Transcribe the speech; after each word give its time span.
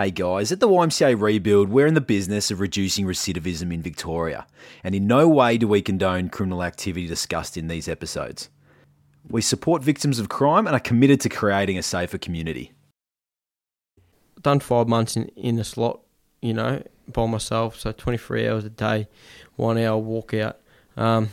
Hey 0.00 0.10
guys, 0.10 0.50
at 0.50 0.60
the 0.60 0.66
YMCA 0.66 1.20
Rebuild, 1.20 1.68
we're 1.68 1.86
in 1.86 1.92
the 1.92 2.00
business 2.00 2.50
of 2.50 2.58
reducing 2.58 3.04
recidivism 3.04 3.70
in 3.70 3.82
Victoria, 3.82 4.46
and 4.82 4.94
in 4.94 5.06
no 5.06 5.28
way 5.28 5.58
do 5.58 5.68
we 5.68 5.82
condone 5.82 6.30
criminal 6.30 6.62
activity 6.62 7.06
discussed 7.06 7.58
in 7.58 7.68
these 7.68 7.86
episodes. 7.86 8.48
We 9.28 9.42
support 9.42 9.82
victims 9.82 10.18
of 10.18 10.30
crime 10.30 10.66
and 10.66 10.74
are 10.74 10.80
committed 10.80 11.20
to 11.20 11.28
creating 11.28 11.76
a 11.76 11.82
safer 11.82 12.16
community. 12.16 12.72
done 14.40 14.60
five 14.60 14.88
months 14.88 15.18
in, 15.18 15.26
in 15.36 15.62
slot, 15.64 16.00
you 16.40 16.54
know, 16.54 16.82
by 17.06 17.26
myself. 17.26 17.78
So 17.78 17.92
23 17.92 18.48
hours 18.48 18.64
a 18.64 18.70
day, 18.70 19.06
one 19.56 19.76
hour 19.76 19.98
walk 19.98 20.32
out. 20.32 20.60
Um, 20.96 21.28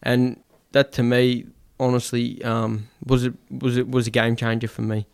and 0.00 0.40
that 0.70 0.92
to 0.92 1.02
me, 1.02 1.46
honestly, 1.80 2.40
um, 2.44 2.88
was 3.04 3.24
it 3.24 3.34
was 3.50 3.76
it 3.76 3.90
was 3.90 4.06
a 4.06 4.12
game 4.12 4.36
changer 4.36 4.68
for 4.68 4.82
me. 4.82 5.06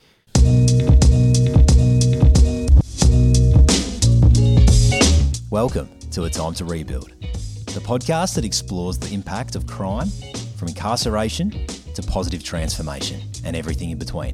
Welcome 5.51 5.91
to 6.13 6.27
A 6.27 6.31
Time 6.31 6.55
to 6.55 6.65
Rebuild, 6.65 7.11
the 7.21 7.83
podcast 7.85 8.37
that 8.37 8.45
explores 8.45 9.01
the 9.01 9.13
impact 9.13 9.57
of 9.57 9.67
crime 9.67 10.07
from 10.57 10.69
incarceration 10.69 11.51
to 11.93 12.03
positive 12.05 12.45
transformation 12.45 13.21
and 13.45 13.57
everything 13.57 13.91
in 13.91 13.99
between. 13.99 14.33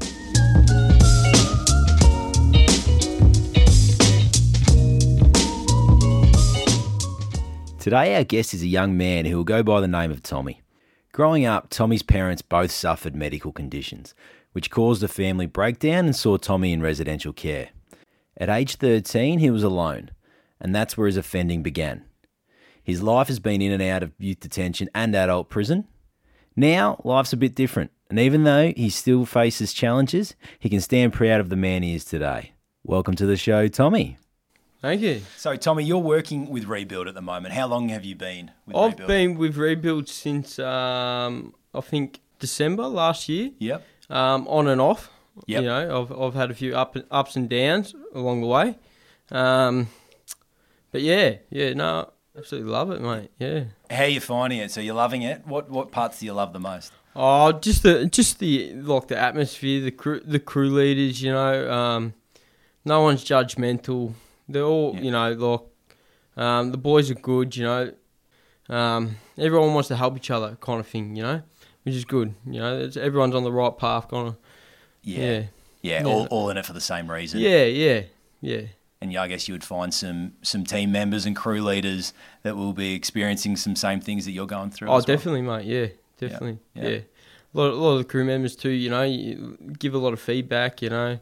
Today, 7.81 8.15
our 8.17 8.25
guest 8.25 8.53
is 8.53 8.63
a 8.63 8.67
young 8.67 8.99
man 8.99 9.25
who 9.25 9.39
will 9.39 9.45
go 9.45 9.63
by 9.63 9.81
the 9.81 9.89
name 9.89 10.11
of 10.11 10.23
Tommy. 10.23 10.61
Growing 11.13 11.47
up, 11.47 11.71
Tommy's 11.71 12.03
parents 12.03 12.43
both 12.43 12.71
suffered 12.71 13.17
medical 13.17 13.53
conditions, 13.53 14.15
which 14.53 14.71
caused 14.71 15.03
a 15.03 15.09
family 15.09 15.47
breakdown 15.47 16.05
and 16.05 16.15
saw 16.15 16.37
Tommy 16.37 16.75
in 16.75 16.83
residential 16.83 17.33
care. 17.33 17.71
At 18.37 18.51
age 18.51 18.77
13, 18.77 19.39
he 19.39 19.49
was 19.49 19.63
alone, 19.63 20.11
and 20.61 20.75
that's 20.75 20.97
where 20.97 21.07
his 21.07 21.17
offending 21.17 21.63
began. 21.63 22.05
His 22.83 23.03
life 23.03 23.27
has 23.29 23.41
been 23.41 23.61
in 23.63 23.73
and 23.73 23.83
out 23.83 24.03
of 24.03 24.13
youth 24.19 24.41
detention 24.41 24.89
and 24.95 25.15
adult 25.17 25.49
prison. 25.49 25.89
Now, 26.55 27.01
life's 27.05 27.33
a 27.33 27.37
bit 27.37 27.55
different, 27.55 27.91
and 28.09 28.19
even 28.19 28.45
though 28.45 28.73
he 28.77 28.89
still 28.91 29.27
faces 29.27 29.73
challenges, 29.73 30.35
he 30.59 30.69
can 30.69 30.81
stand 30.81 31.13
proud 31.13 31.41
of 31.41 31.49
the 31.49 31.57
man 31.57 31.83
he 31.83 31.95
is 31.95 32.05
today. 32.05 32.53
Welcome 32.85 33.15
to 33.17 33.27
the 33.27 33.37
show, 33.37 33.67
Tommy. 33.69 34.17
Thank 34.81 35.01
you. 35.01 35.21
So, 35.37 35.57
Tommy, 35.57 35.83
you're 35.85 35.99
working 35.99 36.49
with 36.49 36.67
Rebuild 36.67 37.09
at 37.09 37.15
the 37.15 37.23
moment. 37.23 37.55
How 37.55 37.67
long 37.67 37.89
have 37.89 38.05
you 38.05 38.15
been 38.15 38.53
with 38.67 38.77
I've 38.77 38.93
Rebuild? 38.93 39.09
been 39.09 39.37
with 39.39 39.57
Rebuild 39.57 40.09
since 40.09 40.59
um, 40.61 41.55
I 41.75 41.81
think 41.81 42.21
December 42.39 42.85
last 42.85 43.29
year, 43.29 43.51
Yep. 43.59 43.85
um, 44.11 44.47
on 44.47 44.69
and 44.69 44.81
off. 44.81 45.11
Yep. 45.47 45.61
You 45.63 45.67
know, 45.69 46.01
I've 46.03 46.13
I've 46.19 46.35
had 46.35 46.51
a 46.51 46.55
few 46.55 46.75
up 46.77 46.97
ups 47.11 47.37
and 47.37 47.49
downs 47.49 47.95
along 48.15 48.41
the 48.43 48.47
way. 48.47 48.79
Um, 49.31 49.89
but 50.97 51.03
yeah, 51.03 51.37
yeah, 51.51 51.75
no, 51.75 52.11
absolutely 52.39 52.71
love 52.71 52.91
it, 52.91 53.01
mate. 53.03 53.31
Yeah. 53.39 53.65
How 53.91 54.05
are 54.05 54.09
you 54.09 54.21
finding 54.21 54.61
it? 54.61 54.71
So, 54.71 54.81
you're 54.81 54.95
loving 54.95 55.23
it? 55.23 55.47
What 55.47 55.69
what 55.71 55.93
parts 55.93 56.21
do 56.21 56.27
you 56.27 56.33
love 56.33 56.53
the 56.53 56.61
most? 56.61 56.93
Oh, 57.15 57.53
just 57.53 57.83
the 57.83 58.07
just 58.07 58.39
the 58.39 58.73
like 58.75 59.09
the 59.09 59.19
atmosphere, 59.19 59.81
the 59.83 59.91
crew, 59.91 60.21
the 60.25 60.39
crew 60.41 60.71
leaders. 60.71 61.21
You 61.23 61.33
know, 61.33 61.71
um, 61.71 62.15
no 62.85 63.03
one's 63.03 63.25
judgmental. 63.25 64.15
They're 64.49 64.63
all, 64.65 64.95
Yeah. 64.95 65.01
you 65.03 65.11
know, 65.11 65.33
like 65.33 65.61
um, 66.45 66.71
the 66.73 66.79
boys 66.79 67.11
are 67.11 67.15
good. 67.33 67.57
You 67.57 67.65
know, 67.65 67.93
um, 68.69 69.17
everyone 69.37 69.75
wants 69.75 69.89
to 69.89 69.97
help 69.97 70.17
each 70.17 70.31
other, 70.31 70.57
kind 70.61 70.81
of 70.81 70.87
thing. 70.87 71.17
You 71.17 71.23
know, 71.23 71.43
which 71.85 71.95
is 71.95 72.05
good. 72.05 72.35
You 72.47 72.61
know, 72.61 72.79
it's, 72.81 72.97
everyone's 72.97 73.35
on 73.35 73.45
the 73.45 73.53
right 73.53 73.77
path, 73.77 74.09
kind 74.09 74.29
of. 74.29 74.37
Yeah, 75.03 75.45
Yeah, 75.83 76.01
Yeah. 76.03 76.05
all, 76.05 76.27
all 76.31 76.51
in 76.51 76.57
it 76.57 76.67
for 76.67 76.73
the 76.73 76.81
same 76.81 77.11
reason. 77.11 77.39
yeah, 77.41 77.65
yeah, 77.65 78.01
yeah. 78.41 78.63
And 79.01 79.13
yeah, 79.13 79.23
I 79.23 79.29
guess 79.29 79.47
you 79.47 79.55
would 79.55 79.65
find 79.65 79.93
some 79.93 80.33
some 80.43 80.65
team 80.65 80.91
members 80.91 81.27
and 81.27 81.37
crew 81.37 81.61
leaders 81.61 82.15
that 82.43 82.57
will 82.57 82.73
be 82.73 82.95
experiencing 82.95 83.57
some 83.57 83.77
same 83.77 84.01
things 84.01 84.25
that 84.25 84.33
you're 84.33 84.47
going 84.47 84.71
through. 84.71 84.89
Oh, 84.89 84.97
as 84.97 85.07
well. 85.07 85.17
definitely, 85.17 85.43
mate. 85.43 85.67
Yeah, 85.67 85.87
definitely. 86.19 86.59
yeah. 86.75 86.89
Yeah. 86.89 86.99
A 87.55 87.57
lot, 87.57 87.71
a 87.71 87.75
lot 87.75 87.93
of 87.93 87.99
the 87.99 88.05
crew 88.05 88.25
members 88.25 88.57
too. 88.57 88.71
You 88.71 88.91
know, 88.91 89.03
you 89.03 89.59
give 89.79 89.95
a 89.95 89.99
lot 89.99 90.13
of 90.13 90.21
feedback. 90.21 90.81
You 90.81 90.91
know, 90.91 91.19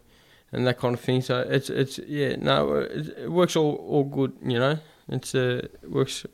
and 0.52 0.66
that 0.66 0.78
kind 0.78 0.94
of 0.94 1.00
thing. 1.00 1.20
So 1.20 1.40
it's 1.40 1.68
it's 1.68 1.98
yeah. 1.98 2.36
No, 2.36 2.76
it, 2.76 3.18
it 3.18 3.32
works 3.32 3.56
all 3.56 3.74
all 3.74 4.04
good. 4.04 4.36
You 4.42 4.58
know, 4.60 4.78
it's 5.08 5.34
uh, 5.34 5.66
it 5.82 5.90
works 5.90 6.24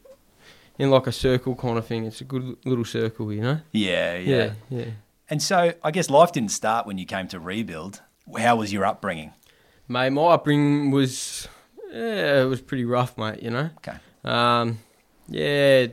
in 0.79 0.91
like 0.91 1.07
a 1.07 1.13
circle 1.13 1.55
kind 1.55 1.79
of 1.79 1.87
thing. 1.87 2.05
It's 2.05 2.21
a 2.21 2.25
good 2.25 2.57
little 2.67 2.85
circle. 2.85 3.33
You 3.33 3.41
know. 3.41 3.61
Yeah, 3.73 4.17
yeah, 4.19 4.37
Yeah, 4.37 4.53
yeah. 4.79 4.85
And 5.31 5.43
so 5.43 5.73
I 5.83 5.91
guess 5.91 6.11
life 6.11 6.33
didn't 6.33 6.51
start 6.51 6.87
when 6.87 6.99
you 6.99 7.07
came 7.07 7.29
to 7.29 7.41
rebuild. 7.41 8.03
How 8.39 8.57
was 8.57 8.73
your 8.73 8.85
upbringing? 8.85 9.33
Mate, 9.91 10.11
my 10.11 10.23
upbringing 10.23 10.93
was 10.93 11.49
yeah, 11.93 12.43
it 12.43 12.47
was 12.47 12.61
pretty 12.61 12.85
rough, 12.85 13.19
mate. 13.19 13.43
You 13.43 13.51
know. 13.51 13.71
Okay. 13.79 13.99
Um, 14.23 14.79
yeah, 15.27 15.89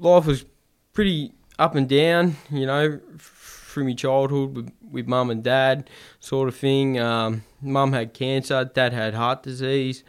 life 0.00 0.26
was 0.26 0.44
pretty 0.92 1.32
up 1.60 1.76
and 1.76 1.88
down, 1.88 2.38
you 2.50 2.66
know, 2.66 2.98
through 3.18 3.84
my 3.84 3.94
childhood 3.94 4.56
with, 4.56 4.72
with 4.90 5.06
mum 5.06 5.30
and 5.30 5.44
dad, 5.44 5.88
sort 6.18 6.48
of 6.48 6.56
thing. 6.56 6.98
Um, 6.98 7.44
mum 7.60 7.92
had 7.92 8.14
cancer, 8.14 8.64
dad 8.64 8.92
had 8.92 9.14
heart 9.14 9.44
disease. 9.44 10.02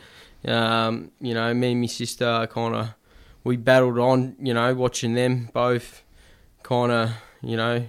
Um, 0.43 1.11
you 1.21 1.35
know, 1.35 1.53
me 1.53 1.73
and 1.73 1.81
my 1.81 1.85
sister 1.85 2.47
kind 2.51 2.73
of 2.73 2.95
we 3.43 3.55
battled 3.55 3.99
on, 3.99 4.35
you 4.39 4.55
know, 4.55 4.73
watching 4.73 5.13
them 5.13 5.51
both 5.53 6.01
kind 6.63 6.91
of, 6.91 7.11
you 7.43 7.55
know, 7.55 7.85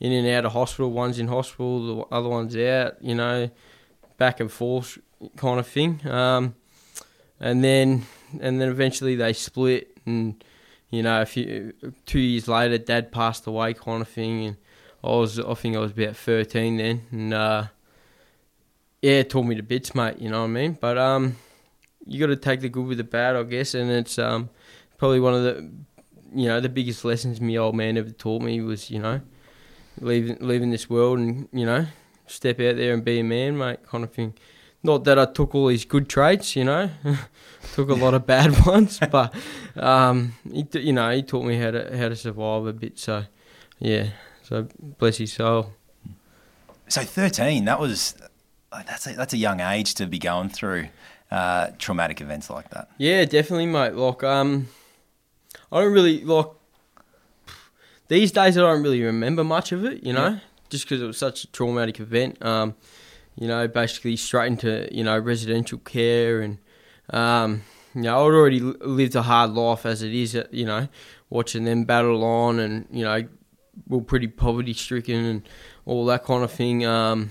in 0.00 0.12
and 0.12 0.26
out 0.28 0.46
of 0.46 0.52
hospital. 0.52 0.90
One's 0.90 1.18
in 1.18 1.28
hospital, 1.28 1.86
the 1.96 2.14
other 2.14 2.30
one's 2.30 2.56
out, 2.56 2.96
you 3.02 3.14
know, 3.14 3.50
back 4.22 4.38
and 4.38 4.52
forth 4.52 4.98
kind 5.36 5.58
of 5.58 5.66
thing. 5.66 6.00
Um, 6.06 6.54
and 7.40 7.64
then 7.64 8.06
and 8.40 8.60
then 8.60 8.68
eventually 8.68 9.16
they 9.16 9.32
split 9.32 9.98
and 10.06 10.44
you 10.90 11.02
know 11.02 11.22
a 11.22 11.26
few 11.26 11.72
two 12.06 12.20
years 12.20 12.46
later 12.46 12.78
dad 12.78 13.10
passed 13.10 13.48
away 13.48 13.74
kind 13.74 14.00
of 14.00 14.06
thing. 14.06 14.44
And 14.46 14.56
I 15.02 15.08
was 15.08 15.40
I 15.40 15.54
think 15.54 15.74
I 15.74 15.80
was 15.80 15.90
about 15.90 16.14
13 16.14 16.76
then. 16.76 17.02
And 17.10 17.34
uh, 17.34 17.64
yeah 19.00 19.22
it 19.22 19.30
taught 19.30 19.42
me 19.42 19.56
to 19.56 19.62
bits 19.64 19.92
mate 19.92 20.18
you 20.20 20.30
know 20.30 20.42
what 20.42 20.54
I 20.54 20.58
mean? 20.60 20.78
But 20.80 20.98
um 20.98 21.34
you 22.06 22.20
got 22.20 22.28
to 22.28 22.36
take 22.36 22.60
the 22.60 22.68
good 22.68 22.86
with 22.86 22.98
the 22.98 23.04
bad 23.18 23.34
I 23.34 23.42
guess. 23.42 23.74
And 23.74 23.90
it's 23.90 24.20
um 24.20 24.50
probably 24.98 25.18
one 25.18 25.34
of 25.34 25.42
the 25.42 25.68
you 26.32 26.46
know 26.46 26.60
the 26.60 26.68
biggest 26.68 27.04
lessons 27.04 27.40
my 27.40 27.56
old 27.56 27.74
man 27.74 27.98
ever 27.98 28.10
taught 28.10 28.40
me 28.40 28.60
was 28.60 28.88
you 28.88 29.00
know 29.00 29.20
leaving 30.00 30.36
leaving 30.40 30.70
this 30.70 30.88
world 30.88 31.18
and 31.18 31.48
you 31.52 31.66
know 31.66 31.88
step 32.32 32.60
out 32.60 32.76
there 32.76 32.94
and 32.94 33.04
be 33.04 33.20
a 33.20 33.24
man 33.24 33.56
mate 33.56 33.86
kind 33.86 34.04
of 34.04 34.12
thing 34.12 34.34
not 34.82 35.04
that 35.04 35.18
I 35.18 35.26
took 35.26 35.54
all 35.54 35.68
his 35.68 35.84
good 35.84 36.08
traits, 36.08 36.56
you 36.56 36.64
know, 36.64 36.90
took 37.74 37.88
a 37.88 37.94
lot 37.94 38.14
of 38.14 38.26
bad 38.26 38.66
ones, 38.66 38.98
but 39.10 39.32
um, 39.76 40.34
he, 40.50 40.66
you 40.74 40.92
know, 40.92 41.10
he 41.10 41.22
taught 41.22 41.44
me 41.44 41.56
how 41.56 41.70
to 41.70 41.96
how 41.96 42.08
to 42.08 42.16
survive 42.16 42.66
a 42.66 42.72
bit. 42.72 42.98
So, 42.98 43.24
yeah, 43.78 44.08
so 44.42 44.66
bless 44.98 45.18
his 45.18 45.32
soul. 45.32 45.72
So 46.88 47.02
thirteen, 47.02 47.64
that 47.66 47.78
was 47.78 48.16
that's 48.86 49.06
a, 49.06 49.12
that's 49.14 49.32
a 49.32 49.38
young 49.38 49.60
age 49.60 49.94
to 49.94 50.06
be 50.06 50.18
going 50.18 50.48
through 50.48 50.88
uh, 51.30 51.68
traumatic 51.78 52.20
events 52.20 52.50
like 52.50 52.70
that. 52.70 52.90
Yeah, 52.98 53.24
definitely, 53.24 53.66
mate. 53.66 53.94
Like, 53.94 54.24
um, 54.24 54.68
I 55.70 55.80
don't 55.80 55.92
really 55.92 56.24
like 56.24 56.46
these 58.08 58.32
days. 58.32 58.58
I 58.58 58.62
don't 58.62 58.82
really 58.82 59.02
remember 59.02 59.44
much 59.44 59.72
of 59.72 59.84
it, 59.84 60.02
you 60.02 60.12
know, 60.12 60.28
Yeah. 60.28 60.38
Just 60.72 60.84
because 60.86 61.02
it 61.02 61.06
was 61.06 61.18
such 61.18 61.44
a 61.44 61.46
traumatic 61.52 62.00
event. 62.00 62.42
Um, 62.44 62.74
you 63.36 63.46
know, 63.46 63.68
basically 63.68 64.16
straight 64.16 64.48
into 64.48 64.88
you 64.90 65.04
know 65.04 65.18
residential 65.18 65.78
care, 65.78 66.40
and 66.40 66.58
um, 67.10 67.62
you 67.94 68.02
know, 68.02 68.16
I'd 68.16 68.34
already 68.34 68.60
lived 68.60 69.14
a 69.14 69.22
hard 69.22 69.50
life 69.50 69.86
as 69.86 70.02
it 70.02 70.12
is. 70.12 70.34
uh, 70.34 70.46
You 70.50 70.66
know, 70.66 70.88
watching 71.30 71.64
them 71.64 71.84
battle 71.84 72.24
on, 72.24 72.58
and 72.58 72.86
you 72.90 73.04
know, 73.04 73.28
were 73.86 74.00
pretty 74.00 74.28
poverty 74.28 74.72
stricken 74.72 75.24
and 75.24 75.42
all 75.84 76.04
that 76.06 76.24
kind 76.24 76.42
of 76.42 76.50
thing. 76.50 76.84
Um, 76.86 77.30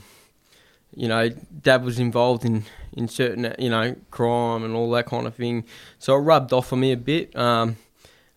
you 0.95 1.07
know, 1.07 1.29
dad 1.29 1.83
was 1.83 1.99
involved 1.99 2.43
in, 2.43 2.65
in 2.91 3.07
certain, 3.07 3.55
you 3.57 3.69
know, 3.69 3.95
crime 4.11 4.63
and 4.63 4.75
all 4.75 4.91
that 4.91 5.05
kind 5.05 5.25
of 5.25 5.35
thing. 5.35 5.63
So 5.99 6.15
it 6.15 6.19
rubbed 6.19 6.51
off 6.51 6.73
on 6.73 6.81
me 6.81 6.91
a 6.91 6.97
bit. 6.97 7.33
Um, 7.35 7.77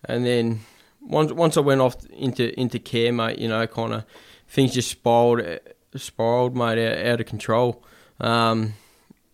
and 0.05 0.25
then 0.25 0.61
once 1.01 1.31
once 1.31 1.57
I 1.57 1.61
went 1.61 1.81
off 1.81 1.97
into 2.11 2.57
into 2.59 2.79
care, 2.79 3.11
mate, 3.11 3.39
you 3.39 3.49
know, 3.49 3.65
kind 3.67 3.93
of 3.93 4.05
things 4.47 4.73
just 4.73 4.89
spiraled, 4.89 5.41
spiraled, 5.95 6.55
mate, 6.55 6.79
out, 6.79 7.05
out 7.05 7.21
of 7.21 7.25
control. 7.25 7.83
Um, 8.19 8.73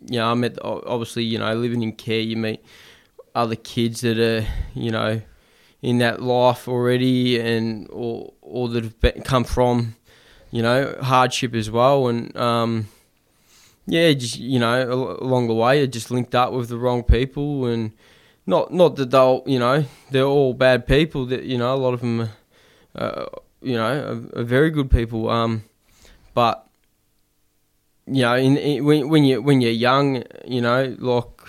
you 0.05 0.17
know, 0.17 0.31
I 0.31 0.33
met 0.33 0.57
obviously, 0.63 1.23
you 1.23 1.37
know, 1.37 1.53
living 1.53 1.83
in 1.83 1.93
care, 1.93 2.19
you 2.19 2.37
meet 2.37 2.63
other 3.35 3.55
kids 3.55 4.01
that 4.01 4.19
are, 4.19 4.45
you 4.73 4.91
know, 4.91 5.21
in 5.81 5.97
that 5.99 6.21
life 6.21 6.67
already, 6.67 7.39
and 7.39 7.87
or 7.91 8.33
or 8.41 8.69
that 8.69 8.83
have 8.83 8.99
be- 8.99 9.21
come 9.23 9.43
from, 9.43 9.95
you 10.51 10.61
know, 10.61 10.95
hardship 11.01 11.55
as 11.55 11.69
well, 11.71 12.07
and 12.07 12.35
um, 12.37 12.87
yeah, 13.87 14.13
just 14.13 14.37
you 14.37 14.59
know, 14.59 15.17
along 15.19 15.47
the 15.47 15.53
way, 15.53 15.81
I 15.81 15.85
just 15.85 16.11
linked 16.11 16.35
up 16.35 16.53
with 16.53 16.69
the 16.69 16.77
wrong 16.77 17.03
people, 17.03 17.65
and 17.65 17.91
not 18.45 18.73
not 18.73 18.95
that 18.97 19.11
they'll, 19.11 19.43
you 19.45 19.59
know, 19.59 19.85
they're 20.11 20.23
all 20.23 20.53
bad 20.53 20.85
people. 20.85 21.25
That 21.25 21.43
you 21.43 21.57
know, 21.57 21.73
a 21.73 21.77
lot 21.77 21.93
of 21.93 22.01
them, 22.01 22.29
uh, 22.95 23.25
you 23.61 23.75
know, 23.75 24.29
are, 24.35 24.41
are 24.41 24.43
very 24.43 24.69
good 24.69 24.89
people. 24.89 25.29
Um, 25.29 25.63
but 26.33 26.67
you 28.07 28.23
know, 28.23 28.35
in, 28.35 28.57
in, 28.57 28.85
when 28.85 29.09
when 29.09 29.23
you 29.23 29.41
when 29.41 29.61
you're 29.61 29.71
young, 29.71 30.23
you 30.45 30.61
know, 30.61 30.95
like 30.99 31.41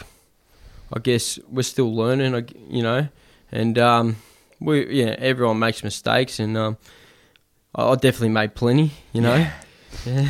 I 0.93 1.01
guess 1.01 1.39
we're 1.49 1.63
still 1.63 1.95
learning, 1.95 2.49
you 2.69 2.83
know, 2.83 3.09
and 3.51 3.79
um, 3.79 4.17
we 4.61 5.03
yeah, 5.03 5.17
everyone 5.19 5.59
makes 5.59 5.83
mistakes, 5.83 6.39
and 6.39 6.57
um, 6.57 6.77
I 7.75 7.95
definitely 7.95 8.31
made 8.31 8.55
plenty, 8.55 8.93
you 9.13 9.23
know, 9.23 9.35
yeah, 9.35 9.53
yeah 10.07 10.29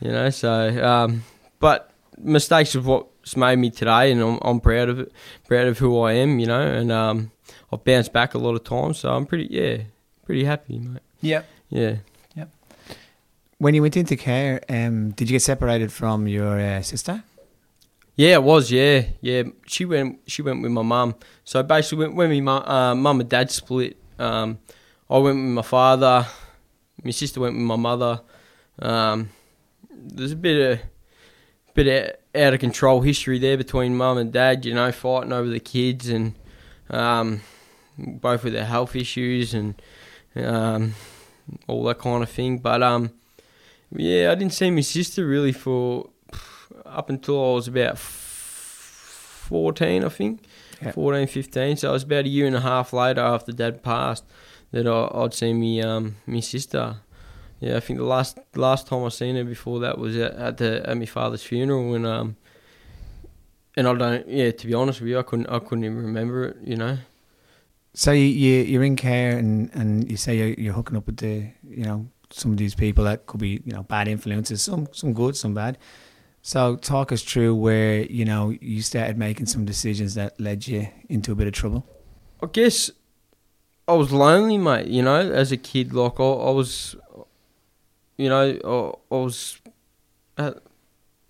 you 0.00 0.10
know, 0.10 0.30
so 0.30 0.84
um, 0.84 1.24
but 1.60 1.90
mistakes 2.18 2.74
is 2.74 2.82
what's 2.82 3.36
made 3.36 3.56
me 3.56 3.70
today, 3.70 4.10
and 4.12 4.20
I'm, 4.20 4.38
I'm 4.42 4.60
proud 4.60 4.88
of 4.88 5.00
it, 5.00 5.12
proud 5.46 5.68
of 5.68 5.78
who 5.78 6.00
I 6.00 6.14
am, 6.14 6.38
you 6.40 6.46
know, 6.46 6.60
and 6.60 6.90
um, 6.90 7.30
I've 7.72 7.84
bounced 7.84 8.12
back 8.12 8.34
a 8.34 8.38
lot 8.38 8.54
of 8.54 8.64
times, 8.64 8.98
so 8.98 9.10
I'm 9.10 9.26
pretty 9.26 9.48
yeah, 9.50 9.84
pretty 10.24 10.44
happy, 10.44 10.78
mate. 10.78 11.00
Yep. 11.24 11.46
Yeah. 11.70 11.96
Yep. 12.34 12.50
When 13.58 13.74
you 13.74 13.80
went 13.80 13.96
into 13.96 14.16
care, 14.16 14.60
um, 14.68 15.12
did 15.12 15.30
you 15.30 15.34
get 15.34 15.42
separated 15.42 15.90
from 15.90 16.28
your 16.28 16.60
uh, 16.60 16.82
sister? 16.82 17.24
Yeah, 18.14 18.34
it 18.34 18.42
was. 18.42 18.70
Yeah, 18.70 19.06
yeah. 19.22 19.44
She 19.66 19.86
went. 19.86 20.20
She 20.26 20.42
went 20.42 20.62
with 20.62 20.70
my 20.70 20.82
mum. 20.82 21.14
So 21.44 21.62
basically, 21.62 22.08
when, 22.08 22.16
when 22.16 22.44
my 22.44 22.60
mum, 22.60 22.68
uh, 22.68 22.94
mum 22.94 23.20
and 23.20 23.28
dad 23.28 23.50
split, 23.50 23.96
um, 24.18 24.58
I 25.08 25.18
went 25.18 25.36
with 25.36 25.54
my 25.54 25.62
father. 25.62 26.26
My 27.02 27.10
sister 27.10 27.40
went 27.40 27.54
with 27.54 27.64
my 27.64 27.76
mother. 27.76 28.20
Um, 28.78 29.30
there's 29.90 30.32
a 30.32 30.36
bit 30.36 30.72
of 30.72 30.80
bit 31.72 31.86
of 31.88 32.40
out 32.40 32.54
of 32.54 32.60
control 32.60 33.00
history 33.00 33.38
there 33.38 33.56
between 33.56 33.96
mum 33.96 34.18
and 34.18 34.32
dad. 34.32 34.64
You 34.64 34.74
know, 34.74 34.92
fighting 34.92 35.32
over 35.32 35.48
the 35.48 35.58
kids 35.58 36.08
and 36.08 36.34
um, 36.90 37.40
both 37.98 38.44
with 38.44 38.52
their 38.52 38.66
health 38.66 38.94
issues 38.94 39.54
and 39.54 39.74
um, 40.36 40.94
all 41.66 41.84
that 41.84 41.98
kind 41.98 42.22
of 42.22 42.30
thing. 42.30 42.58
But 42.58 42.82
um, 42.82 43.10
yeah, 43.90 44.30
I 44.30 44.34
didn't 44.34 44.54
see 44.54 44.70
my 44.70 44.80
sister 44.80 45.26
really 45.26 45.52
for 45.52 46.10
up 46.84 47.10
until 47.10 47.52
I 47.52 47.54
was 47.54 47.68
about 47.68 47.98
14, 47.98 50.04
I 50.04 50.08
think. 50.08 50.44
Yeah. 50.82 50.92
14, 50.92 51.26
15. 51.26 51.76
So 51.76 51.90
it 51.90 51.92
was 51.92 52.02
about 52.02 52.24
a 52.24 52.28
year 52.28 52.46
and 52.46 52.56
a 52.56 52.60
half 52.60 52.92
later 52.92 53.20
after 53.20 53.52
dad 53.52 53.82
passed 53.82 54.24
that 54.72 54.86
I, 54.86 55.18
would 55.18 55.34
seen 55.34 55.60
me 55.60 55.82
um 55.82 56.16
my 56.26 56.40
sister. 56.40 56.96
Yeah, 57.60 57.76
I 57.76 57.80
think 57.80 57.98
the 57.98 58.04
last 58.04 58.38
last 58.56 58.88
time 58.88 59.04
I 59.04 59.08
seen 59.08 59.36
her 59.36 59.44
before 59.44 59.80
that 59.80 59.98
was 59.98 60.16
at, 60.16 60.32
at 60.32 60.56
the 60.58 60.88
at 60.88 60.96
my 60.96 61.06
father's 61.06 61.44
funeral 61.44 61.94
and 61.94 62.06
um 62.06 62.36
and 63.76 63.86
I 63.86 63.94
don't 63.94 64.28
yeah 64.28 64.50
to 64.50 64.66
be 64.66 64.74
honest 64.74 65.00
with 65.00 65.10
you 65.10 65.18
I 65.18 65.22
couldn't 65.22 65.46
I 65.46 65.60
couldn't 65.60 65.84
even 65.84 66.02
remember 66.02 66.46
it 66.46 66.56
you 66.64 66.76
know. 66.76 66.98
So 67.94 68.10
you, 68.12 68.24
you 68.24 68.62
you're 68.62 68.84
in 68.84 68.96
care 68.96 69.38
and 69.38 69.70
and 69.74 70.10
you 70.10 70.16
say 70.16 70.36
you're, 70.36 70.54
you're 70.54 70.74
hooking 70.74 70.96
up 70.96 71.06
with 71.06 71.18
the 71.18 71.50
you 71.68 71.84
know 71.84 72.08
some 72.30 72.50
of 72.50 72.56
these 72.58 72.74
people 72.74 73.04
that 73.04 73.26
could 73.26 73.40
be 73.40 73.62
you 73.64 73.72
know 73.72 73.84
bad 73.84 74.08
influences 74.08 74.60
some 74.60 74.88
some 74.92 75.12
good 75.12 75.36
some 75.36 75.54
bad 75.54 75.78
so 76.46 76.76
talk 76.76 77.10
us 77.10 77.22
through 77.22 77.54
where 77.54 78.02
you 78.02 78.26
know 78.26 78.52
you 78.60 78.82
started 78.82 79.16
making 79.16 79.46
some 79.46 79.64
decisions 79.64 80.14
that 80.14 80.38
led 80.38 80.66
you 80.66 80.88
into 81.08 81.32
a 81.32 81.34
bit 81.34 81.46
of 81.46 81.54
trouble. 81.54 81.86
I 82.42 82.46
guess 82.52 82.90
I 83.88 83.94
was 83.94 84.12
lonely, 84.12 84.58
mate. 84.58 84.88
You 84.88 85.02
know, 85.02 85.16
as 85.16 85.52
a 85.52 85.56
kid, 85.56 85.94
like 85.94 86.20
I, 86.20 86.22
I 86.24 86.50
was, 86.50 86.96
you 88.18 88.28
know, 88.28 88.42
I, 89.10 89.14
I 89.14 89.18
was, 89.18 89.58
uh, 90.36 90.52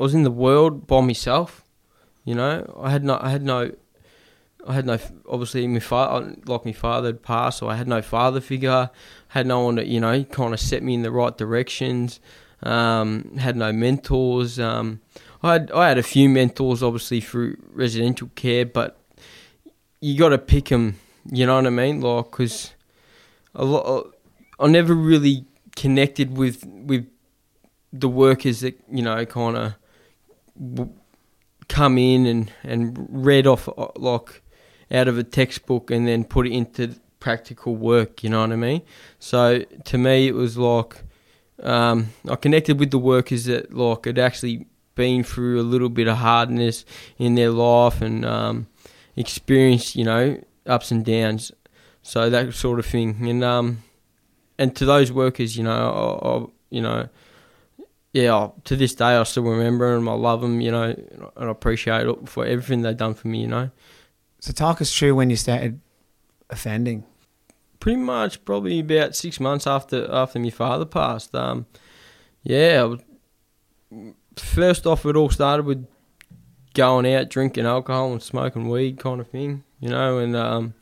I 0.01 0.03
was 0.03 0.15
in 0.15 0.25
the 0.25 0.33
world 0.33 0.89
by 0.89 1.01
myself. 1.01 1.65
You 2.25 2.35
know, 2.35 2.81
I 2.83 2.91
had 2.91 3.05
no, 3.05 3.17
I 3.21 3.31
had 3.31 3.45
no, 3.45 3.71
I 4.67 4.75
had 4.75 4.87
no. 4.87 4.99
Obviously, 5.29 5.67
my 5.67 5.81
father, 5.81 6.35
like 6.47 6.65
my 6.65 6.73
father 6.73 7.09
had 7.09 7.23
passed, 7.23 7.59
so 7.59 7.69
I 7.69 7.77
had 7.77 7.89
no 7.89 8.03
father 8.03 8.41
figure. 8.41 8.91
Had 9.29 9.47
no 9.47 9.61
one 9.61 9.77
that 9.77 9.87
you 9.87 10.01
know 10.01 10.25
kind 10.25 10.55
of 10.55 10.61
set 10.61 10.83
me 10.83 10.95
in 10.95 11.03
the 11.03 11.11
right 11.11 11.37
directions. 11.37 12.21
Um, 12.63 13.37
had 13.37 13.57
no 13.57 13.73
mentors. 13.73 14.59
Um, 14.59 15.01
I 15.43 15.53
had 15.55 15.71
I 15.73 15.89
had 15.89 15.99
a 15.99 16.03
few 16.03 16.29
mentors, 16.29 16.83
obviously 16.83 17.21
through 17.21 17.57
residential 17.73 18.31
care, 18.35 18.65
but 18.65 18.99
you 20.01 20.19
got 20.19 20.31
to 20.31 20.39
pick 20.39 20.67
them. 20.67 20.99
You 21.31 21.47
know 21.47 21.57
what 21.57 21.67
I 21.67 21.71
mean? 21.71 22.01
Like, 22.01 22.31
because 22.31 22.73
a 23.55 23.65
lot, 23.65 24.15
I 24.59 24.67
never 24.67 24.95
really 24.95 25.47
connected 25.77 26.37
with 26.37 26.65
with 26.67 27.07
the 27.93 28.09
workers 28.09 28.61
that 28.61 28.79
you 28.91 29.03
know 29.03 29.25
kind 29.27 29.57
of 29.57 29.75
w- 30.59 30.93
come 31.69 31.99
in 31.99 32.27
and 32.27 32.53
and 32.63 33.07
read 33.11 33.47
off 33.47 33.69
uh, 33.69 33.89
like 33.97 34.43
out 34.95 35.09
of 35.09 35.19
a 35.19 35.25
textbook 35.25 35.91
and 35.91 36.07
then 36.07 36.25
put 36.25 36.47
it 36.47 36.53
into 36.53 36.95
practical 37.21 37.75
work. 37.75 38.23
You 38.23 38.31
know 38.31 38.41
what 38.41 38.53
I 38.53 38.57
mean? 38.57 38.83
So 39.19 39.65
to 39.85 39.99
me, 39.99 40.29
it 40.29 40.35
was 40.35 40.57
like 40.57 41.03
um, 41.63 42.11
I 42.29 42.37
connected 42.37 42.79
with 42.79 42.91
the 42.91 42.99
workers 42.99 43.47
that 43.47 43.75
like 43.75 44.05
had 44.05 44.19
actually 44.19 44.67
been 44.95 45.25
through 45.25 45.61
a 45.61 45.63
little 45.63 45.89
bit 45.89 46.07
of 46.07 46.19
hardness 46.19 46.85
in 47.19 47.35
their 47.35 47.51
life 47.51 48.01
and 48.01 48.25
um, 48.25 48.67
experienced, 49.17 49.97
you 49.97 50.05
know, 50.05 50.41
ups 50.67 50.91
and 50.91 51.05
downs. 51.05 51.53
So 52.03 52.29
that 52.31 52.53
sort 52.55 52.79
of 52.79 52.87
thing, 52.87 53.27
and 53.27 53.43
um, 53.43 53.83
and 54.59 54.77
to 54.77 54.85
those 54.85 55.11
workers, 55.11 55.57
you 55.57 55.65
know, 55.65 56.21
I, 56.23 56.29
I, 56.29 56.47
you 56.69 56.83
know, 56.83 57.09
yeah, 58.13 58.51
to 58.65 58.77
this 58.77 58.95
day 58.95 59.17
I 59.17 59.23
still 59.23 59.45
remember 59.45 59.95
them. 59.95 60.09
I 60.09 60.13
love 60.13 60.43
them, 60.43 60.61
you 60.61 60.71
know, 60.71 60.85
and 60.85 61.49
I 61.49 61.51
appreciate 61.51 62.07
it 62.07 62.29
for 62.29 62.45
everything 62.45 62.83
they've 62.83 62.97
done 62.97 63.15
for 63.15 63.29
me, 63.29 63.41
you 63.41 63.49
know. 63.49 63.71
So 64.45 64.53
talk 64.53 64.83
us 64.83 64.95
through 64.95 65.15
when 65.15 65.31
you 65.31 65.37
started 65.37 65.81
offending 66.51 67.05
pretty 67.81 67.99
much 67.99 68.45
probably 68.45 68.81
about 68.81 69.17
six 69.17 69.41
months 69.41 69.67
after 69.67 70.07
after 70.13 70.39
my 70.39 70.51
father 70.51 70.85
passed. 70.85 71.35
Um, 71.35 71.65
yeah, 72.43 72.95
first 74.37 74.87
off, 74.87 75.07
it 75.07 75.17
all 75.17 75.31
started 75.31 75.65
with 75.65 75.87
going 76.75 77.11
out, 77.11 77.31
drinking 77.31 77.65
alcohol, 77.65 78.13
and 78.13 78.23
smoking 78.23 78.69
weed, 78.69 78.99
kind 78.99 79.19
of 79.19 79.29
thing. 79.29 79.65
You 79.81 79.89
know, 79.89 80.19
and 80.19 80.37
um, 80.37 80.75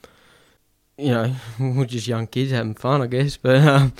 you 0.99 1.11
know, 1.11 1.33
we're 1.61 1.87
just 1.87 2.09
young 2.09 2.27
kids 2.27 2.51
having 2.51 2.75
fun, 2.75 3.01
I 3.01 3.07
guess. 3.07 3.37
But 3.37 3.59
um, 3.59 3.93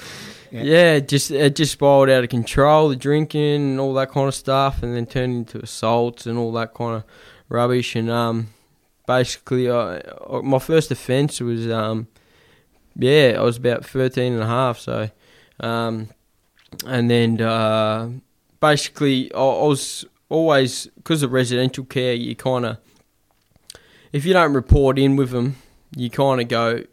yeah. 0.51 0.63
yeah, 0.63 0.99
just 0.99 1.31
it 1.31 1.55
just 1.55 1.71
spiraled 1.71 2.11
out 2.11 2.25
of 2.25 2.31
control, 2.31 2.89
the 2.89 2.97
drinking 2.97 3.71
and 3.71 3.79
all 3.79 3.95
that 3.95 4.11
kind 4.11 4.27
of 4.27 4.35
stuff, 4.35 4.83
and 4.83 4.97
then 4.97 5.07
turned 5.07 5.37
into 5.37 5.61
assaults 5.61 6.27
and 6.27 6.37
all 6.37 6.51
that 6.55 6.75
kind 6.75 6.97
of 6.97 7.05
rubbish. 7.49 7.95
And 7.95 8.11
um, 8.11 8.49
basically, 9.19 9.71
I, 9.71 10.03
my 10.43 10.59
first 10.59 10.91
offence 10.91 11.41
was 11.41 11.71
um 11.71 12.09
yeah, 12.97 13.37
I 13.39 13.43
was 13.43 13.57
about 13.57 13.85
13 13.85 14.35
and 14.35 14.43
a 14.43 14.47
half. 14.47 14.79
So, 14.79 15.11
um, 15.61 16.09
and 16.87 17.11
then 17.11 17.41
uh, 17.41 18.11
basically, 18.61 19.33
I, 19.35 19.39
I 19.39 19.67
was 19.67 20.05
always 20.29 20.87
because 20.97 21.23
of 21.23 21.33
residential 21.33 21.85
care. 21.85 22.15
You 22.15 22.35
kind 22.37 22.67
of, 22.67 22.79
if 24.13 24.25
you 24.25 24.33
don't 24.33 24.55
report 24.55 24.99
in 24.99 25.17
with 25.17 25.31
them, 25.31 25.57
you 25.97 26.11
kind 26.11 26.41
of 26.41 26.49
go. 26.49 26.85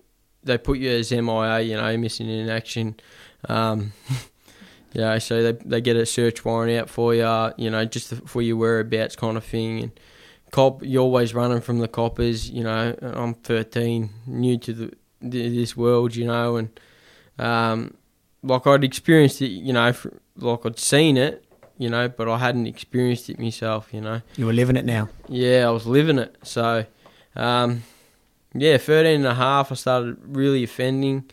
They 0.44 0.58
put 0.58 0.80
you 0.80 0.90
as 0.92 1.12
MIA, 1.12 1.60
you 1.62 1.76
know, 1.76 1.98
missing 1.98 2.30
in 2.30 2.50
action. 2.50 2.96
Um, 3.50 3.92
yeah, 4.94 5.18
so 5.18 5.44
they 5.44 5.52
they 5.66 5.82
get 5.82 5.98
a 5.98 6.06
search 6.06 6.46
warrant 6.46 6.80
out 6.80 6.90
for 6.90 7.14
you, 7.14 7.54
you 7.58 7.70
know, 7.70 7.86
just 7.86 8.14
for 8.26 8.42
your 8.42 8.56
whereabouts 8.56 9.16
kind 9.16 9.36
of 9.36 9.44
thing. 9.44 9.84
And 9.84 10.00
cop, 10.52 10.84
you're 10.84 11.04
always 11.04 11.34
running 11.34 11.62
from 11.62 11.80
the 11.80 11.88
coppers. 11.88 12.50
You 12.50 12.64
know, 12.64 12.96
I'm 13.02 13.34
13, 13.34 14.10
new 14.28 14.58
to 14.60 14.74
the 14.74 14.92
this 15.22 15.76
world, 15.76 16.16
you 16.16 16.26
know, 16.26 16.56
and 16.56 16.80
um, 17.38 17.96
like 18.44 18.66
I'd 18.66 18.84
experienced 18.84 19.42
it, 19.42 19.50
you 19.50 19.74
know, 19.74 19.92
for, 19.92 20.20
like 20.38 20.66
I'd 20.66 20.80
seen 20.80 21.18
it, 21.18 21.44
you 21.78 21.90
know, 21.90 22.08
but 22.08 22.30
I 22.30 22.38
hadn't 22.38 22.68
experienced 22.68 23.30
it 23.30 23.40
myself, 23.40 23.90
you 23.94 24.02
know. 24.02 24.22
You 24.38 24.46
were 24.46 24.54
living 24.54 24.76
it 24.76 24.86
now. 24.86 25.10
Yeah, 25.28 25.68
I 25.68 25.72
was 25.72 25.86
living 25.86 26.20
it. 26.20 26.36
So, 26.44 26.86
um, 27.36 27.84
yeah, 28.54 28.78
13 28.78 29.18
and 29.18 29.26
a 29.26 29.36
half, 29.36 29.72
I 29.72 29.76
started 29.76 30.18
really 30.24 30.64
offending. 30.64 31.30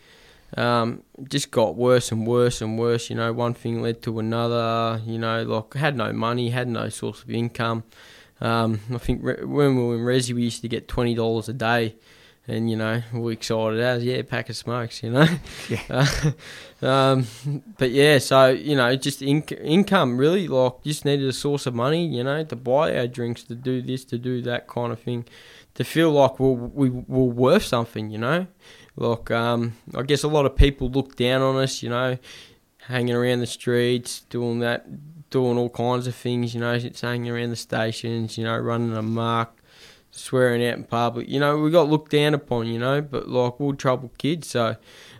Um, 0.55 1.03
just 1.27 1.51
got 1.51 1.75
worse 1.75 2.11
and 2.11 2.25
worse 2.25 2.61
and 2.61 2.79
worse, 2.79 3.09
you 3.09 3.15
know, 3.15 3.33
one 3.33 3.53
thing 3.53 3.81
led 3.81 4.01
to 4.03 4.19
another, 4.19 5.01
you 5.05 5.19
know, 5.19 5.43
like 5.43 5.75
I 5.75 5.79
had 5.79 5.97
no 5.97 6.13
money, 6.13 6.49
had 6.51 6.69
no 6.69 6.87
source 6.89 7.23
of 7.23 7.29
income. 7.29 7.83
Um, 8.41 8.79
I 8.93 8.97
think 8.97 9.21
re- 9.23 9.43
when 9.43 9.75
we 9.75 9.83
were 9.83 9.95
in 9.95 10.01
Resi, 10.01 10.33
we 10.33 10.43
used 10.43 10.61
to 10.61 10.67
get 10.67 10.87
$20 10.87 11.49
a 11.49 11.53
day. 11.53 11.95
And 12.49 12.69
you 12.71 12.77
know 12.77 13.03
we 13.13 13.33
excited 13.33 13.77
as 13.81 14.05
yeah 14.05 14.21
pack 14.21 14.47
of 14.47 14.55
smokes 14.55 15.03
you 15.03 15.09
know? 15.11 15.27
Yeah. 15.69 15.81
Uh, 16.81 16.85
um, 16.85 17.27
but 17.77 17.91
yeah 17.91 18.19
so 18.19 18.47
you 18.47 18.73
know 18.77 18.95
just 18.95 19.19
inc- 19.19 19.59
income 19.61 20.17
really 20.17 20.47
like 20.47 20.81
just 20.81 21.03
needed 21.03 21.27
a 21.27 21.33
source 21.33 21.65
of 21.65 21.75
money 21.75 22.07
you 22.07 22.23
know 22.23 22.45
to 22.45 22.55
buy 22.55 22.95
our 22.97 23.05
drinks 23.05 23.43
to 23.43 23.53
do 23.55 23.81
this 23.81 24.05
to 24.05 24.17
do 24.17 24.41
that 24.43 24.65
kind 24.69 24.93
of 24.93 24.99
thing 25.01 25.25
to 25.73 25.83
feel 25.83 26.09
like 26.11 26.39
we're, 26.39 26.51
we 26.53 26.89
we're 26.89 27.23
worth 27.25 27.63
something 27.63 28.09
you 28.09 28.17
know? 28.17 28.47
Like 28.95 29.29
um, 29.29 29.73
I 29.93 30.03
guess 30.03 30.23
a 30.23 30.29
lot 30.29 30.45
of 30.45 30.55
people 30.55 30.89
look 30.89 31.17
down 31.17 31.41
on 31.41 31.57
us 31.57 31.83
you 31.83 31.89
know 31.89 32.17
hanging 32.83 33.13
around 33.13 33.39
the 33.41 33.47
streets 33.47 34.21
doing 34.29 34.59
that 34.59 34.85
doing 35.29 35.57
all 35.57 35.69
kinds 35.69 36.07
of 36.07 36.15
things 36.15 36.53
you 36.53 36.59
know 36.59 36.79
hanging 37.01 37.29
around 37.29 37.49
the 37.49 37.55
stations 37.55 38.37
you 38.37 38.43
know 38.43 38.57
running 38.57 38.95
a 38.95 39.01
mark 39.01 39.57
swearing 40.17 40.65
out 40.65 40.75
in 40.75 40.83
public. 40.83 41.29
You 41.29 41.39
know, 41.39 41.57
we 41.57 41.71
got 41.71 41.89
looked 41.89 42.11
down 42.11 42.33
upon, 42.33 42.67
you 42.67 42.79
know, 42.79 43.01
but 43.01 43.29
like 43.29 43.59
we're 43.59 43.73
troubled 43.73 44.17
kids. 44.17 44.49
So, 44.49 44.75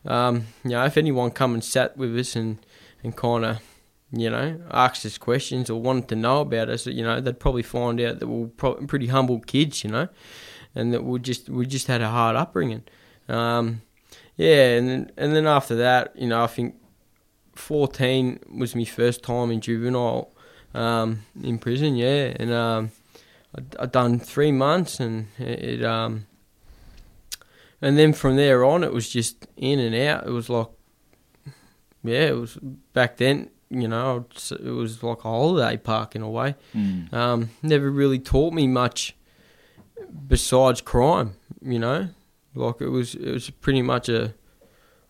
um, 0.05 0.47
you 0.63 0.71
know, 0.71 0.85
if 0.85 0.97
anyone 0.97 1.31
come 1.31 1.53
and 1.53 1.63
sat 1.63 1.97
with 1.97 2.17
us 2.17 2.35
and, 2.35 2.65
and 3.03 3.15
kind 3.15 3.45
of, 3.45 3.59
you 4.11 4.29
know, 4.29 4.61
asked 4.71 5.05
us 5.05 5.17
questions 5.17 5.69
or 5.69 5.81
wanted 5.81 6.07
to 6.09 6.15
know 6.15 6.41
about 6.41 6.69
us, 6.69 6.85
you 6.87 7.03
know, 7.03 7.21
they'd 7.21 7.39
probably 7.39 7.63
find 7.63 7.99
out 8.01 8.19
that 8.19 8.27
we're 8.27 8.47
pro- 8.47 8.85
pretty 8.85 9.07
humble 9.07 9.39
kids, 9.39 9.83
you 9.83 9.89
know, 9.89 10.07
and 10.75 10.93
that 10.93 11.03
we 11.03 11.19
just 11.19 11.49
we 11.49 11.65
just 11.65 11.87
had 11.87 12.01
a 12.01 12.09
hard 12.09 12.35
upbringing. 12.35 12.83
Um, 13.27 13.81
yeah, 14.37 14.77
and 14.77 14.87
then 14.87 15.11
and 15.17 15.35
then 15.35 15.47
after 15.47 15.75
that, 15.75 16.15
you 16.15 16.27
know, 16.27 16.43
I 16.43 16.47
think 16.47 16.75
fourteen 17.57 18.39
was 18.49 18.75
my 18.75 18.85
first 18.85 19.23
time 19.23 19.51
in 19.51 19.61
juvenile 19.61 20.31
um, 20.73 21.23
in 21.43 21.59
prison. 21.59 21.95
Yeah, 21.95 22.33
and 22.39 22.51
um, 22.51 22.91
I, 23.55 23.83
I 23.83 23.85
done 23.85 24.19
three 24.19 24.51
months, 24.51 24.99
and 24.99 25.27
it 25.37 25.83
um, 25.83 26.25
and 27.81 27.97
then 27.97 28.13
from 28.13 28.35
there 28.35 28.63
on, 28.63 28.83
it 28.83 28.93
was 28.93 29.09
just 29.09 29.47
in 29.55 29.79
and 29.79 29.95
out. 29.95 30.27
It 30.27 30.31
was 30.31 30.49
like, 30.49 30.67
yeah, 32.03 32.27
it 32.27 32.37
was 32.37 32.57
back 32.93 33.17
then. 33.17 33.49
You 33.69 33.87
know, 33.89 34.25
it 34.51 34.71
was 34.71 35.03
like 35.03 35.19
a 35.19 35.21
holiday 35.23 35.75
park 35.75 36.15
in 36.15 36.21
a 36.21 36.29
way. 36.29 36.55
Mm. 36.73 37.11
Um, 37.11 37.49
never 37.61 37.91
really 37.91 38.17
taught 38.17 38.53
me 38.53 38.65
much 38.65 39.13
besides 40.27 40.79
crime. 40.79 41.33
You 41.61 41.79
know, 41.79 42.09
like 42.55 42.79
it 42.79 42.89
was 42.89 43.15
it 43.15 43.31
was 43.31 43.49
pretty 43.49 43.81
much 43.81 44.07
a 44.07 44.33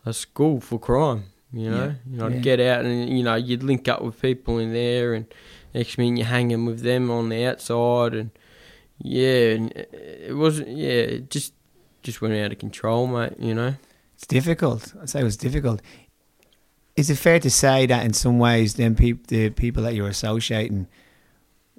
a 0.04 0.12
school 0.12 0.60
for 0.60 0.78
crime. 0.78 1.24
You 1.52 1.70
know, 1.70 1.84
Yeah. 1.86 1.92
you 2.10 2.16
know, 2.18 2.26
I'd 2.26 2.34
Yeah. 2.34 2.40
get 2.40 2.60
out 2.60 2.84
and 2.84 3.08
you 3.16 3.22
know 3.24 3.34
you'd 3.34 3.62
link 3.62 3.88
up 3.88 4.02
with 4.02 4.20
people 4.20 4.58
in 4.58 4.72
there, 4.72 5.14
and 5.14 5.26
next 5.74 5.96
minute 5.98 6.18
you're 6.18 6.26
hanging 6.26 6.66
with 6.66 6.80
them 6.80 7.10
on 7.10 7.28
the 7.30 7.44
outside, 7.46 8.14
and 8.14 8.30
yeah, 8.98 9.52
and 9.54 9.72
it 9.72 10.36
wasn't 10.36 10.68
yeah, 10.68 10.88
it 10.88 11.30
just 11.30 11.54
just 12.02 12.20
went 12.20 12.34
out 12.34 12.52
of 12.52 12.58
control, 12.58 13.06
mate. 13.06 13.34
You 13.38 13.54
know. 13.54 13.74
It's 14.14 14.26
difficult. 14.26 14.94
I'd 15.00 15.08
say 15.08 15.20
it 15.20 15.24
was 15.24 15.36
difficult. 15.36 15.80
Is 16.96 17.08
it 17.08 17.16
fair 17.18 17.38
to 17.38 17.50
say 17.50 17.86
that 17.86 18.04
in 18.04 18.12
some 18.12 18.38
ways, 18.40 18.74
then 18.74 18.96
peop- 18.96 19.28
the 19.28 19.50
people 19.50 19.82
that 19.84 19.94
you're 19.94 20.08
associating 20.08 20.88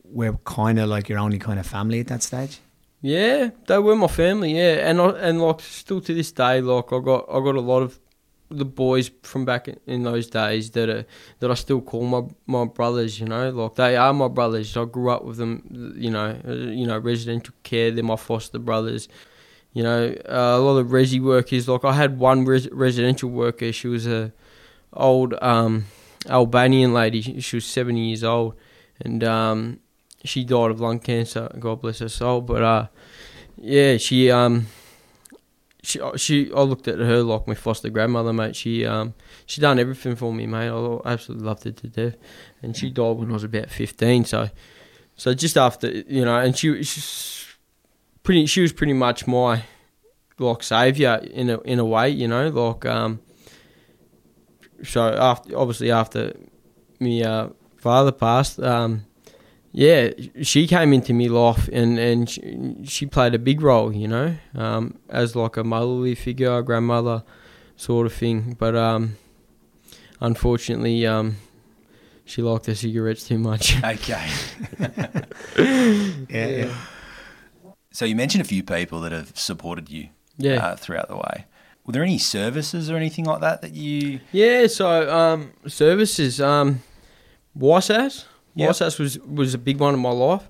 were 0.05 0.33
kind 0.45 0.79
of 0.79 0.87
like 0.89 1.09
your 1.09 1.19
only 1.19 1.37
kind 1.37 1.59
of 1.59 1.67
family 1.67 1.99
at 1.99 2.07
that 2.07 2.23
stage? 2.23 2.59
Yeah, 3.01 3.49
they 3.67 3.77
were 3.79 3.95
my 3.95 4.07
family. 4.07 4.55
Yeah, 4.57 4.89
and 4.89 4.99
I, 5.01 5.09
and 5.09 5.41
like 5.41 5.59
still 5.59 5.99
to 6.01 6.13
this 6.13 6.31
day, 6.31 6.61
like 6.61 6.91
I 6.93 6.99
got 6.99 7.25
I 7.29 7.39
got 7.43 7.55
a 7.55 7.61
lot 7.61 7.81
of 7.83 7.99
the 8.51 8.65
boys 8.65 9.11
from 9.23 9.45
back 9.45 9.67
in, 9.85 10.03
those 10.03 10.27
days 10.27 10.71
that 10.71 10.89
are 10.89 11.05
that 11.39 11.51
I 11.51 11.53
still 11.53 11.81
call 11.81 12.03
my 12.05 12.21
my 12.47 12.65
brothers. 12.65 13.19
You 13.19 13.27
know, 13.27 13.49
like 13.49 13.75
they 13.75 13.95
are 13.95 14.13
my 14.13 14.27
brothers. 14.27 14.75
I 14.75 14.85
grew 14.85 15.09
up 15.11 15.23
with 15.23 15.37
them. 15.37 15.93
You 15.97 16.11
know, 16.11 16.35
you 16.47 16.87
know, 16.87 16.97
residential 16.97 17.53
care. 17.63 17.91
They're 17.91 18.03
my 18.03 18.15
foster 18.15 18.59
brothers. 18.59 19.07
You 19.73 19.83
know, 19.83 20.15
uh, 20.27 20.57
a 20.57 20.59
lot 20.59 20.77
of 20.77 20.87
resi 20.87 21.21
workers. 21.21 21.67
Like 21.67 21.85
I 21.85 21.93
had 21.93 22.17
one 22.17 22.43
res- 22.45 22.71
residential 22.71 23.29
worker. 23.29 23.71
She 23.71 23.87
was 23.87 24.07
a 24.07 24.31
old 24.93 25.35
um, 25.41 25.85
Albanian 26.27 26.93
lady. 26.93 27.21
She- 27.21 27.39
She 27.41 27.57
was 27.57 27.65
seventy 27.65 28.07
years 28.07 28.23
old, 28.23 28.55
and 28.99 29.23
um, 29.23 29.79
she 30.23 30.43
died 30.43 30.71
of 30.71 30.79
lung 30.81 30.99
cancer. 30.99 31.49
God 31.59 31.81
bless 31.81 31.99
her 31.99 32.09
soul. 32.09 32.41
But 32.41 32.63
uh, 32.63 32.87
yeah, 33.57 33.97
she 33.97 34.31
um, 34.31 34.65
she 35.81 35.99
she 36.17 36.51
I 36.53 36.61
looked 36.61 36.87
at 36.87 36.99
her 36.99 37.23
like 37.23 37.47
my 37.47 37.55
foster 37.55 37.89
grandmother, 37.89 38.33
mate. 38.33 38.55
She 38.55 38.85
um, 38.85 39.13
she 39.45 39.61
done 39.61 39.79
everything 39.79 40.15
for 40.15 40.33
me, 40.33 40.45
mate. 40.45 40.69
I 40.69 40.99
absolutely 41.05 41.47
loved 41.47 41.63
her 41.63 41.71
to 41.71 41.87
death, 41.87 42.15
and 42.61 42.75
she 42.75 42.89
died 42.89 43.17
when 43.17 43.29
I 43.29 43.33
was 43.33 43.43
about 43.43 43.69
fifteen. 43.69 44.25
So, 44.25 44.49
so 45.15 45.33
just 45.33 45.57
after 45.57 45.89
you 45.89 46.25
know, 46.25 46.37
and 46.37 46.57
she 46.57 46.83
she's 46.83 47.45
pretty. 48.23 48.45
She 48.45 48.61
was 48.61 48.73
pretty 48.73 48.93
much 48.93 49.25
my 49.25 49.63
like 50.37 50.63
savior 50.63 51.21
in 51.31 51.49
a 51.49 51.59
in 51.61 51.79
a 51.79 51.85
way, 51.85 52.09
you 52.09 52.27
know, 52.27 52.49
like 52.49 52.85
um. 52.85 53.21
So 54.83 55.07
after 55.07 55.57
obviously 55.57 55.91
after 55.91 56.33
me 56.99 57.23
uh, 57.23 57.49
father 57.77 58.11
passed, 58.11 58.59
um, 58.59 59.05
yeah, 59.79 60.09
she 60.41 60.67
came 60.67 60.91
into 60.91 61.13
me 61.13 61.29
life 61.29 61.69
and 61.71 61.97
and 61.97 62.29
she, 62.29 62.75
she 62.83 63.05
played 63.05 63.33
a 63.33 63.39
big 63.39 63.61
role, 63.61 63.93
you 63.95 64.09
know, 64.09 64.35
um, 64.53 64.99
as 65.07 65.37
like 65.37 65.55
a 65.55 65.63
motherly 65.63 66.15
figure, 66.15 66.57
a 66.57 66.61
grandmother 66.61 67.23
sort 67.77 68.05
of 68.05 68.11
thing. 68.11 68.57
But 68.59 68.75
um, 68.75 69.15
unfortunately, 70.19 71.07
um, 71.07 71.37
she 72.25 72.41
liked 72.41 72.65
her 72.65 72.75
cigarettes 72.75 73.25
too 73.25 73.39
much. 73.39 73.81
Okay. 73.83 74.29
Yeah, 76.29 76.75
So 77.91 78.03
you 78.03 78.17
mentioned 78.17 78.41
a 78.41 78.47
few 78.47 78.63
people 78.63 78.99
that 78.99 79.13
have 79.13 79.31
supported 79.37 79.89
you 79.89 80.09
yeah. 80.37 80.55
uh, 80.55 80.75
throughout 80.75 81.07
the 81.07 81.15
way. 81.15 81.45
Were 81.85 81.93
there 81.93 82.03
any 82.03 82.17
services 82.17 82.91
or 82.91 82.97
anything 82.97 83.23
like 83.23 83.39
that 83.39 83.61
that 83.61 83.71
you? 83.71 84.19
Yeah, 84.33 84.67
so 84.67 85.09
um, 85.09 85.53
services, 85.67 86.41
um, 86.41 86.81
YSAS. 87.57 88.25
Yep. 88.55 88.69
YSAS 88.71 88.99
was, 88.99 89.19
was 89.19 89.53
a 89.53 89.57
big 89.57 89.79
one 89.79 89.93
in 89.93 89.99
my 89.99 90.11
life. 90.11 90.49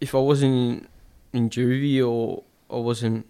If 0.00 0.14
I 0.14 0.18
wasn't 0.18 0.88
in, 1.32 1.42
in 1.44 1.50
juvie 1.50 2.06
or 2.06 2.42
I 2.70 2.76
wasn't 2.80 3.26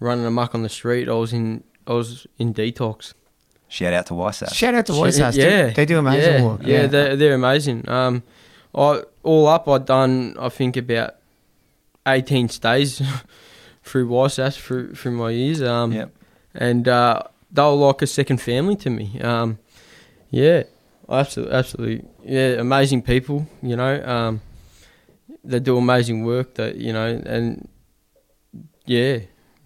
running 0.00 0.24
amok 0.26 0.54
on 0.54 0.62
the 0.62 0.68
street, 0.68 1.08
I 1.08 1.12
was 1.14 1.32
in 1.32 1.64
I 1.86 1.92
was 1.92 2.26
in 2.38 2.52
detox. 2.52 3.14
Shout 3.68 3.92
out 3.92 4.06
to 4.06 4.14
YSAS. 4.14 4.54
Shout 4.54 4.74
out 4.74 4.86
to 4.86 4.92
Voice 4.92 5.18
House. 5.18 5.36
yeah, 5.36 5.66
They, 5.66 5.72
they 5.74 5.84
do 5.86 5.98
amazing 5.98 6.32
yeah, 6.34 6.44
work. 6.44 6.60
Yeah, 6.64 6.86
they're, 6.86 7.16
they're 7.16 7.34
amazing. 7.34 7.86
Um, 7.88 8.22
I 8.74 9.02
all 9.22 9.46
up, 9.46 9.68
I'd 9.68 9.84
done 9.86 10.34
I 10.38 10.48
think 10.48 10.76
about 10.76 11.16
eighteen 12.06 12.48
stays 12.48 13.02
through 13.82 14.08
YSAS 14.08 14.58
through 14.58 14.94
through 14.94 15.12
my 15.12 15.30
years. 15.30 15.62
Um, 15.62 15.92
Yep. 15.92 16.10
and 16.54 16.88
uh, 16.88 17.22
they 17.50 17.62
were 17.62 17.70
like 17.72 18.02
a 18.02 18.06
second 18.06 18.38
family 18.40 18.76
to 18.76 18.90
me. 18.90 19.20
Um, 19.20 19.58
yeah, 20.30 20.64
absolutely, 21.08 21.54
absolutely, 21.54 22.08
yeah, 22.24 22.60
amazing 22.60 23.02
people. 23.02 23.46
You 23.62 23.76
know, 23.76 24.02
um, 24.04 24.40
they 25.44 25.60
do 25.60 25.76
amazing 25.78 26.24
work. 26.24 26.54
That 26.54 26.76
you 26.76 26.92
know, 26.92 27.06
and 27.24 27.68
yeah, 28.86 29.20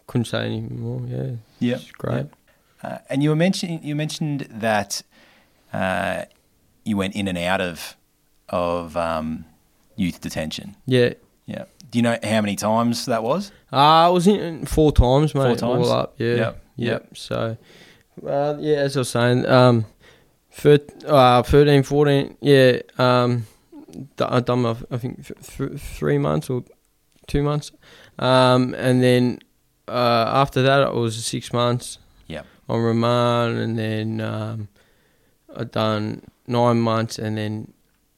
couldn't 0.06 0.26
say 0.26 0.44
any 0.46 0.60
more. 0.60 1.00
Yeah, 1.60 1.76
it's 1.76 1.90
great. 1.92 2.26
Uh, 2.82 2.98
and 3.08 3.22
you 3.22 3.30
were 3.30 3.36
mentioning 3.36 3.82
you 3.82 3.94
mentioned 3.94 4.48
that 4.50 5.02
uh, 5.72 6.24
you 6.84 6.96
went 6.96 7.14
in 7.14 7.28
and 7.28 7.38
out 7.38 7.60
of 7.60 7.96
of 8.48 8.96
um, 8.96 9.44
youth 9.96 10.20
detention. 10.20 10.76
Yeah, 10.86 11.14
Yeah. 11.46 11.64
Do 11.90 11.98
you 11.98 12.02
know 12.02 12.18
how 12.22 12.40
many 12.40 12.56
times 12.56 13.04
that 13.06 13.22
was? 13.22 13.52
uh, 13.72 13.76
I 13.76 14.08
was 14.08 14.26
in 14.26 14.66
four 14.66 14.92
times, 14.92 15.34
mate. 15.34 15.42
Four 15.42 15.56
times? 15.56 15.88
all 15.88 15.92
up. 15.92 16.14
Yeah, 16.18 16.34
Yep, 16.34 16.38
yep. 16.76 17.02
yep. 17.02 17.16
So, 17.16 17.56
uh, 18.26 18.56
yeah, 18.58 18.76
as 18.76 18.96
I 18.96 19.00
was 19.00 19.08
saying, 19.10 19.46
um, 19.46 19.84
thir- 20.52 20.78
uh, 21.06 21.42
13, 21.42 21.82
14, 21.82 22.36
yeah, 22.40 22.78
um, 22.98 23.46
d- 24.16 24.24
I 24.24 24.40
done 24.40 24.62
my, 24.62 24.76
I 24.90 24.96
think 24.98 25.26
th- 25.26 25.38
th- 25.56 25.80
three 25.80 26.18
months 26.18 26.48
or 26.50 26.64
two 27.26 27.42
months, 27.42 27.72
um, 28.18 28.74
and 28.74 29.02
then 29.02 29.38
uh, 29.88 30.30
after 30.32 30.62
that 30.62 30.82
it 30.88 30.94
was 30.94 31.24
six 31.24 31.52
months. 31.52 31.98
Yep. 32.28 32.46
On 32.68 32.80
remand, 32.80 33.58
and 33.58 33.78
then 33.78 34.20
um, 34.20 34.68
I 35.54 35.64
done 35.64 36.22
nine 36.46 36.80
months, 36.80 37.18
and 37.18 37.36
then 37.36 37.72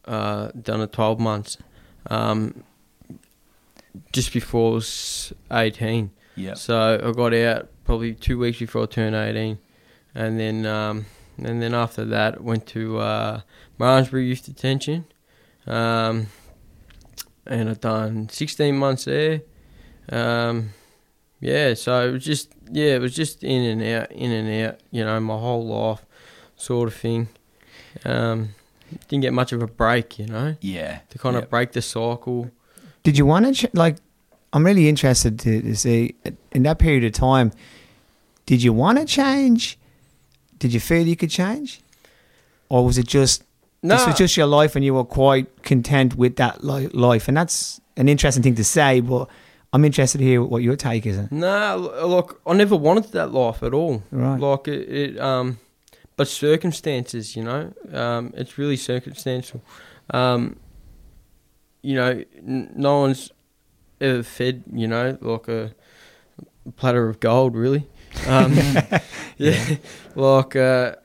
uh, 0.05 0.49
done 0.61 0.81
a 0.81 0.87
twelve 0.87 1.19
months. 1.19 1.57
Um, 2.11 2.63
just 4.13 4.33
before 4.33 4.73
I 4.73 4.75
was 4.75 5.33
eighteen. 5.53 6.11
Yeah. 6.37 6.55
So 6.55 7.01
I 7.03 7.11
got 7.13 7.33
out 7.35 7.69
probably 7.85 8.15
two 8.15 8.39
weeks 8.39 8.59
before 8.59 8.83
I 8.83 8.87
turned 8.87 9.17
eighteen, 9.17 9.59
and 10.15 10.39
then 10.39 10.67
um, 10.67 11.07
and 11.39 11.61
then 11.63 11.75
after 11.75 12.05
that 12.05 12.43
went 12.43 12.67
to 12.69 12.99
uh, 12.99 13.41
Malmesbury 13.79 14.27
Youth 14.29 14.45
Detention, 14.47 15.05
um, 15.67 16.27
and 17.47 17.69
I 17.71 17.75
done 17.75 18.29
sixteen 18.29 18.77
months 18.77 19.05
there. 19.05 19.43
Um, 20.11 20.71
yeah, 21.41 21.75
so 21.75 22.09
it 22.09 22.13
was 22.13 22.25
just 22.25 22.53
yeah, 22.71 22.95
it 22.97 23.01
was 23.01 23.15
just 23.15 23.43
in 23.45 23.63
and 23.65 23.83
out, 23.83 24.13
in 24.13 24.31
and 24.31 24.67
out. 24.67 24.81
You 24.91 25.05
know, 25.05 25.19
my 25.21 25.37
whole 25.39 25.67
life, 25.67 26.05
sort 26.57 26.89
of 26.89 26.95
thing. 26.95 27.29
Um, 28.05 28.51
didn't 29.09 29.23
get 29.23 29.33
much 29.33 29.53
of 29.53 29.63
a 29.63 29.67
break, 29.67 30.19
you 30.19 30.27
know, 30.27 30.57
Yeah. 30.61 31.01
to 31.11 31.19
kind 31.19 31.35
Yep. 31.35 31.45
of 31.45 31.51
break 31.51 31.73
the 31.73 31.83
cycle. 31.83 32.51
Did 33.03 33.17
you 33.19 33.27
want 33.27 33.47
to 33.47 33.53
ch- 33.67 33.75
like? 33.75 33.97
I'm 34.53 34.65
really 34.65 34.89
interested 34.89 35.39
to, 35.41 35.63
to 35.63 35.75
see 35.75 36.15
in 36.53 36.63
that 36.63 36.79
period 36.79 37.03
of 37.05 37.13
time. 37.13 37.51
Did 38.47 38.63
you 38.63 38.73
want 38.73 38.99
to 38.99 39.05
change? 39.05 39.79
Did 40.65 40.73
you 40.73 40.81
feel 40.81 41.07
you 41.07 41.15
could 41.15 41.29
change, 41.29 41.83
or 42.71 42.87
was 42.87 42.97
it 42.97 43.07
just 43.07 43.45
No, 43.83 43.97
this 43.97 44.07
was 44.07 44.17
just 44.17 44.35
your 44.35 44.47
life 44.47 44.75
and 44.77 44.83
you 44.83 44.95
were 44.95 45.05
quite 45.05 45.63
content 45.63 46.17
with 46.17 46.37
that 46.37 46.65
li- 46.65 46.89
life? 46.89 47.29
And 47.29 47.37
that's 47.37 47.83
an 47.99 48.09
interesting 48.09 48.43
thing 48.43 48.55
to 48.55 48.65
say, 48.65 49.01
but 49.01 49.29
I'm 49.75 49.85
interested 49.85 50.19
to 50.19 50.25
hear 50.25 50.43
what 50.43 50.63
your 50.63 50.75
take 50.77 51.05
is. 51.05 51.31
No, 51.31 51.77
look, 52.07 52.41
I 52.47 52.55
never 52.55 52.77
wanted 52.77 53.13
that 53.13 53.31
life 53.31 53.63
at 53.63 53.75
all. 53.75 54.03
Right. 54.11 54.41
Like 54.41 54.67
it, 54.69 54.89
it 54.89 55.21
um, 55.21 55.59
but 56.17 56.29
circumstances, 56.29 57.37
you 57.37 57.45
know, 57.45 57.75
um, 57.93 58.33
it's 58.35 58.57
really 58.57 58.79
circumstantial. 58.79 59.61
Um, 60.15 60.57
you 61.83 61.95
know, 61.95 62.25
n- 62.39 62.73
no 62.75 63.01
one's 63.01 63.31
ever 64.01 64.23
fed, 64.23 64.65
you 64.73 64.89
know, 64.89 65.19
like 65.21 65.47
a 65.47 65.75
platter 66.77 67.07
of 67.11 67.21
gold, 67.21 67.55
really. 67.55 67.87
Um, 68.23 68.55
yeah, 69.39 69.77
like 70.15 70.57
uh, 70.57 70.97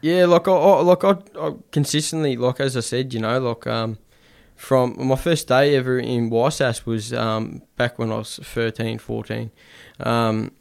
Yeah, 0.00 0.26
like 0.26 0.48
I, 0.48 0.52
I 0.52 0.82
like 0.82 1.04
I, 1.04 1.16
I 1.40 1.54
consistently, 1.72 2.36
like 2.36 2.60
as 2.60 2.76
I 2.76 2.80
said, 2.80 3.14
you 3.14 3.20
know, 3.20 3.40
like 3.40 3.66
um, 3.66 3.98
from 4.56 4.96
my 4.98 5.16
first 5.16 5.48
day 5.48 5.76
ever 5.76 5.98
in 5.98 6.30
YSAS 6.30 6.86
was 6.86 7.12
um 7.12 7.62
back 7.76 7.98
when 7.98 8.12
I 8.12 8.18
was 8.18 8.38
13, 8.42 8.98
14. 8.98 9.50
Um, 10.00 10.52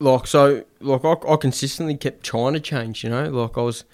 like 0.00 0.26
so, 0.26 0.64
like 0.80 1.04
I, 1.04 1.12
I 1.28 1.36
consistently 1.36 1.96
kept 1.96 2.22
trying 2.24 2.52
to 2.54 2.60
change, 2.60 3.04
you 3.04 3.10
know, 3.10 3.28
like 3.30 3.56
I 3.58 3.62
was. 3.62 3.84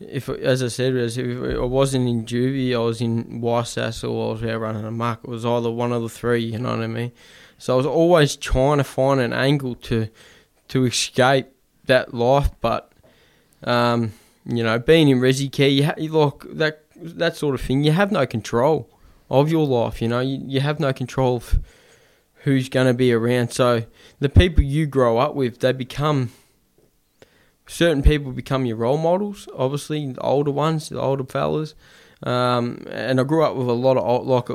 If 0.00 0.28
as 0.28 0.62
I 0.62 0.68
said, 0.68 0.96
as 0.96 1.18
if 1.18 1.58
I 1.58 1.64
wasn't 1.64 2.08
in 2.08 2.24
juvie, 2.24 2.74
I 2.74 2.78
was 2.78 3.00
in 3.00 3.42
YSAS 3.42 4.02
or 4.08 4.28
I 4.28 4.32
was 4.32 4.42
out 4.44 4.60
running 4.60 4.84
a 4.84 4.90
muck. 4.90 5.20
It 5.24 5.28
was 5.28 5.44
either 5.44 5.70
one 5.70 5.92
of 5.92 6.02
the 6.02 6.08
three. 6.08 6.42
You 6.42 6.58
know 6.58 6.70
what 6.70 6.80
I 6.80 6.86
mean? 6.86 7.12
So 7.58 7.74
I 7.74 7.76
was 7.76 7.86
always 7.86 8.36
trying 8.36 8.78
to 8.78 8.84
find 8.84 9.20
an 9.20 9.32
angle 9.32 9.74
to 9.74 10.08
to 10.68 10.84
escape 10.86 11.48
that 11.84 12.14
life, 12.14 12.50
but 12.60 12.92
um, 13.64 14.12
you 14.46 14.62
know, 14.62 14.78
being 14.78 15.08
in 15.08 15.20
resi 15.20 15.50
care, 15.52 15.68
you, 15.68 15.84
ha- 15.84 15.94
you 15.98 16.32
that 16.52 16.84
that 16.96 17.36
sort 17.36 17.54
of 17.54 17.60
thing. 17.60 17.84
You 17.84 17.92
have 17.92 18.10
no 18.10 18.26
control 18.26 18.88
of 19.28 19.50
your 19.50 19.66
life. 19.66 20.00
You 20.00 20.08
know, 20.08 20.20
you, 20.20 20.40
you 20.46 20.60
have 20.60 20.80
no 20.80 20.92
control 20.92 21.36
of 21.36 21.58
who's 22.44 22.68
going 22.68 22.86
to 22.86 22.94
be 22.94 23.12
around. 23.12 23.52
So 23.52 23.84
the 24.18 24.28
people 24.28 24.64
you 24.64 24.86
grow 24.86 25.18
up 25.18 25.34
with, 25.34 25.60
they 25.60 25.72
become 25.72 26.32
certain 27.70 28.02
people 28.02 28.32
become 28.32 28.66
your 28.66 28.76
role 28.76 28.98
models. 28.98 29.48
Obviously, 29.56 30.12
the 30.12 30.20
older 30.20 30.50
ones, 30.50 30.88
the 30.88 31.00
older 31.00 31.24
fellas. 31.24 31.74
Um, 32.22 32.84
and 32.90 33.20
I 33.20 33.22
grew 33.22 33.44
up 33.44 33.54
with 33.54 33.68
a 33.68 33.72
lot 33.72 33.96
of 33.96 34.04
old, 34.04 34.26
like 34.26 34.50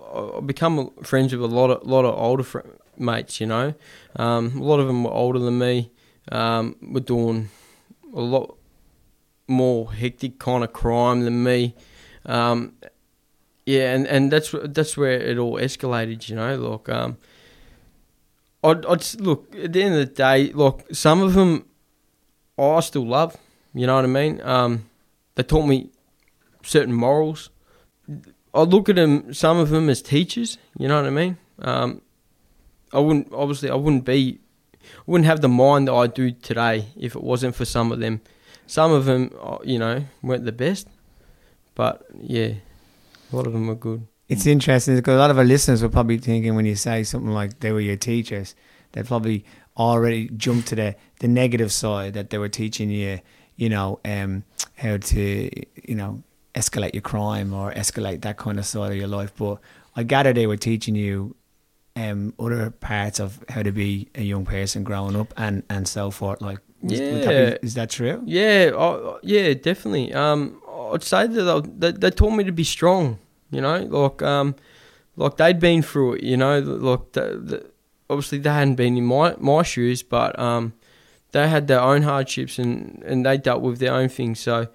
I 0.00 0.40
become 0.40 0.90
friends 1.02 1.32
with 1.32 1.42
a 1.42 1.54
lot 1.54 1.70
of 1.70 1.86
lot 1.86 2.04
of 2.04 2.18
older 2.18 2.42
fr- 2.42 2.60
mates. 2.98 3.40
You 3.40 3.46
know, 3.46 3.74
um, 4.16 4.60
a 4.60 4.64
lot 4.64 4.80
of 4.80 4.86
them 4.86 5.04
were 5.04 5.12
older 5.12 5.38
than 5.38 5.58
me. 5.58 5.92
Um, 6.30 6.76
were 6.82 7.00
doing 7.00 7.50
a 8.14 8.20
lot 8.20 8.56
more 9.46 9.92
hectic 9.92 10.38
kind 10.38 10.64
of 10.64 10.72
crime 10.72 11.24
than 11.24 11.42
me. 11.42 11.74
Um, 12.26 12.74
yeah, 13.64 13.94
and, 13.94 14.06
and 14.06 14.30
that's 14.30 14.54
that's 14.64 14.96
where 14.96 15.12
it 15.12 15.38
all 15.38 15.54
escalated. 15.54 16.28
You 16.28 16.36
know, 16.36 16.56
like 16.56 16.88
um, 16.88 17.16
I'd, 18.62 18.84
I'd 18.86 19.20
look 19.20 19.54
at 19.56 19.72
the 19.72 19.82
end 19.82 19.94
of 19.94 20.00
the 20.00 20.14
day, 20.14 20.52
like 20.52 20.86
some 20.92 21.22
of 21.22 21.34
them, 21.34 21.66
I 22.58 22.80
still 22.80 23.06
love. 23.06 23.36
You 23.74 23.86
know 23.86 23.96
what 23.96 24.04
I 24.04 24.08
mean? 24.08 24.40
Um, 24.42 24.88
they 25.34 25.42
taught 25.42 25.66
me 25.66 25.90
certain 26.62 26.92
morals. 26.92 27.50
I 28.52 28.62
look 28.62 28.88
at 28.88 28.96
them, 28.96 29.34
some 29.34 29.58
of 29.58 29.70
them 29.70 29.88
as 29.88 30.00
teachers. 30.00 30.58
You 30.78 30.88
know 30.88 30.96
what 30.96 31.06
I 31.06 31.10
mean? 31.10 31.38
Um, 31.58 32.00
I 32.92 33.00
wouldn't 33.00 33.32
obviously 33.32 33.70
I 33.70 33.74
wouldn't 33.74 34.04
be, 34.04 34.38
I 34.82 35.02
wouldn't 35.06 35.26
have 35.26 35.40
the 35.40 35.48
mind 35.48 35.88
that 35.88 35.94
I 35.94 36.06
do 36.06 36.30
today 36.30 36.86
if 36.96 37.16
it 37.16 37.22
wasn't 37.22 37.56
for 37.56 37.64
some 37.64 37.90
of 37.90 37.98
them. 37.98 38.20
Some 38.66 38.92
of 38.92 39.04
them, 39.04 39.30
uh, 39.42 39.58
you 39.64 39.78
know, 39.78 40.04
weren't 40.22 40.44
the 40.44 40.52
best, 40.52 40.88
but 41.74 42.06
yeah, 42.18 42.54
a 43.32 43.36
lot 43.36 43.46
of 43.46 43.52
them 43.52 43.66
were 43.66 43.74
good. 43.74 44.06
It's 44.28 44.46
interesting 44.46 44.96
because 44.96 45.16
a 45.16 45.18
lot 45.18 45.30
of 45.30 45.38
our 45.38 45.44
listeners 45.44 45.82
were 45.82 45.90
probably 45.90 46.16
thinking 46.18 46.54
when 46.54 46.64
you 46.64 46.76
say 46.76 47.02
something 47.02 47.32
like 47.32 47.60
they 47.60 47.72
were 47.72 47.80
your 47.80 47.96
teachers, 47.96 48.54
they 48.92 49.02
probably 49.02 49.44
already 49.76 50.28
jumped 50.36 50.68
to 50.68 50.74
the, 50.76 50.96
the 51.20 51.28
negative 51.28 51.72
side 51.72 52.14
that 52.14 52.30
they 52.30 52.38
were 52.38 52.48
teaching 52.48 52.90
you, 52.90 53.20
you 53.56 53.68
know, 53.68 54.00
um, 54.04 54.44
how 54.76 54.96
to, 54.96 55.50
you 55.88 55.94
know, 55.94 56.22
escalate 56.54 56.94
your 56.94 57.00
crime 57.02 57.52
or 57.52 57.72
escalate 57.72 58.20
that 58.22 58.36
kind 58.36 58.58
of 58.58 58.66
side 58.66 58.92
of 58.92 58.96
your 58.98 59.08
life. 59.08 59.32
But 59.36 59.58
I 59.96 60.02
gather 60.04 60.32
they 60.32 60.46
were 60.46 60.56
teaching 60.56 60.94
you 60.94 61.34
um, 61.96 62.34
other 62.38 62.70
parts 62.70 63.20
of 63.20 63.44
how 63.48 63.62
to 63.62 63.72
be 63.72 64.08
a 64.14 64.22
young 64.22 64.44
person 64.44 64.84
growing 64.84 65.16
up 65.16 65.32
and, 65.36 65.62
and 65.70 65.86
so 65.88 66.10
forth. 66.10 66.40
Like, 66.40 66.58
was- 66.82 67.00
would 67.00 67.22
that 67.22 67.32
Yeah. 67.32 67.50
be- 67.50 67.58
is 67.66 67.74
that 67.74 67.90
true? 67.90 68.22
Yeah, 68.26 68.72
I, 68.76 69.18
yeah, 69.22 69.54
definitely. 69.54 70.12
Um, 70.12 70.60
I'd 70.92 71.02
say 71.02 71.26
that 71.26 71.62
they, 71.78 71.90
they, 71.90 71.98
they 71.98 72.10
taught 72.10 72.30
me 72.32 72.44
to 72.44 72.52
be 72.52 72.64
strong. 72.64 73.18
You 73.50 73.60
know, 73.60 73.78
like 73.84 74.20
um, 74.22 74.56
like 75.16 75.36
they'd 75.36 75.60
been 75.60 75.82
through 75.82 76.14
it. 76.14 76.24
You 76.24 76.36
know, 76.36 76.58
like 76.60 77.12
the, 77.12 77.20
the, 77.42 77.70
obviously 78.08 78.38
they 78.38 78.50
hadn't 78.50 78.76
been 78.76 78.96
in 78.96 79.04
my 79.04 79.34
my 79.38 79.62
shoes, 79.62 80.02
but 80.02 80.38
um, 80.38 80.74
they 81.32 81.48
had 81.48 81.66
their 81.66 81.80
own 81.80 82.02
hardships 82.02 82.58
and 82.58 83.02
and 83.04 83.24
they 83.26 83.36
dealt 83.38 83.62
with 83.62 83.78
their 83.78 83.92
own 83.92 84.08
things. 84.08 84.40
So, 84.40 84.68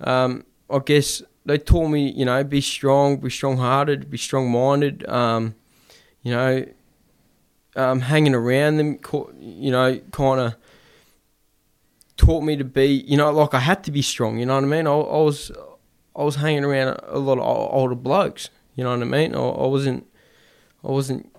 um, 0.00 0.44
I 0.70 0.78
guess 0.78 1.22
they 1.46 1.58
taught 1.58 1.88
me, 1.88 2.10
you 2.10 2.24
know, 2.24 2.42
be 2.44 2.60
strong, 2.60 3.18
be 3.18 3.30
strong 3.30 3.58
hearted, 3.58 4.10
be 4.10 4.18
strong 4.18 4.50
minded. 4.50 5.06
Um, 5.08 5.54
you 6.22 6.32
know, 6.32 6.66
um, 7.76 8.00
hanging 8.00 8.34
around 8.34 8.78
them, 8.78 8.98
you 9.38 9.70
know, 9.70 9.98
kind 10.10 10.40
of 10.40 10.54
taught 12.16 12.42
me 12.42 12.56
to 12.56 12.64
be, 12.64 12.86
you 12.86 13.16
know, 13.16 13.30
like 13.30 13.54
I 13.54 13.60
had 13.60 13.84
to 13.84 13.90
be 13.90 14.02
strong. 14.02 14.38
You 14.38 14.46
know 14.46 14.54
what 14.54 14.64
I 14.64 14.66
mean? 14.66 14.86
I, 14.86 14.92
I 14.92 15.22
was, 15.22 15.52
I 16.16 16.22
was 16.22 16.36
hanging 16.36 16.64
around 16.64 16.98
a 17.06 17.18
lot 17.18 17.38
of 17.38 17.44
older 17.44 17.94
blokes. 17.94 18.48
You 18.74 18.84
know 18.84 18.90
what 18.90 19.02
I 19.02 19.04
mean? 19.04 19.34
I, 19.34 19.38
I 19.38 19.66
wasn't, 19.66 20.06
I 20.82 20.88
wasn't, 20.88 21.33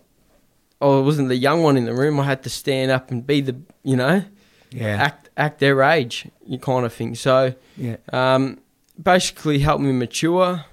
I 0.81 0.85
wasn't 0.99 1.29
the 1.29 1.35
young 1.37 1.63
one 1.63 1.77
in 1.77 1.85
the 1.85 1.93
room. 1.93 2.19
I 2.19 2.23
had 2.25 2.43
to 2.43 2.49
stand 2.49 2.91
up 2.91 3.11
and 3.11 3.25
be 3.25 3.41
the, 3.41 3.55
you 3.83 3.95
know, 3.95 4.23
Yeah. 4.71 4.97
act 5.01 5.29
act 5.37 5.59
their 5.59 5.81
age, 5.81 6.27
you 6.45 6.57
kind 6.59 6.85
of 6.85 6.93
thing. 6.93 7.15
So, 7.15 7.53
Yeah. 7.77 7.97
um, 8.13 8.59
basically 9.01 9.59
helped 9.59 9.83
me 9.83 9.91
mature 9.91 10.65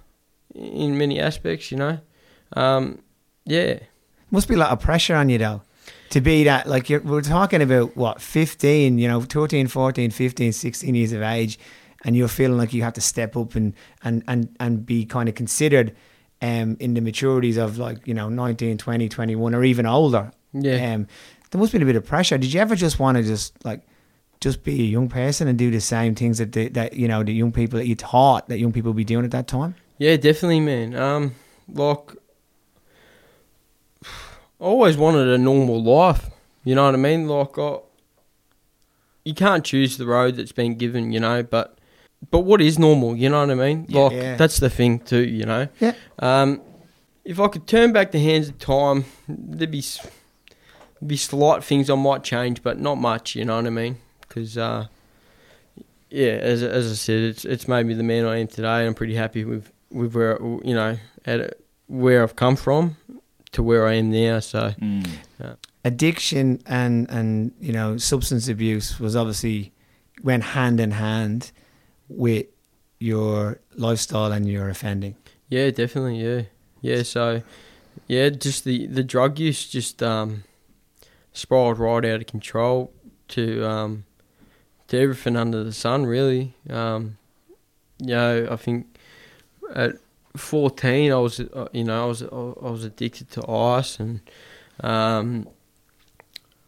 in 0.55 0.97
many 0.99 1.19
aspects. 1.21 1.71
You 1.71 1.79
know, 1.79 1.99
um, 2.55 2.99
yeah. 3.45 3.79
Must 4.31 4.49
be 4.49 4.55
a 4.55 4.59
lot 4.59 4.71
of 4.71 4.81
pressure 4.81 5.15
on 5.15 5.29
you 5.29 5.39
though. 5.39 5.63
To 6.11 6.21
be 6.21 6.45
that, 6.45 6.67
like 6.69 6.91
you're, 6.91 7.01
we're 7.01 7.23
talking 7.23 7.63
about 7.63 7.97
what, 7.97 8.21
15, 8.21 8.99
you 8.99 9.09
know, 9.09 9.23
13, 9.23 9.67
14, 9.67 10.11
15, 10.11 10.53
16 10.53 10.95
years 10.95 11.13
of 11.13 11.23
age, 11.23 11.59
and 12.05 12.15
you're 12.15 12.29
feeling 12.29 12.59
like 12.59 12.75
you 12.75 12.83
have 12.83 12.93
to 12.95 13.01
step 13.01 13.35
up 13.37 13.55
and, 13.55 13.73
and, 14.05 14.23
and, 14.29 14.55
and 14.61 14.85
be 14.85 15.07
kind 15.07 15.29
of 15.31 15.35
considered 15.35 15.95
um, 16.43 16.77
in 16.81 16.95
the 16.95 17.01
maturities 17.01 17.57
of 17.57 17.79
like, 17.79 18.07
you 18.07 18.13
know, 18.13 18.29
19, 18.29 18.77
20, 18.77 19.09
21, 19.09 19.55
or 19.55 19.65
even 19.65 19.87
older. 19.87 20.33
Yeah. 20.53 20.93
Um, 20.93 21.07
there 21.51 21.61
must 21.61 21.73
be 21.73 21.81
a 21.81 21.85
bit 21.85 21.97
of 21.97 22.05
pressure. 22.05 22.37
Did 22.37 22.53
you 22.53 22.61
ever 22.61 22.75
just 22.75 22.99
want 22.99 23.17
to 23.17 23.23
just 23.23 23.65
like, 23.65 23.83
just 24.41 24.65
be 24.65 24.81
a 24.81 24.85
young 24.85 25.09
person 25.09 25.47
and 25.47 25.57
do 25.57 25.71
the 25.71 25.81
same 25.81 26.17
things 26.17 26.39
that, 26.39 26.51
the, 26.53 26.69
that 26.71 26.95
you 26.95 27.07
know, 27.07 27.23
the 27.23 27.33
young 27.33 27.53
people 27.53 27.79
that 27.79 27.87
you 27.87 27.95
taught 27.95 28.49
that 28.49 28.59
young 28.59 28.73
people 28.73 28.91
would 28.91 28.97
be 28.97 29.05
doing 29.05 29.25
at 29.25 29.31
that 29.31 29.47
time? 29.47 29.77
Yeah, 29.99 30.17
definitely, 30.17 30.61
man. 30.61 30.97
Um, 30.97 31.35
like, 31.69 32.11
I 34.05 34.09
always 34.59 34.97
wanted 34.97 35.29
a 35.29 35.39
normal 35.39 35.81
life. 35.81 36.29
You 36.65 36.75
know 36.75 36.87
what 36.87 36.95
I 36.95 36.99
mean? 36.99 37.29
Like, 37.29 37.57
I, 37.57 37.79
you 39.25 39.35
can't 39.35 39.65
choose 39.65 39.97
the 39.97 40.07
road 40.07 40.37
that's 40.37 40.53
been 40.53 40.75
given, 40.75 41.13
you 41.13 41.21
know. 41.21 41.45
But, 41.45 41.79
but 42.31 42.41
what 42.41 42.61
is 42.61 42.79
normal? 42.79 43.17
You 43.17 43.29
know 43.29 43.41
what 43.41 43.51
I 43.51 43.55
mean? 43.55 43.87
Yeah, 43.89 44.01
like, 44.03 44.13
yeah. 44.13 44.37
that's 44.37 44.59
the 44.59 44.71
thing 44.71 45.01
too. 45.01 45.25
You 45.25 45.45
know. 45.47 45.69
Yeah. 45.81 45.95
Um, 46.19 46.61
if 47.25 47.39
I 47.41 47.49
could 47.49 47.67
turn 47.67 47.93
back 47.93 48.11
the 48.13 48.19
hands 48.19 48.49
of 48.49 48.59
time, 48.59 49.05
there'd 49.29 49.71
be 49.71 49.79
s- 49.79 50.07
be 51.07 51.17
slight 51.17 51.63
things 51.65 51.89
I 51.91 51.95
might 51.95 52.23
change, 52.25 52.63
but 52.63 52.79
not 52.79 52.97
much. 52.97 53.35
You 53.37 53.45
know 53.45 53.57
what 53.57 53.67
I 53.67 53.71
mean? 53.71 53.99
Because, 54.21 54.57
uh, 54.59 54.87
yeah, 56.11 56.33
as 56.33 56.63
as 56.63 56.91
I 56.91 56.95
said, 56.95 57.21
it's 57.23 57.45
it's 57.45 57.69
made 57.69 57.87
me 57.87 57.95
the 57.95 58.03
man 58.03 58.25
I 58.27 58.39
am 58.39 58.47
today, 58.49 58.81
and 58.81 58.89
I'm 58.89 58.95
pretty 58.95 59.15
happy 59.15 59.45
with 59.45 59.71
with 59.91 60.15
where 60.15 60.39
you 60.65 60.75
know 60.75 60.99
at 61.27 61.55
where 61.87 62.23
I've 62.23 62.37
come 62.37 62.57
from 62.57 62.97
to 63.53 63.63
where 63.63 63.87
I 63.87 63.95
am 63.95 64.11
now. 64.11 64.41
So 64.41 64.75
Mm. 64.81 65.07
addiction 65.85 66.61
and 66.67 67.09
and 67.11 67.53
you 67.61 67.73
know 67.73 67.97
substance 67.97 68.49
abuse 68.49 68.99
was 69.01 69.17
obviously 69.17 69.73
went 70.23 70.43
hand 70.43 70.81
in 70.81 70.93
hand 70.93 71.51
with 72.17 72.47
your 72.99 73.61
lifestyle 73.77 74.33
and 74.33 74.49
your 74.49 74.69
offending. 74.69 75.17
yeah, 75.49 75.71
definitely, 75.71 76.21
yeah, 76.21 76.43
yeah. 76.81 77.03
So 77.03 77.43
yeah, 78.07 78.29
just 78.31 78.65
the 78.65 78.87
the 78.87 79.03
drug 79.03 79.39
use 79.39 79.69
just 79.69 80.03
um 80.03 80.45
spiraled 81.33 81.79
right 81.79 82.05
out 82.05 82.21
of 82.21 82.27
control 82.27 82.93
to 83.29 83.67
um 83.67 84.05
to 84.89 85.01
everything 85.01 85.37
under 85.37 85.65
the 85.65 85.73
sun, 85.73 86.05
really. 86.07 86.55
Um, 86.69 87.17
you 87.99 88.09
know, 88.09 88.49
I 88.51 88.57
think 88.57 88.99
at 89.75 89.93
14, 90.37 91.11
I 91.13 91.17
was, 91.17 91.41
uh, 91.41 91.69
you 91.73 91.85
know, 91.85 92.05
I 92.05 92.07
was, 92.07 92.23
I 92.23 92.27
was 92.71 92.85
addicted 92.85 93.31
to 93.31 93.51
ice, 93.51 93.99
and 93.99 94.21
um, 94.81 95.49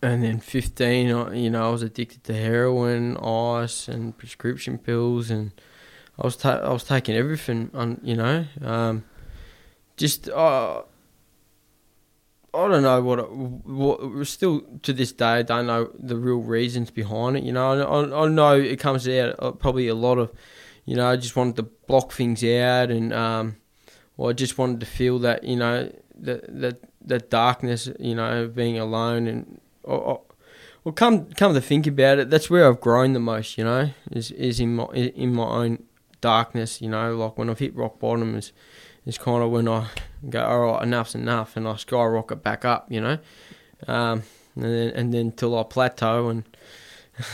and 0.05 0.23
then 0.23 0.39
15, 0.39 1.35
you 1.35 1.51
know, 1.51 1.69
I 1.69 1.71
was 1.71 1.83
addicted 1.83 2.25
to 2.25 2.35
heroin, 2.35 3.17
ice, 3.17 3.89
and 3.89 4.17
prescription 4.17 4.77
pills, 4.77 5.31
and 5.31 5.53
I 6.19 6.27
was, 6.27 6.37
ta- 6.37 6.61
I 6.63 6.73
was 6.73 6.85
taking 6.85 7.17
everything, 7.17 7.71
on, 7.73 8.01
you 8.03 8.15
know, 8.15 8.45
um, 8.63 9.05
just, 9.97 10.29
uh, 10.29 10.83
I 12.53 12.69
don't 12.69 12.83
know 12.83 13.03
what, 13.03 13.19
it, 13.19 13.31
what. 13.31 14.27
Still 14.27 14.61
to 14.83 14.93
this 14.93 15.11
day, 15.11 15.39
I 15.39 15.43
don't 15.43 15.67
know 15.67 15.91
the 15.99 16.17
real 16.17 16.39
reasons 16.39 16.91
behind 16.91 17.37
it. 17.37 17.43
You 17.43 17.53
know, 17.53 17.83
I, 17.83 18.25
I 18.25 18.29
know 18.29 18.57
it 18.57 18.79
comes 18.79 19.09
out 19.09 19.35
uh, 19.41 19.53
probably 19.53 19.89
a 19.89 19.95
lot 19.95 20.19
of, 20.19 20.31
you 20.85 20.95
know, 20.97 21.09
I 21.09 21.17
just 21.17 21.35
wanted 21.35 21.57
to 21.57 21.65
block 21.65 22.13
things 22.13 22.45
out, 22.45 22.91
and 22.91 23.13
um, 23.13 23.57
or 24.17 24.31
I 24.31 24.33
just 24.35 24.57
wanted 24.57 24.81
to 24.81 24.87
feel 24.87 25.19
that, 25.21 25.43
you 25.43 25.57
know, 25.57 25.91
that 26.17 26.61
that 26.61 26.81
that 27.07 27.31
darkness, 27.31 27.89
you 27.99 28.15
know, 28.15 28.47
being 28.47 28.79
alone, 28.79 29.27
and 29.27 29.61
I, 29.89 30.17
well, 30.85 30.93
come 30.95 31.27
come 31.33 31.55
to 31.55 31.61
think 31.61 31.87
about 31.87 32.19
it, 32.19 32.31
that's 32.31 32.51
where 32.51 32.69
I've 32.69 32.81
grown 32.81 33.13
the 33.13 33.21
most. 33.21 33.57
You 33.59 33.65
know, 33.65 33.91
is 34.11 34.31
is 34.33 34.61
in 34.61 34.77
my 34.77 34.85
in 34.87 35.35
my 35.35 35.45
own 35.45 35.85
darkness. 36.21 36.81
You 36.83 36.91
know, 36.91 37.17
like 37.17 37.39
when 37.39 37.51
I've 37.51 37.59
hit 37.59 37.75
rock 37.75 37.99
bottom 37.99 38.35
is 38.37 38.53
is 39.07 39.19
kind 39.19 39.43
of 39.43 39.51
when 39.51 39.69
I 39.69 39.89
go, 40.29 40.45
all 40.45 40.61
right, 40.61 40.83
enough's 40.83 41.15
enough, 41.15 41.57
and 41.57 41.67
I 41.67 41.77
skyrocket 41.77 42.43
back 42.43 42.65
up. 42.65 42.91
You 42.91 43.01
know, 43.01 43.19
um, 43.87 44.23
and 44.55 44.65
then 44.65 44.91
and 44.91 45.15
then 45.15 45.33
till 45.33 45.59
I 45.59 45.63
plateau 45.63 46.29
and. 46.29 46.45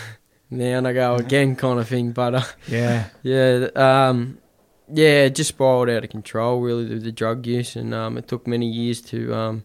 then 0.50 0.84
I 0.84 0.92
go 0.92 1.14
again, 1.14 1.56
kind 1.56 1.78
of 1.78 1.88
thing. 1.88 2.12
But 2.12 2.34
uh, 2.34 2.42
Yeah. 2.66 3.08
yeah, 3.22 3.68
um, 3.76 4.38
yeah, 4.92 5.24
it 5.24 5.34
just 5.34 5.50
spiraled 5.50 5.88
out 5.88 6.04
of 6.04 6.10
control 6.10 6.60
really 6.60 6.86
with 6.86 7.04
the 7.04 7.12
drug 7.12 7.46
use, 7.46 7.76
and 7.76 7.94
um, 7.94 8.18
it 8.18 8.28
took 8.28 8.46
many 8.46 8.66
years 8.66 9.00
to 9.02 9.34
um, 9.34 9.64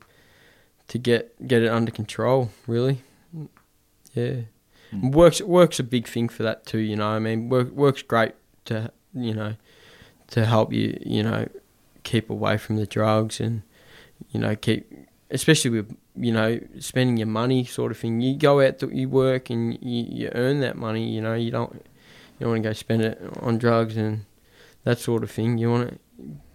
to 0.90 0.98
get 0.98 1.48
get 1.48 1.62
it 1.64 1.70
under 1.70 1.92
control. 1.92 2.50
Really, 2.68 3.02
yeah. 4.14 4.42
Mm. 4.94 5.12
Works 5.14 5.42
work's 5.42 5.80
a 5.80 5.84
big 5.84 6.08
thing 6.08 6.30
for 6.30 6.44
that 6.44 6.66
too. 6.66 6.80
You 6.80 6.96
know, 6.96 7.08
I 7.08 7.20
mean, 7.20 7.50
work 7.50 7.72
work's 7.72 8.02
great 8.02 8.34
to 8.66 8.92
you 9.14 9.34
know 9.34 9.56
to 10.28 10.46
help 10.46 10.74
you 10.74 10.98
you 11.06 11.24
know 11.24 11.48
keep 12.04 12.30
away 12.30 12.58
from 12.58 12.76
the 12.78 12.86
drugs 12.86 13.40
and 13.40 13.62
you 14.30 14.40
know 14.40 14.56
keep 14.56 14.92
especially 15.32 15.72
with 15.72 15.96
you 16.16 16.32
know 16.32 16.60
spending 16.80 17.18
your 17.18 17.28
money 17.28 17.64
sort 17.66 17.92
of 17.92 17.98
thing. 17.98 18.22
You 18.22 18.38
go 18.38 18.62
out, 18.66 18.80
to, 18.80 18.90
you 18.96 19.10
work, 19.10 19.50
and 19.50 19.74
you, 19.82 20.06
you 20.08 20.32
earn 20.36 20.60
that 20.62 20.78
money. 20.78 21.10
You 21.10 21.22
know, 21.22 21.34
you 21.34 21.52
don't 21.52 21.74
you 21.74 22.42
don't 22.42 22.50
want 22.52 22.64
to 22.64 22.70
go 22.70 22.74
spend 22.74 23.02
it 23.02 23.22
on 23.42 23.58
drugs 23.58 23.98
and 23.98 24.26
that 24.84 25.00
sort 25.00 25.24
of 25.24 25.32
thing. 25.32 25.58
You 25.58 25.72
want 25.72 25.90
to 25.90 26.00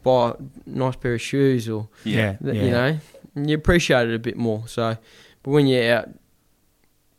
buy 0.02 0.30
a 0.30 0.34
nice 0.66 0.96
pair 0.96 1.14
of 1.14 1.20
shoes 1.20 1.68
or 1.68 1.88
Yeah. 2.04 2.36
th- 2.42 2.54
yeah. 2.56 2.62
you 2.64 2.70
know 2.70 2.98
you 3.34 3.54
appreciate 3.54 4.08
it 4.08 4.14
a 4.14 4.18
bit 4.18 4.36
more. 4.36 4.66
So, 4.68 4.96
but 5.42 5.50
when 5.50 5.66
you're 5.66 5.94
out 5.94 6.08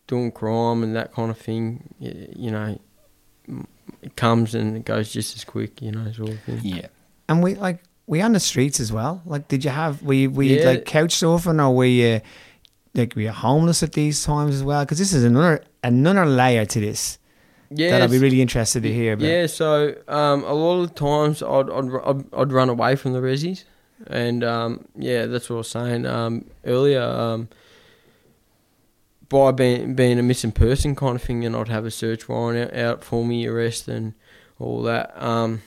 doing 0.08 0.32
crime 0.32 0.84
and 0.84 0.96
that 0.96 1.14
kind 1.14 1.32
of 1.32 1.38
thing, 1.38 1.94
you, 2.00 2.28
you 2.36 2.52
know, 2.52 2.80
it 4.02 4.16
comes 4.16 4.56
and 4.56 4.78
it 4.78 4.86
goes 4.86 5.12
just 5.12 5.36
as 5.36 5.44
quick. 5.44 5.82
You 5.82 5.92
know, 5.92 6.12
sort 6.12 6.30
of 6.30 6.40
thing. 6.42 6.60
Yeah. 6.64 6.88
And 7.30 7.42
we 7.44 7.56
like 7.56 7.84
we 8.08 8.22
on 8.22 8.34
the 8.34 8.40
streets 8.40 8.80
as 8.80 8.92
well. 8.92 9.22
Like, 9.26 9.48
did 9.48 9.64
you 9.64 9.72
have 9.72 10.02
were 10.04 10.14
you, 10.14 10.30
were 10.32 10.44
you 10.44 10.60
Yeah. 10.60 10.66
like 10.66 10.86
couch 10.86 11.16
surfing 11.16 11.62
or 11.66 11.74
were 11.76 11.86
you 11.86 12.22
like 12.94 13.16
were 13.16 13.22
you 13.22 13.32
homeless 13.32 13.84
at 13.84 13.94
these 13.94 14.24
times 14.24 14.56
as 14.56 14.64
well? 14.64 14.84
Because 14.84 14.98
this 15.00 15.14
is 15.14 15.24
another 15.24 15.64
another 15.84 16.26
layer 16.26 16.66
to 16.66 16.80
this 16.82 17.18
Yeah, 17.70 17.92
that 17.92 18.02
I'd 18.02 18.12
be 18.12 18.20
really 18.20 18.42
interested 18.42 18.84
to 18.84 18.92
hear 18.94 19.14
about. 19.14 19.26
Yeah, 19.28 19.48
so 19.48 19.96
um, 20.10 20.44
a 20.44 20.54
lot 20.54 20.82
of 20.82 20.94
times 20.96 21.42
I'd, 21.42 21.70
I'd 21.70 21.90
I'd 22.06 22.34
I'd 22.34 22.52
run 22.52 22.68
away 22.70 22.96
from 22.98 23.14
the 23.14 23.20
resis, 23.20 23.64
and 24.08 24.44
um, 24.44 24.86
yeah, 24.96 25.26
that's 25.26 25.50
what 25.50 25.56
I 25.56 25.58
was 25.58 25.70
saying 25.70 26.06
um, 26.06 26.46
earlier. 26.66 27.02
Um, 27.02 27.50
by 29.32 29.52
being 29.52 29.96
being 29.96 30.20
a 30.20 30.24
missing 30.24 30.52
person 30.52 30.96
kind 30.96 31.16
of 31.16 31.22
thing, 31.22 31.46
and 31.46 31.56
I'd 31.56 31.70
have 31.70 31.86
a 31.86 31.92
search 31.92 32.28
warrant 32.28 32.74
out, 32.74 32.78
out 32.78 33.04
for 33.04 33.26
me, 33.26 33.48
arrest 33.48 33.88
and 33.88 34.14
all 34.60 34.84
that. 34.84 35.12
Um, 35.22 35.62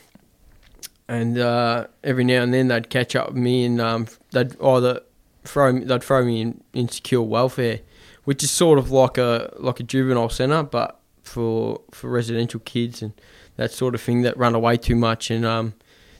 and 1.08 1.38
uh, 1.38 1.86
every 2.02 2.24
now 2.24 2.42
and 2.42 2.52
then 2.52 2.68
they'd 2.68 2.90
catch 2.90 3.16
up 3.16 3.28
with 3.28 3.36
me, 3.36 3.64
and 3.64 3.80
um, 3.80 4.06
they'd 4.32 4.60
either 4.62 5.00
throw 5.44 5.72
me, 5.72 5.84
they'd 5.84 6.02
throw 6.02 6.24
me 6.24 6.42
in, 6.42 6.62
in 6.74 6.88
secure 6.88 7.22
welfare, 7.22 7.80
which 8.24 8.42
is 8.42 8.50
sort 8.50 8.78
of 8.78 8.90
like 8.90 9.18
a 9.18 9.52
like 9.56 9.80
a 9.80 9.82
juvenile 9.82 10.28
centre, 10.28 10.62
but 10.62 11.00
for 11.22 11.80
for 11.90 12.10
residential 12.10 12.60
kids 12.60 13.00
and 13.00 13.12
that 13.56 13.70
sort 13.70 13.94
of 13.94 14.00
thing 14.00 14.22
that 14.22 14.36
run 14.36 14.54
away 14.54 14.76
too 14.76 14.96
much, 14.96 15.30
and 15.30 15.44
um, 15.44 15.74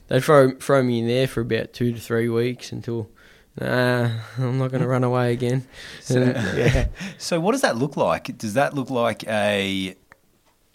they'd 0.07 0.23
throw 0.23 0.51
throw 0.55 0.83
me 0.83 0.99
in 0.99 1.07
there 1.07 1.27
for 1.27 1.41
about 1.41 1.73
two 1.73 1.91
to 1.93 1.99
three 1.99 2.29
weeks 2.29 2.71
until. 2.71 3.09
Nah, 3.59 4.09
I'm 4.37 4.57
not 4.57 4.69
going 4.71 4.81
to 4.81 4.87
run 4.87 5.05
away 5.05 5.31
again. 5.31 5.65
So, 6.01 6.19
Yeah. 6.57 6.87
so 7.17 7.39
what 7.39 7.53
does 7.53 7.61
that 7.61 7.77
look 7.77 7.95
like? 7.95 8.37
Does 8.37 8.55
that 8.55 8.73
look 8.73 8.89
like 8.89 9.25
a, 9.29 9.95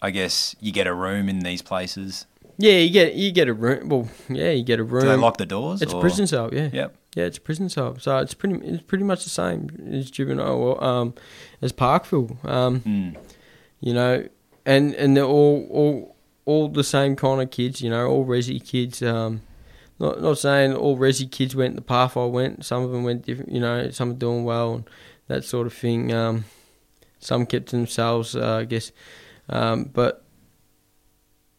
I 0.01 0.09
guess 0.09 0.55
you 0.59 0.71
get 0.71 0.87
a 0.87 0.93
room 0.95 1.29
in 1.29 1.41
these 1.41 1.61
places? 1.61 2.25
Yeah, 2.57 2.77
you 2.77 2.89
get 2.89 3.13
you 3.13 3.31
get 3.31 3.47
a 3.47 3.53
room. 3.53 3.89
Well, 3.89 4.09
yeah, 4.29 4.49
you 4.49 4.63
get 4.63 4.79
a 4.79 4.83
room. 4.83 5.03
Do 5.03 5.09
they 5.09 5.15
lock 5.15 5.37
the 5.37 5.45
doors? 5.45 5.83
It's 5.83 5.93
a 5.93 5.99
prison 5.99 6.25
cell. 6.25 6.49
Yeah, 6.51 6.69
Yep. 6.73 6.95
yeah, 7.15 7.23
it's 7.25 7.37
a 7.37 7.41
prison 7.41 7.69
cell. 7.69 7.97
So 7.99 8.17
it's 8.17 8.33
pretty 8.33 8.55
it's 8.67 8.81
pretty 8.81 9.03
much 9.03 9.25
the 9.25 9.29
same 9.29 9.69
as 9.91 10.09
juvenile 10.09 10.55
or, 10.55 10.83
um, 10.83 11.13
as 11.61 11.71
Parkville. 11.71 12.37
Um, 12.43 12.79
Mm. 12.81 13.15
you 13.79 13.93
know, 13.93 14.27
and 14.65 14.95
and 14.95 15.15
they're 15.15 15.23
all 15.23 15.67
all 15.69 16.15
all 16.45 16.67
the 16.67 16.83
same 16.83 17.15
kind 17.15 17.41
of 17.41 17.51
kids. 17.51 17.81
You 17.81 17.89
know, 17.89 18.07
all 18.07 18.25
resi 18.25 18.63
kids. 18.63 19.01
Um, 19.01 19.41
not 19.99 20.21
not 20.21 20.37
saying 20.37 20.73
all 20.73 20.97
resi 20.97 21.29
kids 21.29 21.55
went 21.55 21.75
the 21.75 21.81
path 21.81 22.17
I 22.17 22.25
went. 22.25 22.65
Some 22.65 22.83
of 22.83 22.91
them 22.91 23.03
went 23.03 23.25
different. 23.25 23.51
You 23.51 23.59
know, 23.59 23.89
some 23.91 24.11
are 24.11 24.15
doing 24.15 24.43
well 24.43 24.73
and 24.73 24.89
that 25.27 25.43
sort 25.43 25.67
of 25.67 25.73
thing. 25.73 26.11
Um, 26.11 26.45
some 27.19 27.45
kept 27.45 27.67
to 27.67 27.75
themselves, 27.75 28.35
uh, 28.35 28.57
I 28.57 28.65
guess. 28.65 28.91
Um, 29.47 29.85
but 29.85 30.23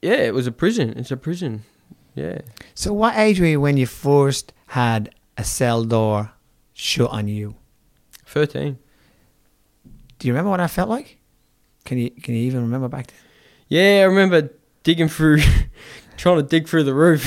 yeah, 0.03 0.15
it 0.15 0.35
was 0.35 0.47
a 0.47 0.53
prison. 0.53 0.95
It's 0.97 1.11
a 1.11 1.17
prison. 1.17 1.63
Yeah. 2.15 2.41
So, 2.75 2.93
what 2.93 3.17
age 3.17 3.41
were 3.41 3.47
you 3.47 3.61
when 3.61 3.77
you 3.77 3.87
first 3.87 4.53
had 4.69 5.15
a 5.39 5.45
cell 5.45 5.85
door 5.85 6.33
shut 6.73 7.11
on 7.11 7.29
you? 7.29 7.55
Thirteen. 8.27 8.79
Do 10.19 10.29
you 10.29 10.35
remember 10.35 10.51
what 10.51 10.61
I 10.61 10.67
felt 10.67 10.89
like? 10.89 11.19
Can 11.85 11.99
you 11.99 12.11
can 12.11 12.35
you 12.35 12.43
even 12.43 12.63
remember 12.63 12.89
back 12.89 13.07
then? 13.09 13.17
Yeah, 13.69 14.03
I 14.03 14.05
remember 14.05 14.51
digging 14.83 15.09
through, 15.09 15.41
trying 16.17 16.37
to 16.37 16.43
dig 16.43 16.69
through 16.69 16.85
the 16.85 16.95
roof. 16.95 17.25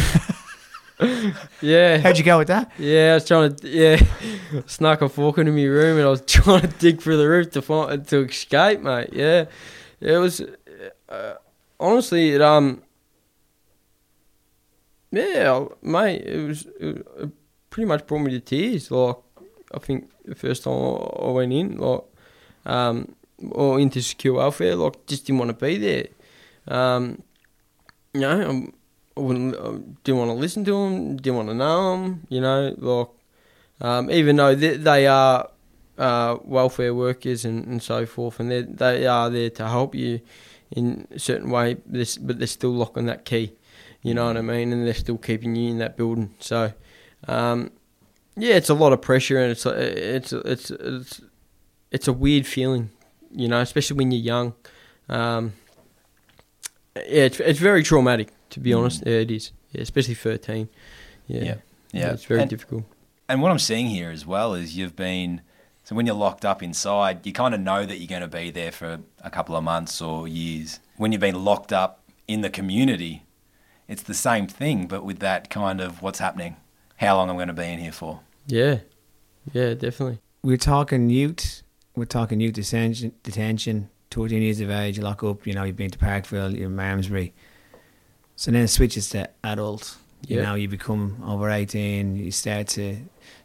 yeah, 1.62 1.98
How'd 1.98 2.18
you 2.18 2.24
go 2.24 2.38
with 2.38 2.48
that? 2.48 2.72
yeah, 2.78 3.12
I 3.12 3.14
was 3.16 3.26
trying 3.26 3.56
to, 3.56 3.68
yeah, 3.68 4.02
snuck 4.66 5.02
a 5.02 5.10
fork 5.10 5.38
into 5.38 5.52
my 5.52 5.64
room 5.64 5.98
and 5.98 6.06
I 6.08 6.10
was 6.10 6.22
trying 6.22 6.62
to 6.62 6.68
dig 6.68 7.02
through 7.02 7.18
the 7.18 7.28
roof 7.28 7.52
to 7.52 7.62
find 7.62 8.08
to 8.08 8.26
escape, 8.26 8.82
mate. 8.82 9.10
Yeah, 9.12 9.46
it 10.00 10.18
was 10.18 10.42
uh, 11.10 11.34
honestly, 11.80 12.32
it 12.32 12.42
um, 12.42 12.82
yeah, 15.12 15.66
mate, 15.82 16.22
it 16.26 16.48
was, 16.48 16.66
it 16.80 17.08
it 17.20 17.30
pretty 17.70 17.88
much 17.88 18.06
brought 18.08 18.20
me 18.20 18.32
to 18.32 18.40
tears. 18.40 18.92
Like 18.92 19.18
I 19.74 19.80
think 19.80 20.10
the 20.24 20.36
first 20.36 20.64
time 20.64 20.74
I 20.74 21.28
I 21.28 21.32
went 21.32 21.54
in, 21.54 21.78
like 21.78 22.04
um, 22.66 23.16
or 23.52 23.80
into 23.80 24.02
secure 24.02 24.36
welfare, 24.36 24.76
like 24.76 25.06
just 25.08 25.26
didn't 25.26 25.40
want 25.40 25.58
to 25.58 25.66
be 25.66 25.78
there. 25.78 26.08
Um, 26.68 27.22
you 28.16 28.22
know, 28.22 28.40
I'm- 28.42 28.74
I 29.18 29.22
wouldn't, 29.22 29.56
I 29.56 29.70
didn't 30.04 30.20
want 30.20 30.32
to 30.32 30.34
listen 30.46 30.66
to 30.66 30.72
them, 30.72 31.16
didn't 31.16 31.38
want 31.38 31.48
to 31.50 31.56
know 31.56 31.92
them. 31.92 32.28
You 32.28 32.42
know, 32.42 32.76
like 32.78 33.08
um, 33.80 34.12
even 34.12 34.36
though 34.36 34.54
they, 34.56 34.76
they 34.76 35.08
are 35.08 35.50
uh, 35.98 36.38
welfare 36.44 36.94
workers 36.94 37.46
and, 37.46 37.66
and 37.66 37.82
so 37.82 38.06
forth, 38.06 38.42
and 38.42 38.52
they 38.52 38.64
they 38.64 39.08
are 39.08 39.30
there 39.30 39.50
to 39.52 39.68
help 39.70 39.96
you 39.96 40.20
in 40.72 41.08
a 41.12 41.20
certain 41.20 41.50
way, 41.50 41.78
this, 41.86 42.18
but 42.18 42.40
they're 42.40 42.48
still 42.60 42.72
locking 42.74 43.06
that 43.06 43.24
key. 43.24 43.54
You 44.02 44.14
know 44.16 44.26
what 44.26 44.36
I 44.38 44.42
mean? 44.42 44.74
And 44.74 44.86
they're 44.86 44.94
still 44.94 45.18
keeping 45.18 45.56
you 45.56 45.72
in 45.72 45.78
that 45.78 45.96
building. 45.96 46.36
So, 46.40 46.74
um, 47.28 47.72
yeah, 48.36 48.56
it's 48.56 48.70
a 48.70 48.74
lot 48.74 48.92
of 48.92 49.02
pressure, 49.02 49.38
and 49.40 49.52
it's 49.52 49.66
it's 49.66 50.34
it's 50.34 50.72
it's 50.72 51.22
it's 51.90 52.08
a 52.10 52.14
weird 52.14 52.46
feeling, 52.46 52.90
you 53.32 53.48
know, 53.48 53.62
especially 53.62 53.96
when 53.98 54.12
you're 54.12 54.22
young. 54.22 54.54
Um, 55.08 55.54
yeah, 56.96 57.24
it's 57.26 57.40
it's 57.40 57.60
very 57.60 57.84
traumatic 57.84 58.30
to 58.52 58.60
be 58.60 58.72
Mm. 58.72 58.80
honest. 58.80 59.04
Yeah, 59.06 59.14
it 59.22 59.32
is. 59.32 59.52
Yeah, 59.72 59.82
especially 59.82 60.14
thirteen. 60.16 60.70
Yeah, 61.28 61.44
Yeah. 61.44 61.56
Yeah. 61.92 62.12
it's 62.14 62.26
very 62.26 62.42
And- 62.42 62.50
difficult. 62.50 62.84
And 63.28 63.42
what 63.42 63.52
I'm 63.52 63.60
seeing 63.60 63.88
here 63.88 64.12
as 64.12 64.26
well 64.26 64.54
is 64.54 64.78
you've 64.78 64.96
been 64.96 65.42
so 65.84 65.96
when 65.96 66.06
you're 66.06 66.16
locked 66.16 66.46
up 66.46 66.62
inside, 66.64 67.26
you 67.26 67.34
kind 67.34 67.54
of 67.54 67.60
know 67.62 67.86
that 67.86 67.98
you're 68.00 68.08
going 68.08 68.22
to 68.22 68.28
be 68.38 68.50
there 68.52 68.72
for 68.72 69.00
a 69.24 69.30
couple 69.30 69.56
of 69.56 69.64
months 69.64 70.02
or 70.02 70.28
years. 70.28 70.80
When 70.98 71.12
you've 71.12 71.22
been 71.22 71.44
locked 71.44 71.72
up 71.74 72.02
in 72.28 72.42
the 72.42 72.50
community, 72.50 73.24
it's 73.88 74.02
the 74.04 74.14
same 74.16 74.48
thing, 74.48 74.88
but 74.88 75.04
with 75.06 75.20
that 75.20 75.50
kind 75.52 75.80
of 75.82 76.02
what's 76.02 76.18
happening, 76.20 76.56
how 76.98 77.18
long 77.18 77.30
I'm 77.30 77.36
going 77.36 77.50
to 77.50 77.54
be 77.54 77.66
in 77.66 77.80
here 77.80 77.92
for. 77.92 78.22
Yeah, 78.48 78.80
yeah, 79.54 79.74
definitely. 79.76 80.20
We're 80.44 80.58
talking 80.58 81.10
youth. 81.12 81.62
We're 81.96 82.06
talking 82.06 82.40
youth 82.40 82.54
detention. 82.54 83.12
Detention. 83.24 83.90
14 84.16 84.42
years 84.42 84.62
of 84.62 84.72
age, 84.72 84.98
you 84.98 85.04
lock 85.04 85.24
up. 85.24 85.46
You 85.46 85.54
know, 85.54 85.64
you've 85.66 85.76
been 85.76 85.92
to 85.92 85.98
Parkville, 86.00 86.56
you're 86.56 86.68
in 86.68 86.76
Malmesbury. 86.76 87.34
So 88.38 88.50
then 88.50 88.62
it 88.64 88.70
switches 88.70 89.10
to 89.10 89.30
adult. 89.44 89.98
You 90.26 90.38
Yeah. 90.38 90.44
know, 90.44 90.56
you 90.56 90.70
become 90.70 91.22
over 91.28 91.50
18. 91.50 92.16
You 92.16 92.32
start 92.32 92.68
to. 92.70 92.96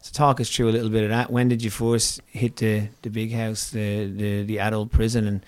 So 0.00 0.12
talk 0.12 0.40
us 0.40 0.48
through 0.48 0.68
a 0.68 0.74
little 0.76 0.88
bit 0.88 1.02
of 1.02 1.10
that. 1.10 1.30
When 1.32 1.48
did 1.48 1.60
you 1.62 1.70
first 1.70 2.20
hit 2.30 2.56
the, 2.56 2.88
the 3.02 3.10
big 3.10 3.32
house, 3.32 3.70
the, 3.70 4.06
the, 4.06 4.44
the 4.44 4.58
adult 4.60 4.92
prison? 4.92 5.26
And 5.26 5.44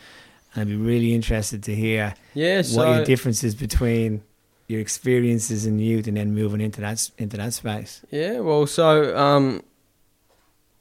I'd 0.56 0.66
be 0.66 0.76
really 0.76 1.14
interested 1.14 1.62
to 1.62 1.74
hear 1.74 2.14
Yeah, 2.34 2.56
what 2.58 2.66
so 2.66 2.94
your 2.96 3.04
differences 3.04 3.54
between 3.54 4.22
your 4.66 4.80
experiences 4.80 5.66
in 5.66 5.78
youth 5.78 6.08
and 6.08 6.16
then 6.16 6.34
moving 6.34 6.60
into 6.60 6.80
that 6.80 7.10
into 7.16 7.36
that 7.36 7.52
space. 7.54 8.04
Yeah, 8.10 8.40
well, 8.40 8.66
so 8.66 9.16
um, 9.16 9.62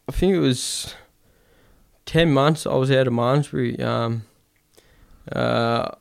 I 0.10 0.12
think 0.12 0.34
it 0.34 0.39
was 0.39 0.93
ten 2.06 2.32
months 2.34 2.65
I 2.65 2.73
was 2.73 2.89
out 2.91 3.08
of 3.08 3.13
Malmesbury. 3.13 3.80
Um, 3.80 4.23
uh, 5.32 5.91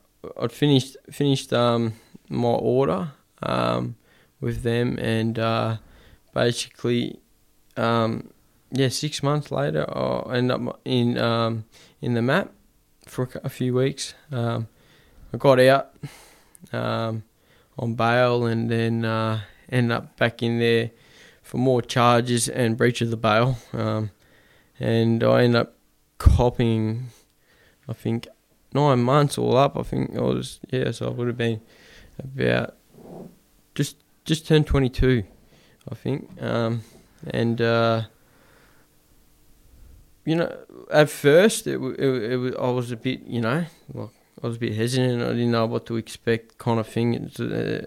I'd 0.40 0.52
finished 0.52 0.96
finished 1.10 1.52
um, 1.52 1.94
my 2.28 2.48
order 2.48 3.12
um, 3.42 3.96
with 4.40 4.62
them, 4.62 4.98
and 4.98 5.38
uh, 5.38 5.76
basically, 6.34 7.20
um, 7.76 8.30
yeah, 8.70 8.88
six 8.88 9.22
months 9.22 9.50
later, 9.50 9.86
I 9.96 10.36
end 10.36 10.52
up 10.52 10.80
in 10.84 11.18
um, 11.18 11.64
in 12.00 12.14
the 12.14 12.22
MAP, 12.22 12.52
for 13.06 13.28
a, 13.42 13.48
few 13.48 13.74
weeks. 13.74 14.14
Um, 14.30 14.68
I 15.32 15.36
got 15.36 15.60
out 15.60 15.94
um, 16.72 17.24
on 17.78 17.94
bail 17.94 18.46
and 18.46 18.70
then 18.70 19.04
uh, 19.04 19.40
ended 19.70 19.92
up 19.92 20.16
back 20.16 20.42
in 20.42 20.58
there 20.58 20.90
for 21.42 21.58
more 21.58 21.82
charges 21.82 22.48
and 22.48 22.76
breach 22.76 23.00
of 23.00 23.10
the 23.10 23.16
bail. 23.16 23.58
And 24.80 25.22
I 25.22 25.42
end 25.42 25.56
up 25.56 25.76
copying, 26.16 27.08
I 27.86 27.92
think, 27.92 28.28
nine 28.72 29.02
months 29.02 29.38
all 29.38 29.56
up. 29.56 29.76
I 29.76 29.82
think 29.82 30.16
I 30.16 30.20
was 30.20 30.60
yeah, 30.70 30.90
so 30.90 31.06
I 31.06 31.10
would 31.10 31.26
have 31.26 31.36
been 31.36 31.60
about 32.18 32.76
just 33.74 33.96
just 34.24 34.46
turned 34.46 34.66
twenty 34.66 34.88
two, 34.88 35.24
I 35.90 35.94
think. 35.94 36.30
Um, 36.42 36.82
and 37.26 37.60
uh, 37.60 38.02
you 40.24 40.36
know, 40.36 40.56
at 40.90 41.10
first 41.10 41.66
it, 41.66 41.80
it, 41.80 42.32
it 42.32 42.36
was, 42.36 42.54
I 42.56 42.70
was 42.70 42.92
a 42.92 42.96
bit 42.96 43.22
you 43.22 43.40
know 43.40 43.64
like 43.92 44.10
I 44.42 44.46
was 44.46 44.56
a 44.56 44.60
bit 44.60 44.74
hesitant. 44.74 45.22
I 45.22 45.30
didn't 45.30 45.50
know 45.50 45.66
what 45.66 45.86
to 45.86 45.96
expect, 45.96 46.58
kind 46.58 46.80
of 46.80 46.86
thing. 46.86 47.30
Uh, 47.38 47.86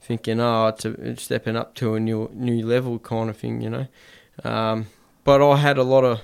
thinking, 0.00 0.40
oh, 0.40 0.68
it's, 0.68 0.84
a, 0.84 0.90
it's 0.92 1.24
stepping 1.24 1.56
up 1.56 1.74
to 1.76 1.94
a 1.94 2.00
new 2.00 2.30
new 2.32 2.66
level, 2.66 2.98
kind 2.98 3.28
of 3.28 3.36
thing, 3.36 3.60
you 3.60 3.70
know. 3.70 3.86
Um, 4.42 4.86
but 5.24 5.42
I 5.46 5.56
had 5.56 5.76
a 5.76 5.82
lot 5.82 6.04
of 6.04 6.20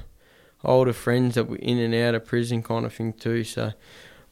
older 0.66 0.92
friends 0.92 1.36
that 1.36 1.48
were 1.48 1.56
in 1.56 1.78
and 1.78 1.94
out 1.94 2.14
of 2.14 2.26
prison, 2.26 2.62
kind 2.62 2.84
of 2.84 2.92
thing 2.92 3.12
too. 3.14 3.44
So 3.44 3.72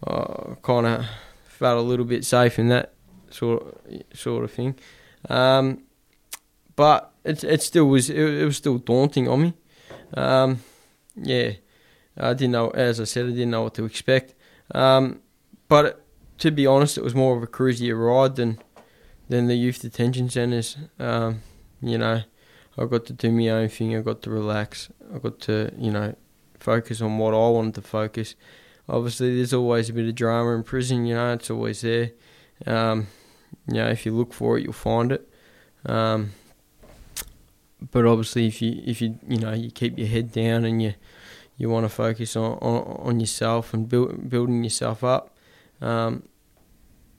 I 0.07 0.57
kind 0.63 0.87
of 0.87 1.07
felt 1.45 1.79
a 1.79 1.83
little 1.83 2.05
bit 2.05 2.25
safe 2.25 2.59
in 2.59 2.69
that 2.69 2.93
sort 3.31 3.63
of, 3.63 4.03
sort 4.13 4.45
of 4.45 4.51
thing. 4.51 4.75
Um, 5.29 5.85
but 6.77 7.13
it 7.25 7.45
it 7.45 7.63
still 7.63 7.87
was 7.87 8.11
it, 8.11 8.19
it 8.19 8.45
was 8.45 8.57
still 8.57 8.79
daunting 8.79 9.29
on 9.29 9.43
me. 9.43 9.55
Um, 10.15 10.61
yeah, 11.17 11.53
I 12.17 12.35
didn't 12.35 12.53
know. 12.53 12.71
As 12.71 13.01
I 13.01 13.05
said, 13.05 13.27
I 13.27 13.31
didn't 13.31 13.51
know 13.51 13.63
what 13.63 13.75
to 13.75 13.85
expect. 13.85 14.35
Um, 14.75 15.21
but 15.69 16.05
to 16.39 16.51
be 16.51 16.67
honest, 16.67 16.99
it 16.99 17.05
was 17.05 17.15
more 17.15 17.37
of 17.37 17.43
a 17.43 17.47
cruisier 17.47 17.97
ride 17.97 18.37
than 18.37 18.59
than 19.29 19.47
the 19.47 19.55
youth 19.55 19.81
detention 19.81 20.29
centres. 20.29 20.77
Um, 20.99 21.43
you 21.81 21.97
know, 21.99 22.23
I 22.77 22.85
got 22.87 23.07
to 23.07 23.13
do 23.13 23.31
my 23.31 23.49
own 23.49 23.69
thing. 23.69 23.97
I 23.97 24.01
got 24.01 24.23
to 24.23 24.31
relax. 24.31 24.91
I 25.15 25.19
got 25.19 25.39
to 25.41 25.73
you 25.79 25.91
know 25.91 26.15
focus 26.65 27.01
on 27.01 27.19
what 27.19 27.35
I 27.35 27.49
wanted 27.51 27.75
to 27.75 27.83
focus. 27.83 28.35
Obviously, 28.89 29.37
there's 29.37 29.53
always 29.53 29.91
a 29.91 29.93
bit 29.93 30.09
of 30.09 30.15
drama 30.15 30.51
in 30.57 30.63
prison. 30.63 31.07
You 31.07 31.15
know, 31.15 31.33
it's 31.35 31.51
always 31.51 31.83
there. 31.83 32.13
Um, 32.67 33.09
you 33.69 33.75
know, 33.75 33.89
if 33.89 34.05
you 34.05 34.13
look 34.13 34.33
for 34.33 34.57
it, 34.57 34.65
you'll 34.65 34.73
find 34.73 35.13
it. 35.13 35.29
Um, 35.87 36.33
but 37.91 38.07
obviously, 38.07 38.47
if 38.47 38.63
you 38.63 38.83
if 38.85 39.01
you 39.03 39.19
you 39.29 39.39
know 39.39 39.53
you 39.53 39.71
keep 39.71 39.99
your 39.99 40.09
head 40.09 40.33
down 40.33 40.65
and 40.65 40.83
you 40.83 40.95
you 41.57 41.69
want 41.71 41.85
to 41.85 41.89
focus 41.89 42.37
on, 42.37 42.53
on, 42.59 43.07
on 43.09 43.21
yourself 43.21 43.73
and 43.75 43.89
build, 43.89 44.29
building 44.29 44.65
yourself 44.65 45.05
up, 45.05 45.37
um, 45.81 46.23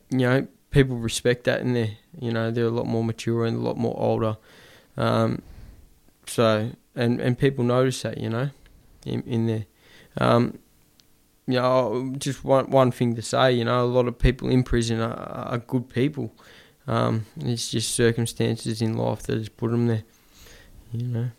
you 0.10 0.19
know, 0.19 0.47
people 0.71 0.97
respect 0.97 1.45
that 1.45 1.62
in 1.62 1.73
there. 1.73 1.91
You 2.19 2.34
know, 2.34 2.51
they're 2.51 2.65
a 2.65 2.69
lot 2.69 2.86
more 2.86 3.03
mature 3.03 3.45
and 3.45 3.58
a 3.58 3.62
lot 3.62 3.77
more 3.77 3.95
older. 3.97 4.38
Um, 4.97 5.41
so, 6.27 6.71
and, 6.95 7.21
and 7.21 7.39
people 7.39 7.63
notice 7.63 8.01
that, 8.01 8.17
you 8.17 8.29
know, 8.29 8.49
in, 9.05 9.21
in 9.23 9.47
there. 9.47 9.65
Um, 10.17 10.59
you 11.47 11.55
know, 11.55 12.13
just 12.17 12.43
one, 12.43 12.69
one 12.71 12.91
thing 12.91 13.15
to 13.15 13.21
say, 13.21 13.51
you 13.51 13.63
know, 13.65 13.83
a 13.83 13.85
lot 13.85 14.07
of 14.07 14.17
people 14.17 14.49
in 14.49 14.63
prison 14.63 14.99
are, 14.99 15.13
are 15.13 15.57
good 15.59 15.89
people. 15.89 16.33
Um, 16.87 17.25
it's 17.39 17.69
just 17.69 17.93
circumstances 17.93 18.81
in 18.81 18.95
life 18.97 19.23
that 19.23 19.37
has 19.37 19.49
put 19.49 19.71
them 19.71 19.87
there, 19.87 20.03
you 20.91 21.07
know. 21.07 21.29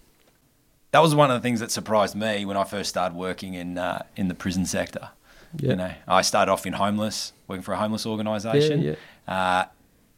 That 0.93 1.01
was 1.01 1.15
one 1.15 1.31
of 1.31 1.41
the 1.41 1.47
things 1.47 1.61
that 1.61 1.71
surprised 1.71 2.17
me 2.17 2.45
when 2.45 2.57
I 2.57 2.65
first 2.65 2.89
started 2.89 3.17
working 3.17 3.55
in 3.55 3.77
uh, 3.79 4.05
in 4.17 4.29
the 4.29 4.35
prison 4.35 4.65
sector. 4.65 5.11
Yeah. 5.59 5.71
You 5.71 5.77
know, 5.77 5.95
I 6.09 6.23
started 6.23 6.51
off 6.51 6.67
in 6.67 6.73
homeless, 6.75 7.33
working 7.49 7.63
for 7.63 7.75
a 7.75 7.77
homeless 7.77 8.07
organisation 8.07 8.83
Yeah, 8.83 8.95
Uh, 9.29 9.65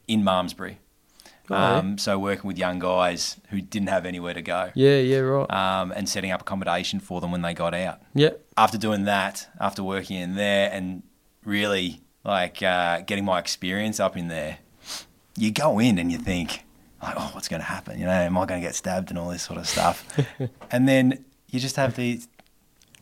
in 0.07 0.25
Malmesbury. 0.25 0.79
Oh, 1.51 1.55
yeah. 1.55 1.77
um, 1.77 1.99
So 1.99 2.19
working 2.19 2.47
with 2.49 2.59
young 2.59 2.79
guys 2.79 3.37
who 3.51 3.61
didn't 3.61 3.89
have 3.89 4.05
anywhere 4.07 4.35
to 4.35 4.43
go, 4.43 4.71
Yeah, 4.75 4.99
yeah, 4.99 5.19
right. 5.19 5.51
um, 5.51 5.93
and 5.93 6.09
setting 6.09 6.31
up 6.31 6.43
accommodation 6.43 7.01
for 7.01 7.21
them 7.21 7.31
when 7.33 7.43
they 7.43 7.55
got 7.55 7.75
out. 7.75 8.01
yeah, 8.15 8.31
After 8.57 8.79
doing 8.79 9.05
that, 9.05 9.49
after 9.61 9.83
working 9.83 10.17
in 10.19 10.35
there, 10.35 10.71
and 10.73 11.03
really 11.45 12.01
like 12.25 12.63
uh, 12.63 13.01
getting 13.01 13.25
my 13.25 13.39
experience 13.39 13.99
up 14.01 14.17
in 14.17 14.29
there, 14.29 14.59
you 15.37 15.51
go 15.51 15.79
in 15.79 15.99
and 15.99 16.11
you 16.13 16.19
think, 16.19 16.65
like, 17.03 17.15
oh, 17.17 17.31
what's 17.33 17.49
going 17.49 17.61
to 17.61 17.67
happen? 17.67 17.99
You 17.99 18.07
know, 18.07 18.11
am 18.13 18.37
I 18.37 18.45
going 18.45 18.61
to 18.61 18.67
get 18.67 18.75
stabbed 18.75 19.11
and 19.11 19.19
all 19.19 19.31
this 19.31 19.43
sort 19.43 19.59
of 19.59 19.67
stuff? 19.69 20.05
and 20.71 20.89
then 20.89 21.25
you 21.49 21.61
just 21.61 21.77
have 21.77 21.95
these 21.97 22.29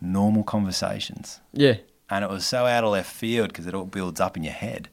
normal 0.01 0.45
conversations 0.45 1.41
yeah, 1.55 1.77
and 2.11 2.23
it 2.23 2.31
was 2.31 2.47
so 2.47 2.67
out 2.67 2.85
of 2.85 2.91
left 2.93 3.11
field 3.11 3.49
because 3.49 3.67
it 3.67 3.75
all 3.75 3.87
builds 3.87 4.21
up 4.21 4.37
in 4.37 4.45
your 4.45 4.53
head 4.53 4.89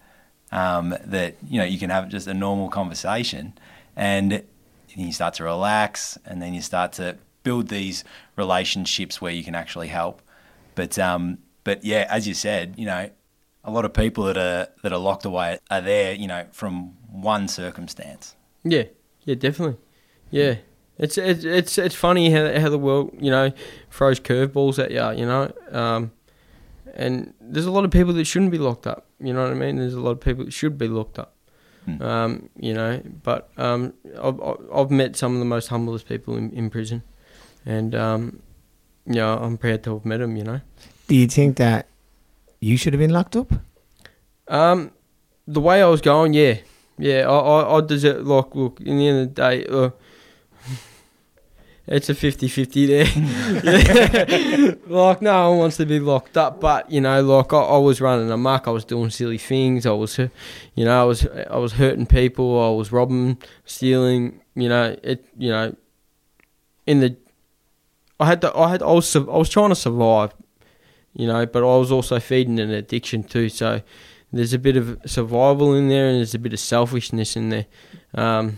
um, 0.54 0.96
that 1.04 1.36
you 1.50 1.58
know 1.60 1.66
you 1.66 1.78
can 1.78 1.90
have 1.90 2.08
just 2.08 2.28
a 2.28 2.34
normal 2.34 2.70
conversation 2.70 3.54
and 3.96 4.44
you 4.96 5.12
start 5.12 5.34
to 5.34 5.44
relax 5.44 6.18
and 6.26 6.42
then 6.42 6.54
you 6.54 6.62
start 6.62 6.94
to 6.94 7.18
build 7.44 7.68
these 7.68 8.06
relationships 8.38 9.20
where 9.20 9.34
you 9.34 9.44
can 9.44 9.56
actually 9.56 9.90
help 9.90 10.22
but 10.76 10.98
um, 10.98 11.40
but 11.66 11.84
yeah 11.84 12.08
as 12.10 12.28
you 12.28 12.34
said 12.34 12.76
you 12.78 12.86
know 12.86 13.10
a 13.66 13.72
lot 13.72 13.84
of 13.84 13.94
people 13.94 14.24
that 14.26 14.38
are 14.38 14.68
that 14.84 14.94
are 14.94 15.00
locked 15.00 15.26
away 15.26 15.58
are 15.70 15.82
there 15.82 16.14
you 16.14 16.28
know 16.28 16.46
from 16.52 16.94
one 17.12 17.48
circumstance 17.48 18.36
yeah, 18.64 18.84
yeah, 19.26 19.36
definitely. 19.36 19.78
Yeah, 20.32 20.56
it's 20.98 21.18
it's 21.18 21.44
it's 21.44 21.78
it's 21.78 21.96
funny 21.96 22.32
how 22.32 22.60
how 22.60 22.70
the 22.70 22.78
world 22.78 23.16
you 23.20 23.30
know 23.30 23.52
throws 23.92 24.20
curveballs 24.20 24.80
at 24.84 24.92
you, 24.92 25.22
you 25.22 25.26
know. 25.26 25.52
Um, 25.72 26.12
and 26.96 27.34
there's 27.42 27.66
a 27.66 27.72
lot 27.72 27.86
of 27.86 27.92
people 27.92 28.14
that 28.14 28.26
shouldn't 28.26 28.52
be 28.52 28.58
locked 28.58 28.88
up. 28.88 29.06
You 29.24 29.34
know 29.34 29.44
what 29.44 29.52
I 29.52 29.56
mean? 29.56 29.78
There's 29.78 29.94
a 29.94 30.00
lot 30.00 30.12
of 30.12 30.22
people 30.22 30.46
that 30.46 30.52
should 30.52 30.78
be 30.78 30.88
locked 30.88 31.18
up. 31.18 31.36
Hmm. 31.86 32.02
Um, 32.02 32.50
you 32.58 32.74
know, 32.74 33.02
but 33.24 33.50
um, 33.58 33.94
I've 34.22 34.40
I've 34.74 34.92
met 34.92 35.16
some 35.16 35.34
of 35.34 35.40
the 35.40 35.46
most 35.46 35.68
humblest 35.68 36.08
people 36.08 36.38
in, 36.38 36.52
in 36.52 36.70
prison, 36.70 37.04
and 37.66 37.94
um, 37.96 38.42
you 39.06 39.16
know, 39.16 39.38
I'm 39.38 39.58
proud 39.58 39.84
to 39.84 39.96
have 39.96 40.06
met 40.06 40.20
them. 40.20 40.38
You 40.38 40.44
know. 40.44 40.62
Do 41.08 41.16
you 41.16 41.28
think 41.28 41.58
that 41.58 41.88
you 42.60 42.78
should 42.78 42.94
have 42.94 43.00
been 43.00 43.12
locked 43.12 43.36
up? 43.36 43.52
Um, 44.48 44.92
the 45.48 45.60
way 45.60 45.82
I 45.82 45.88
was 45.88 46.02
going, 46.02 46.34
yeah, 46.34 46.58
yeah, 46.98 47.30
I, 47.30 47.38
I, 47.38 47.78
I 47.78 47.82
deserve. 47.82 48.26
Like, 48.26 48.56
look, 48.56 48.80
in 48.80 48.98
the 48.98 49.08
end 49.08 49.20
of 49.20 49.36
the 49.36 49.42
day, 49.42 49.66
uh, 49.66 49.90
it's 51.86 52.10
a 52.10 52.14
50-50 52.14 52.88
there. 52.88 54.76
like, 54.88 55.22
no 55.22 55.50
one 55.50 55.60
wants 55.60 55.78
to 55.78 55.86
be 55.86 56.00
locked 56.00 56.38
up, 56.38 56.62
but 56.62 56.90
you 56.90 57.02
know, 57.02 57.22
like 57.22 57.52
I, 57.52 57.60
I 57.60 57.78
was 57.78 58.00
running 58.00 58.32
amok. 58.32 58.68
I 58.68 58.72
was 58.72 58.86
doing 58.86 59.10
silly 59.10 59.38
things. 59.38 59.86
I 59.86 59.92
was, 59.92 60.18
you 60.18 60.30
know, 60.86 61.02
I 61.02 61.04
was 61.04 61.28
I 61.28 61.58
was 61.58 61.74
hurting 61.74 62.06
people. 62.06 62.64
I 62.64 62.70
was 62.70 62.92
robbing, 62.94 63.38
stealing. 63.66 64.40
You 64.56 64.70
know, 64.70 64.96
it. 65.04 65.26
You 65.38 65.50
know, 65.50 65.76
in 66.88 67.02
the, 67.02 67.18
I 68.20 68.28
had 68.28 68.40
to. 68.42 68.56
I 68.58 68.70
had. 68.72 68.82
I 68.82 68.92
was. 68.92 69.14
I 69.16 69.20
was 69.20 69.50
trying 69.50 69.70
to 69.70 69.76
survive. 69.76 70.34
You 71.14 71.28
know, 71.28 71.46
but 71.46 71.64
I 71.64 71.78
was 71.78 71.92
also 71.92 72.20
feeding 72.20 72.60
an 72.60 72.72
addiction 72.72 73.24
too. 73.24 73.50
So 73.50 73.82
there's 74.32 74.54
a 74.54 74.60
bit 74.60 74.76
of 74.76 75.00
survival 75.06 75.76
in 75.76 75.90
there 75.90 76.08
and 76.08 76.18
there's 76.18 76.34
a 76.34 76.40
bit 76.40 76.54
of 76.54 76.60
selfishness 76.60 77.36
in 77.36 77.50
there. 77.50 77.66
Um, 78.16 78.58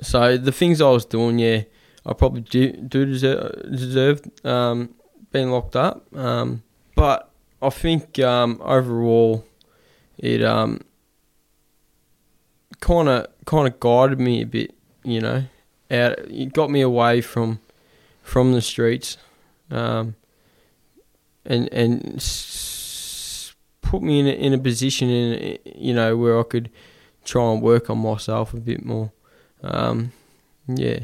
so 0.00 0.38
the 0.38 0.52
things 0.52 0.80
I 0.80 0.88
was 0.88 1.04
doing, 1.04 1.38
yeah, 1.38 1.64
I 2.06 2.12
probably 2.12 2.42
do, 2.42 2.72
do 2.72 3.06
deserve, 3.06 3.62
deserve 3.70 4.20
um, 4.44 4.94
being 5.32 5.50
locked 5.50 5.74
up. 5.76 6.06
Um, 6.14 6.62
but 6.94 7.30
I 7.62 7.70
think 7.70 8.18
um, 8.18 8.60
overall, 8.62 9.44
it 10.18 10.42
um, 10.42 10.80
kind 12.80 13.08
of 13.08 13.26
kind 13.46 13.66
of 13.66 13.80
guided 13.80 14.20
me 14.20 14.42
a 14.42 14.46
bit. 14.46 14.74
You 15.02 15.20
know, 15.20 15.44
out 15.90 16.18
it 16.18 16.52
got 16.52 16.70
me 16.70 16.80
away 16.80 17.20
from 17.20 17.60
from 18.22 18.52
the 18.52 18.60
streets, 18.60 19.16
um, 19.70 20.14
and 21.44 21.72
and 21.72 22.16
s- 22.16 23.54
put 23.80 24.02
me 24.02 24.20
in 24.20 24.26
a, 24.26 24.30
in 24.30 24.52
a 24.52 24.58
position 24.58 25.08
in 25.08 25.58
you 25.64 25.94
know 25.94 26.16
where 26.16 26.38
I 26.38 26.42
could 26.42 26.70
try 27.24 27.50
and 27.52 27.62
work 27.62 27.88
on 27.88 27.98
myself 27.98 28.52
a 28.54 28.60
bit 28.60 28.84
more. 28.84 29.12
Um, 29.62 30.12
yeah, 30.66 31.00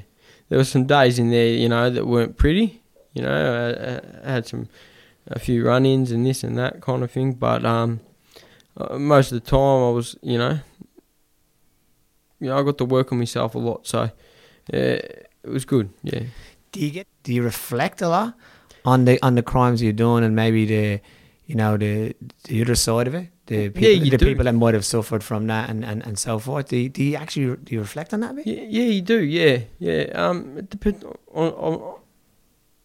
there 0.51 0.59
were 0.59 0.65
some 0.65 0.85
days 0.85 1.19
in 1.19 1.31
there, 1.31 1.47
you 1.47 1.69
know, 1.69 1.89
that 1.89 2.07
weren't 2.07 2.37
pretty. 2.37 2.83
You 3.15 3.23
know, 3.23 4.03
I, 4.25 4.29
I 4.29 4.33
had 4.33 4.47
some 4.47 4.69
a 5.27 5.39
few 5.39 5.65
run-ins 5.65 6.11
and 6.11 6.27
this 6.27 6.45
and 6.45 6.59
that 6.59 6.81
kind 6.81 7.03
of 7.03 7.11
thing, 7.11 7.33
but 7.33 7.65
um, 7.65 8.01
uh, 8.77 8.99
most 8.99 9.33
of 9.33 9.43
the 9.43 9.49
time 9.51 9.83
I 9.85 9.91
was, 9.91 10.17
you 10.23 10.37
know, 10.39 10.59
you 12.41 12.49
know, 12.49 12.59
I 12.59 12.63
got 12.63 12.79
to 12.79 12.85
work 12.85 13.13
on 13.13 13.19
myself 13.19 13.55
a 13.55 13.59
lot, 13.59 13.87
so 13.87 14.11
yeah, 14.73 14.79
it 14.79 15.29
was 15.45 15.65
good. 15.65 15.91
Yeah, 16.03 16.25
Do 16.73 16.81
you 16.81 16.91
get? 16.91 17.07
Do 17.23 17.33
you 17.33 17.43
reflect 17.43 18.03
a 18.03 18.09
lot 18.09 18.35
on 18.85 19.05
the 19.05 19.19
on 19.23 19.35
the 19.35 19.43
crimes 19.43 19.83
you're 19.83 19.93
doing 19.93 20.25
and 20.25 20.35
maybe 20.35 20.65
the, 20.67 21.01
you 21.47 21.55
know, 21.55 21.77
the 21.77 22.15
the 22.45 22.63
other 22.63 22.75
side 22.75 23.07
of 23.07 23.15
it? 23.15 23.29
The 23.51 23.69
people, 23.69 24.05
you 24.05 24.11
the 24.13 24.17
do. 24.17 24.27
people 24.27 24.45
that 24.45 24.53
might 24.53 24.75
have 24.75 24.85
suffered 24.85 25.25
from 25.25 25.49
that 25.49 25.69
and, 25.69 25.85
and, 25.85 26.07
and 26.07 26.17
so 26.17 26.39
forth. 26.39 26.69
Do 26.69 26.77
you, 26.77 26.89
do 26.89 27.03
you 27.03 27.17
actually 27.17 27.57
do 27.57 27.75
you 27.75 27.81
reflect 27.81 28.15
on 28.15 28.21
that 28.21 28.31
a 28.31 28.35
bit? 28.35 28.47
yeah, 28.47 28.63
yeah 28.63 28.85
you 28.85 29.03
do. 29.03 29.19
Yeah, 29.19 29.59
yeah. 29.81 30.05
Um, 30.15 30.57
it 30.57 30.71
depends 30.71 31.03
on. 31.03 31.49
on 31.49 31.97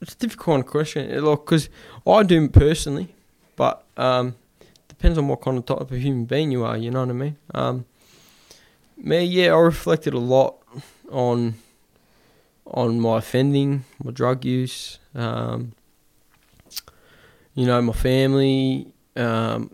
it's 0.02 0.16
a 0.16 0.18
difficult 0.18 0.46
kind 0.46 0.64
of 0.64 0.72
question, 0.72 1.24
like 1.24 1.40
because 1.46 1.70
I 2.08 2.24
do 2.24 2.50
personally, 2.50 3.14
but 3.56 3.86
um, 3.96 4.36
depends 4.88 5.20
on 5.20 5.28
what 5.28 5.42
kind 5.42 5.60
of 5.60 5.68
type 5.68 5.82
of 5.82 5.92
human 5.92 6.26
being 6.26 6.50
you 6.50 6.64
are. 6.64 6.76
You 6.76 6.90
know 6.90 7.02
what 7.02 7.10
I 7.10 7.14
mean? 7.14 7.38
Um, 7.54 7.86
me, 8.98 9.24
yeah, 9.24 9.54
I 9.54 9.60
reflected 9.60 10.16
a 10.16 10.20
lot 10.20 10.56
on 11.12 11.54
on 12.66 13.00
my 13.00 13.20
offending, 13.20 13.86
my 14.04 14.10
drug 14.10 14.44
use, 14.44 14.98
um, 15.14 15.74
you 17.54 17.68
know, 17.68 17.80
my 17.84 17.94
family, 17.94 18.88
um, 19.16 19.70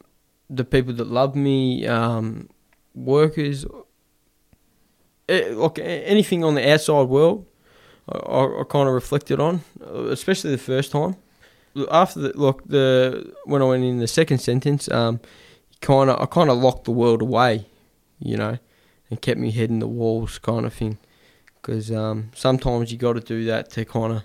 the 0.52 0.66
people 0.66 0.94
that 0.94 1.08
love 1.08 1.36
me, 1.36 1.88
um, 1.88 2.50
workers, 2.94 3.66
eh, 5.30 5.54
like 5.54 5.80
anything 5.80 6.44
on 6.44 6.56
the 6.56 6.72
outside 6.72 7.08
world. 7.08 7.46
I, 8.10 8.18
I, 8.18 8.62
I 8.62 8.64
kind 8.70 8.88
of 8.88 8.94
reflected 8.94 9.40
on, 9.40 9.62
especially 9.82 10.52
the 10.52 10.58
first 10.58 10.92
time. 10.92 11.16
After 11.90 12.20
the 12.20 12.38
look, 12.38 12.68
the 12.68 13.34
when 13.46 13.62
I 13.62 13.66
went 13.66 13.86
in 13.86 14.00
the 14.00 14.08
second 14.08 14.40
sentence, 14.40 14.92
um, 14.92 15.22
kind 15.80 16.10
of 16.10 16.20
I 16.20 16.26
kind 16.26 16.50
of 16.50 16.58
locked 16.58 16.84
the 16.84 16.92
world 16.92 17.22
away, 17.22 17.66
you 18.20 18.36
know, 18.36 18.58
and 19.10 19.22
kept 19.22 19.40
me 19.40 19.52
heading 19.52 19.80
the 19.80 19.88
walls, 19.88 20.38
kind 20.38 20.66
of 20.66 20.74
thing. 20.74 20.98
Because 21.56 21.90
um, 21.92 22.32
sometimes 22.36 22.92
you 22.92 22.98
got 22.98 23.14
to 23.14 23.22
do 23.22 23.46
that 23.46 23.70
to 23.72 23.86
kind 23.86 24.14
of, 24.14 24.24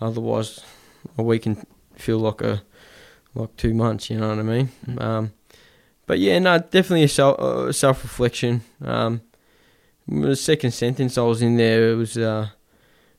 otherwise, 0.00 0.60
a 1.18 1.22
week 1.22 1.42
can 1.42 1.66
feel 1.96 2.18
like 2.18 2.42
a 2.42 2.62
like 3.34 3.56
two 3.56 3.74
months. 3.74 4.08
You 4.10 4.20
know 4.20 4.28
what 4.28 4.38
I 4.38 4.42
mean? 4.42 4.68
Mm. 4.86 5.02
Um, 5.02 5.32
but 6.06 6.18
yeah, 6.18 6.38
no, 6.38 6.58
definitely 6.58 7.04
a 7.04 7.08
self 7.08 7.38
uh, 7.38 7.72
self 7.72 8.02
reflection. 8.02 8.62
Um, 8.84 9.22
the 10.06 10.36
second 10.36 10.72
sentence 10.72 11.16
I 11.16 11.22
was 11.22 11.40
in 11.40 11.56
there 11.56 11.90
it 11.90 11.94
was 11.94 12.18
uh, 12.18 12.48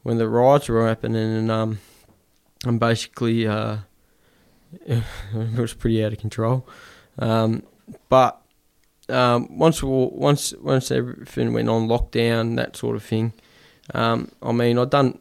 when 0.04 0.17
the 0.17 0.30
riots 0.30 0.69
were 0.69 0.88
happening, 0.88 1.36
and 1.36 1.52
um, 1.52 1.80
I'm 2.65 2.78
basically 2.78 3.48
uh, 3.48 3.78
it 4.86 5.04
was 5.58 5.74
pretty 5.74 6.04
out 6.04 6.13
of 6.13 6.19
control. 6.19 6.67
Um, 7.17 7.63
but 8.10 8.41
um, 9.10 9.58
once 9.58 9.82
we, 9.82 9.89
once 9.89 10.54
once 10.62 10.91
everything 10.91 11.54
went 11.54 11.69
on 11.69 11.88
lockdown, 11.88 12.56
that 12.58 12.76
sort 12.76 12.95
of 12.95 13.04
thing. 13.04 13.34
Um, 13.93 14.32
I 14.41 14.52
mean, 14.52 14.78
I've 14.78 14.89
done 14.89 15.19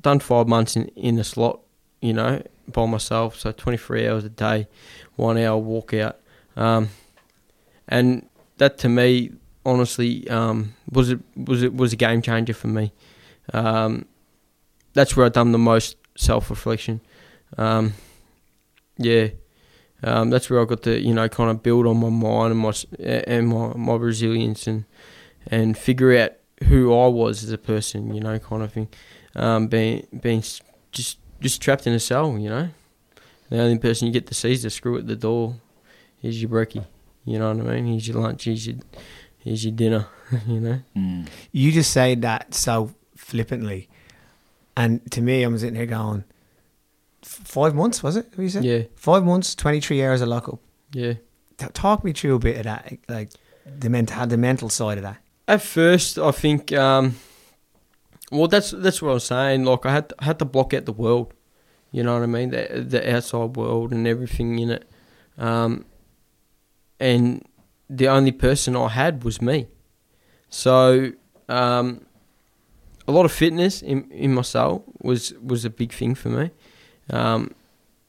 done 0.00 0.20
five 0.20 0.48
months 0.48 0.76
in 0.76 0.86
in 0.96 1.16
the 1.16 1.24
slot, 1.24 1.60
you 2.00 2.12
know, 2.12 2.42
by 2.68 2.86
myself. 2.86 3.38
So 3.38 3.52
23 3.52 4.08
hours 4.08 4.24
a 4.24 4.28
day, 4.28 4.68
one 5.16 5.38
hour 5.38 5.60
walkout. 5.60 6.14
Um, 6.56 6.90
and 7.88 8.28
that 8.58 8.78
to 8.78 8.88
me, 8.88 9.32
honestly, 9.64 10.28
um, 10.28 10.74
was 10.90 11.10
it 11.10 11.20
was 11.36 11.62
it 11.62 11.74
was 11.74 11.92
a 11.92 11.96
game 11.96 12.22
changer 12.22 12.54
for 12.54 12.68
me. 12.68 12.92
Um, 13.52 14.06
that's 14.94 15.16
where 15.16 15.26
I've 15.26 15.32
done 15.32 15.52
the 15.52 15.58
most 15.58 15.96
self 16.16 16.50
reflection. 16.50 17.00
Um, 17.58 17.94
yeah, 18.96 19.28
um, 20.02 20.30
that's 20.30 20.48
where 20.50 20.60
I 20.60 20.64
got 20.64 20.82
to 20.84 21.00
you 21.00 21.14
know 21.14 21.28
kind 21.28 21.50
of 21.50 21.62
build 21.62 21.86
on 21.86 21.98
my 21.98 22.10
mind 22.10 22.52
and 22.52 22.60
my 22.60 22.72
and 23.00 23.48
my, 23.48 23.72
my 23.74 23.96
resilience 23.96 24.66
and 24.66 24.84
and 25.46 25.76
figure 25.76 26.16
out 26.16 26.32
who 26.64 26.96
I 26.96 27.08
was 27.08 27.42
as 27.44 27.52
a 27.52 27.58
person. 27.58 28.14
You 28.14 28.20
know, 28.20 28.38
kind 28.38 28.62
of 28.62 28.72
thing. 28.72 28.88
Um, 29.36 29.66
being 29.66 30.06
being 30.20 30.42
just 30.92 31.18
just 31.40 31.60
trapped 31.60 31.86
in 31.86 31.92
a 31.92 32.00
cell. 32.00 32.38
You 32.38 32.48
know, 32.48 32.68
the 33.50 33.60
only 33.60 33.78
person 33.78 34.06
you 34.06 34.12
get 34.12 34.26
to 34.28 34.34
see 34.34 34.52
is 34.52 34.62
the 34.62 34.70
screw 34.70 34.98
at 34.98 35.06
the 35.06 35.16
door. 35.16 35.56
Here's 36.20 36.40
your 36.40 36.50
brekkie. 36.50 36.86
You 37.24 37.38
know 37.38 37.52
what 37.54 37.66
I 37.66 37.74
mean? 37.80 37.86
Here's 37.86 38.08
your 38.08 38.18
lunch. 38.20 38.44
Here's 38.44 38.66
your 38.66 38.76
here's 39.38 39.64
your 39.64 39.72
dinner. 39.74 40.06
you 40.46 40.60
know. 40.60 40.80
Mm. 40.96 41.28
You 41.52 41.72
just 41.72 41.90
say 41.92 42.14
that 42.16 42.54
so 42.54 42.94
flippantly, 43.16 43.88
and 44.76 45.00
to 45.12 45.20
me, 45.20 45.42
I'm 45.42 45.56
sitting 45.58 45.74
here 45.76 45.86
going, 45.86 46.24
"F- 47.22 47.28
five 47.44 47.74
months 47.74 48.02
was 48.02 48.16
it? 48.16 48.26
What 48.34 48.42
you 48.44 48.48
said? 48.50 48.64
Yeah, 48.64 48.82
Five 48.96 49.24
months, 49.24 49.54
twenty 49.54 49.80
three 49.80 50.02
hours 50.04 50.20
of 50.20 50.28
lockup. 50.28 50.58
yeah. 50.92 51.14
T- 51.56 51.66
talk 51.72 52.02
me 52.02 52.12
through 52.12 52.34
a 52.34 52.38
bit 52.40 52.56
of 52.58 52.64
that, 52.64 52.98
like 53.08 53.30
the 53.78 53.88
mental, 53.88 54.26
the 54.26 54.36
mental 54.36 54.68
side 54.68 54.98
of 54.98 55.04
that. 55.04 55.18
At 55.46 55.62
first, 55.62 56.18
I 56.18 56.32
think, 56.32 56.72
um, 56.72 57.14
well, 58.32 58.48
that's 58.48 58.72
that's 58.72 59.00
what 59.00 59.10
I 59.10 59.14
was 59.14 59.24
saying. 59.24 59.64
Like, 59.64 59.86
I 59.86 59.92
had 59.92 60.12
I 60.18 60.24
had 60.24 60.38
to 60.40 60.44
block 60.44 60.74
out 60.74 60.84
the 60.84 60.92
world. 60.92 61.32
You 61.92 62.02
know 62.02 62.14
what 62.14 62.22
I 62.24 62.26
mean? 62.26 62.50
The 62.50 62.84
the 62.88 63.14
outside 63.14 63.54
world 63.56 63.92
and 63.92 64.06
everything 64.08 64.58
in 64.58 64.70
it. 64.70 64.88
Um, 65.38 65.84
and 67.04 67.44
the 67.90 68.08
only 68.08 68.32
person 68.32 68.74
I 68.74 68.88
had 68.88 69.24
was 69.24 69.42
me. 69.42 69.66
So, 70.48 71.12
um, 71.48 72.06
a 73.06 73.12
lot 73.12 73.24
of 73.26 73.32
fitness 73.32 73.82
in 73.82 74.10
in 74.10 74.34
was 74.34 75.34
was 75.42 75.64
a 75.64 75.70
big 75.70 75.92
thing 75.92 76.14
for 76.14 76.30
me. 76.30 76.50
Um, 77.10 77.50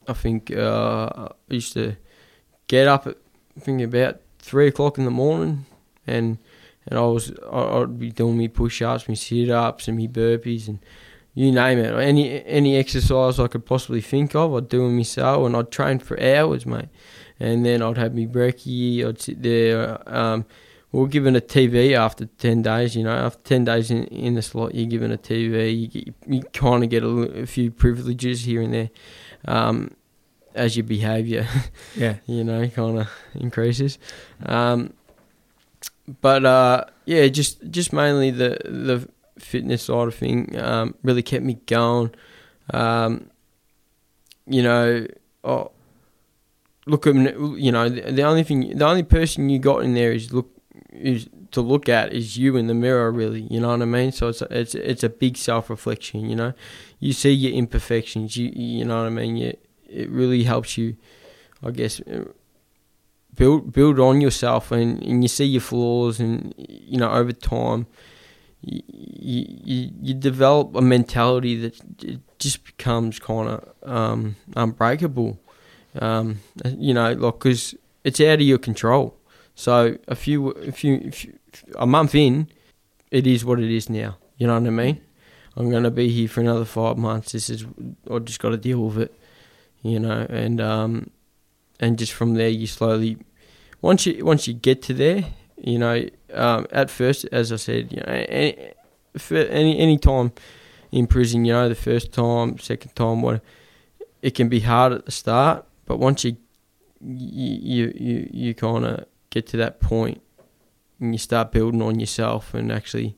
I 0.08 0.14
think 0.14 0.50
uh, 0.50 1.28
I 1.50 1.54
used 1.54 1.74
to 1.74 1.96
get 2.68 2.88
up 2.88 3.06
at 3.06 3.16
I 3.56 3.60
think 3.60 3.82
about 3.82 4.20
three 4.38 4.68
o'clock 4.68 4.98
in 4.98 5.04
the 5.04 5.10
morning 5.10 5.66
and 6.06 6.38
and 6.86 6.98
I 6.98 7.02
was 7.02 7.32
I'd 7.52 7.98
be 7.98 8.10
doing 8.10 8.38
me 8.38 8.48
push 8.48 8.80
ups, 8.80 9.08
me 9.08 9.14
sit 9.14 9.50
ups, 9.50 9.88
and 9.88 9.96
me 9.96 10.08
burpees, 10.08 10.68
and 10.68 10.78
you 11.34 11.52
name 11.52 11.78
it. 11.78 11.92
Any 11.92 12.44
any 12.46 12.76
exercise 12.76 13.38
I 13.38 13.48
could 13.48 13.66
possibly 13.66 14.00
think 14.00 14.34
of, 14.34 14.54
I'd 14.54 14.68
do 14.68 14.88
myself, 14.88 15.46
and 15.46 15.56
I'd 15.56 15.70
train 15.70 15.98
for 15.98 16.16
hours, 16.18 16.64
mate. 16.64 16.88
And 17.38 17.64
then 17.64 17.82
I'd 17.82 17.98
have 17.98 18.14
me 18.14 18.26
brekkie. 18.26 19.06
I'd 19.06 19.20
sit 19.20 19.42
there. 19.42 20.00
Um, 20.12 20.46
we 20.92 21.04
are 21.04 21.08
given 21.08 21.36
a 21.36 21.40
TV 21.40 21.92
after 21.92 22.26
ten 22.26 22.62
days. 22.62 22.96
You 22.96 23.04
know, 23.04 23.14
after 23.14 23.42
ten 23.42 23.64
days 23.64 23.90
in, 23.90 24.04
in 24.04 24.34
the 24.34 24.42
slot, 24.42 24.74
you're 24.74 24.86
given 24.86 25.12
a 25.12 25.18
TV. 25.18 25.80
You, 25.80 25.86
get, 25.88 26.14
you 26.26 26.42
kind 26.52 26.82
of 26.82 26.90
get 26.90 27.02
a, 27.02 27.08
a 27.08 27.46
few 27.46 27.70
privileges 27.70 28.44
here 28.44 28.62
and 28.62 28.72
there, 28.72 28.90
um, 29.44 29.94
as 30.54 30.76
your 30.76 30.84
behaviour 30.84 31.46
Yeah, 31.96 32.16
you 32.26 32.44
know, 32.44 32.66
kind 32.68 33.00
of 33.00 33.10
increases. 33.34 33.98
Um, 34.44 34.94
but 36.20 36.44
uh, 36.44 36.84
yeah, 37.04 37.26
just 37.28 37.68
just 37.70 37.92
mainly 37.92 38.30
the 38.30 38.58
the 38.64 39.08
fitness 39.38 39.84
side 39.84 40.08
of 40.08 40.14
thing 40.14 40.58
um, 40.58 40.94
really 41.02 41.22
kept 41.22 41.44
me 41.44 41.54
going. 41.66 42.14
Um, 42.72 43.30
you 44.46 44.62
know, 44.62 45.06
oh, 45.44 45.72
look 46.86 47.06
at 47.06 47.14
you 47.14 47.72
know 47.72 47.88
the, 47.88 48.22
only 48.22 48.44
thing, 48.44 48.76
the 48.78 48.86
only 48.86 49.02
person 49.02 49.48
you 49.48 49.58
got 49.58 49.84
in 49.84 49.94
there 49.94 50.12
is 50.12 50.32
look 50.32 50.50
is 50.90 51.28
to 51.50 51.60
look 51.60 51.88
at 51.88 52.12
is 52.12 52.36
you 52.36 52.56
in 52.56 52.66
the 52.66 52.74
mirror. 52.74 53.10
Really, 53.12 53.42
you 53.50 53.60
know 53.60 53.68
what 53.68 53.82
I 53.82 53.86
mean. 53.86 54.12
So 54.12 54.28
it's 54.28 54.42
a, 54.42 54.58
it's 54.58 54.74
it's 54.74 55.04
a 55.04 55.08
big 55.08 55.36
self 55.36 55.68
reflection. 55.68 56.28
You 56.30 56.36
know, 56.36 56.52
you 56.98 57.12
see 57.12 57.32
your 57.32 57.52
imperfections. 57.52 58.36
You 58.36 58.50
you 58.54 58.84
know 58.84 58.98
what 58.98 59.06
I 59.06 59.10
mean. 59.10 59.36
You, 59.36 59.56
it 59.88 60.10
really 60.10 60.42
helps 60.42 60.76
you, 60.76 60.96
I 61.62 61.70
guess, 61.70 62.00
build 63.34 63.72
build 63.72 64.00
on 64.00 64.20
yourself, 64.20 64.72
and, 64.72 65.02
and 65.02 65.22
you 65.22 65.28
see 65.28 65.44
your 65.44 65.60
flaws, 65.60 66.20
and 66.20 66.54
you 66.56 66.98
know 66.98 67.10
over 67.10 67.32
time, 67.32 67.86
you 68.62 68.82
you, 68.88 69.90
you 70.02 70.14
develop 70.14 70.74
a 70.74 70.82
mentality 70.82 71.56
that 71.56 72.20
just 72.38 72.64
becomes 72.64 73.18
kind 73.18 73.48
of 73.48 73.90
um, 73.90 74.36
unbreakable. 74.54 75.38
Um, 76.00 76.40
you 76.64 76.94
know, 76.94 77.12
like 77.12 77.38
because 77.38 77.74
it's 78.04 78.20
out 78.20 78.34
of 78.34 78.42
your 78.42 78.58
control. 78.58 79.16
So 79.54 79.96
a 80.06 80.14
few, 80.14 80.50
a 80.50 80.72
few, 80.72 81.10
a 81.76 81.82
a 81.82 81.86
month 81.86 82.14
in, 82.14 82.48
it 83.10 83.26
is 83.26 83.44
what 83.44 83.58
it 83.60 83.70
is 83.70 83.88
now. 83.88 84.18
You 84.36 84.46
know 84.46 84.58
what 84.58 84.66
I 84.66 84.70
mean? 84.70 85.00
I'm 85.56 85.70
gonna 85.70 85.90
be 85.90 86.08
here 86.08 86.28
for 86.28 86.40
another 86.40 86.66
five 86.66 86.98
months. 86.98 87.32
This 87.32 87.48
is 87.48 87.64
I 88.10 88.18
just 88.18 88.40
got 88.40 88.50
to 88.50 88.58
deal 88.58 88.84
with 88.84 88.98
it 88.98 89.14
you 89.86 90.00
know, 90.00 90.26
and 90.28 90.60
um, 90.60 91.10
and 91.78 91.98
just 91.98 92.12
from 92.12 92.34
there 92.34 92.48
you 92.48 92.66
slowly, 92.66 93.18
once 93.80 94.06
you 94.06 94.24
once 94.24 94.48
you 94.48 94.54
get 94.54 94.82
to 94.82 94.94
there, 94.94 95.24
you 95.56 95.78
know, 95.78 96.08
um, 96.34 96.66
at 96.70 96.90
first, 96.90 97.26
as 97.32 97.52
I 97.52 97.56
said, 97.56 97.92
you 97.92 97.98
know, 97.98 98.12
any 98.12 98.72
any 99.30 99.78
any 99.78 99.98
time 99.98 100.32
in 100.90 101.06
prison, 101.06 101.44
you 101.44 101.52
know, 101.52 101.68
the 101.68 101.74
first 101.74 102.12
time, 102.12 102.58
second 102.58 102.94
time, 102.94 103.22
what, 103.22 103.42
it 104.22 104.34
can 104.34 104.48
be 104.48 104.60
hard 104.60 104.92
at 104.92 105.04
the 105.04 105.12
start, 105.12 105.65
but 105.86 105.98
once 105.98 106.24
you 106.24 106.36
you 107.00 107.92
you 107.94 108.28
you, 108.32 108.54
kind 108.54 108.84
of 108.84 109.04
get 109.30 109.46
to 109.48 109.56
that 109.56 109.80
point 109.80 110.20
and 111.00 111.12
you 111.14 111.18
start 111.18 111.52
building 111.52 111.82
on 111.82 112.00
yourself 112.00 112.54
and 112.54 112.72
actually 112.72 113.16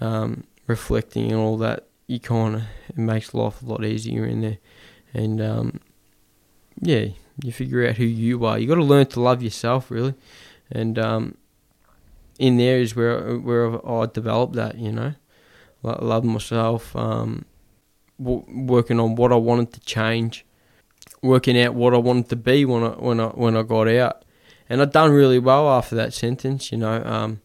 um, 0.00 0.44
reflecting 0.66 1.30
and 1.30 1.40
all 1.40 1.56
that, 1.56 1.86
you 2.06 2.18
kind 2.20 2.56
of 2.56 2.62
it 2.88 2.98
makes 2.98 3.32
life 3.34 3.62
a 3.62 3.66
lot 3.66 3.84
easier 3.84 4.24
in 4.26 4.40
there 4.40 4.58
and 5.14 5.40
um, 5.40 5.80
yeah, 6.80 7.06
you 7.42 7.52
figure 7.52 7.86
out 7.86 7.96
who 7.96 8.04
you 8.04 8.44
are. 8.44 8.58
You 8.58 8.66
got 8.66 8.74
to 8.76 8.84
learn 8.84 9.06
to 9.06 9.20
love 9.20 9.42
yourself, 9.42 9.90
really, 9.90 10.14
and 10.70 10.98
um, 10.98 11.36
in 12.38 12.56
there 12.58 12.78
is 12.78 12.94
where 12.94 13.36
where 13.38 13.86
I 13.88 14.06
developed 14.06 14.54
that. 14.54 14.76
You 14.76 14.92
know, 14.92 15.14
Lo- 15.82 15.98
love 16.02 16.24
myself, 16.24 16.94
um, 16.96 17.44
w- 18.18 18.44
working 18.48 19.00
on 19.00 19.14
what 19.14 19.32
I 19.32 19.36
wanted 19.36 19.72
to 19.72 19.80
change, 19.80 20.44
working 21.26 21.60
out 21.60 21.74
what 21.74 21.94
I 21.94 21.98
wanted 21.98 22.28
to 22.30 22.36
be 22.36 22.64
when 22.64 22.82
I 22.82 22.88
when 22.90 23.20
I 23.20 23.26
when 23.28 23.56
I 23.56 23.62
got 23.62 23.88
out, 23.88 24.24
and 24.68 24.80
I 24.80 24.84
done 24.84 25.10
really 25.10 25.38
well 25.38 25.68
after 25.68 25.94
that 25.96 26.14
sentence. 26.14 26.72
You 26.72 26.78
know, 26.78 27.02
um, 27.04 27.40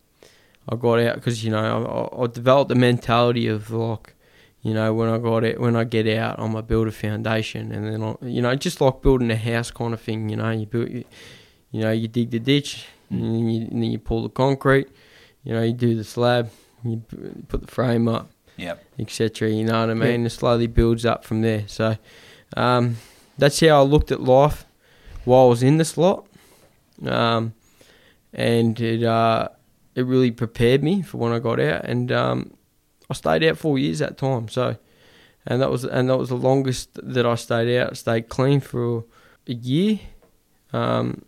I 0.70 0.76
got 0.76 1.00
out 1.00 1.16
because 1.16 1.44
you 1.44 1.52
know 1.52 2.12
I, 2.18 2.24
I 2.24 2.28
developed 2.28 2.70
the 2.70 2.76
mentality 2.76 3.48
of 3.48 3.72
like 3.72 4.16
you 4.64 4.76
know, 4.76 4.94
when 4.94 5.10
I 5.10 5.18
got 5.18 5.44
it, 5.44 5.60
when 5.60 5.76
I 5.76 5.84
get 5.86 6.08
out, 6.08 6.38
I'm 6.40 6.52
gonna 6.52 6.62
build 6.62 6.88
a 6.88 6.92
foundation, 6.92 7.72
and 7.72 7.88
then 7.88 8.04
I, 8.04 8.16
you 8.26 8.42
know, 8.44 8.54
just 8.56 8.80
like 8.80 9.02
building 9.02 9.32
a 9.32 9.36
house 9.36 9.72
kind 9.72 9.94
of 9.94 10.00
thing. 10.02 10.30
You 10.30 10.36
know, 10.36 10.52
you 10.52 10.68
build, 10.68 10.90
you, 10.90 11.04
you 11.72 11.82
know, 11.82 11.92
you 11.92 12.08
dig 12.08 12.30
the 12.30 12.40
ditch, 12.40 12.86
and, 13.10 13.24
then 13.24 13.50
you, 13.50 13.62
and 13.62 13.82
then 13.82 13.92
you 13.92 13.98
pull 13.98 14.22
the 14.22 14.30
concrete. 14.30 14.88
You 15.44 15.54
know, 15.54 15.64
you 15.64 15.74
do 15.74 15.96
the 15.96 16.04
slab, 16.04 16.52
you 16.84 17.02
put 17.48 17.62
the 17.62 17.68
frame 17.72 18.08
up, 18.08 18.30
Yep. 18.58 18.86
etc. 19.00 19.50
You 19.50 19.64
know 19.64 19.80
what 19.80 19.90
I 19.90 19.96
mean? 19.96 20.28
It 20.28 20.30
slowly 20.30 20.68
builds 20.68 21.08
up 21.08 21.26
from 21.26 21.42
there. 21.42 21.64
So 21.68 21.98
um, 22.56 22.98
that's 23.42 23.60
how 23.60 23.80
I 23.80 23.82
looked 23.82 24.12
at 24.12 24.22
life 24.22 24.66
while 25.26 25.46
I 25.46 25.50
was 25.50 25.64
in 25.64 25.78
the 25.78 25.86
slot, 25.86 26.26
um, 27.06 27.54
and 28.34 28.80
it 28.80 29.04
uh, 29.04 29.50
it 29.96 30.06
really 30.06 30.32
prepared 30.32 30.84
me 30.84 31.02
for 31.02 31.18
when 31.18 31.34
I 31.34 31.40
got 31.40 31.60
out. 31.60 31.84
And 31.86 32.12
um, 32.12 32.54
I 33.10 33.14
stayed 33.14 33.44
out 33.44 33.58
four 33.58 33.78
years 33.78 34.00
that 34.00 34.18
time. 34.18 34.48
So 34.48 34.78
and 35.46 35.62
that 35.62 35.70
was 35.72 35.84
and 35.84 36.10
that 36.10 36.18
was 36.18 36.30
the 36.30 36.36
longest 36.36 37.00
that 37.02 37.26
I 37.26 37.36
stayed 37.36 37.78
out. 37.78 37.98
Stayed 37.98 38.30
clean 38.30 38.62
for 38.62 39.06
a 39.48 39.54
year, 39.54 40.00
um, 40.72 41.24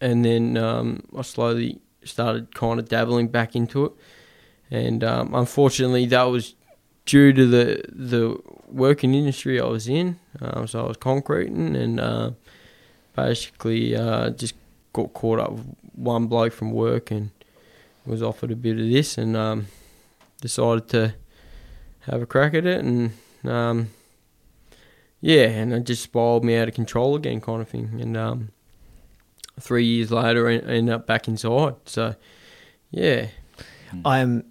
and 0.00 0.24
then 0.24 0.56
um, 0.56 1.04
I 1.16 1.22
slowly 1.22 1.80
started 2.02 2.54
kind 2.54 2.80
of 2.80 2.88
dabbling 2.88 3.28
back 3.28 3.54
into 3.54 3.84
it 3.84 3.92
and 4.70 5.02
um, 5.04 5.34
unfortunately 5.34 6.06
that 6.06 6.24
was 6.24 6.54
due 7.06 7.32
to 7.32 7.46
the 7.46 7.82
the 7.88 8.38
working 8.70 9.14
industry 9.14 9.60
I 9.60 9.64
was 9.64 9.88
in. 9.88 10.18
Um, 10.40 10.66
so 10.66 10.84
I 10.84 10.88
was 10.88 10.96
concreting 10.96 11.76
and 11.76 12.00
uh, 12.00 12.30
basically 13.16 13.96
uh, 13.96 14.30
just 14.30 14.54
got 14.92 15.12
caught 15.12 15.40
up 15.40 15.52
with 15.52 15.66
one 15.94 16.26
bloke 16.26 16.52
from 16.52 16.72
work 16.72 17.10
and 17.10 17.30
was 18.06 18.22
offered 18.22 18.50
a 18.50 18.56
bit 18.56 18.78
of 18.78 18.88
this 18.88 19.18
and 19.18 19.36
um, 19.36 19.66
decided 20.40 20.88
to 20.88 21.14
have 22.00 22.22
a 22.22 22.26
crack 22.26 22.54
at 22.54 22.64
it 22.64 22.84
and 22.84 23.12
um, 23.44 23.90
yeah, 25.20 25.46
and 25.46 25.72
it 25.72 25.84
just 25.84 26.02
spiraled 26.02 26.44
me 26.44 26.56
out 26.56 26.68
of 26.68 26.74
control 26.74 27.16
again, 27.16 27.40
kind 27.40 27.60
of 27.60 27.68
thing. 27.68 27.98
And 28.00 28.16
um, 28.16 28.50
three 29.58 29.84
years 29.84 30.10
later, 30.12 30.48
I 30.48 30.54
ended 30.56 30.94
up 30.94 31.06
back 31.06 31.26
inside. 31.26 31.74
So 31.86 32.14
yeah, 32.90 33.28
I'm 34.04 34.44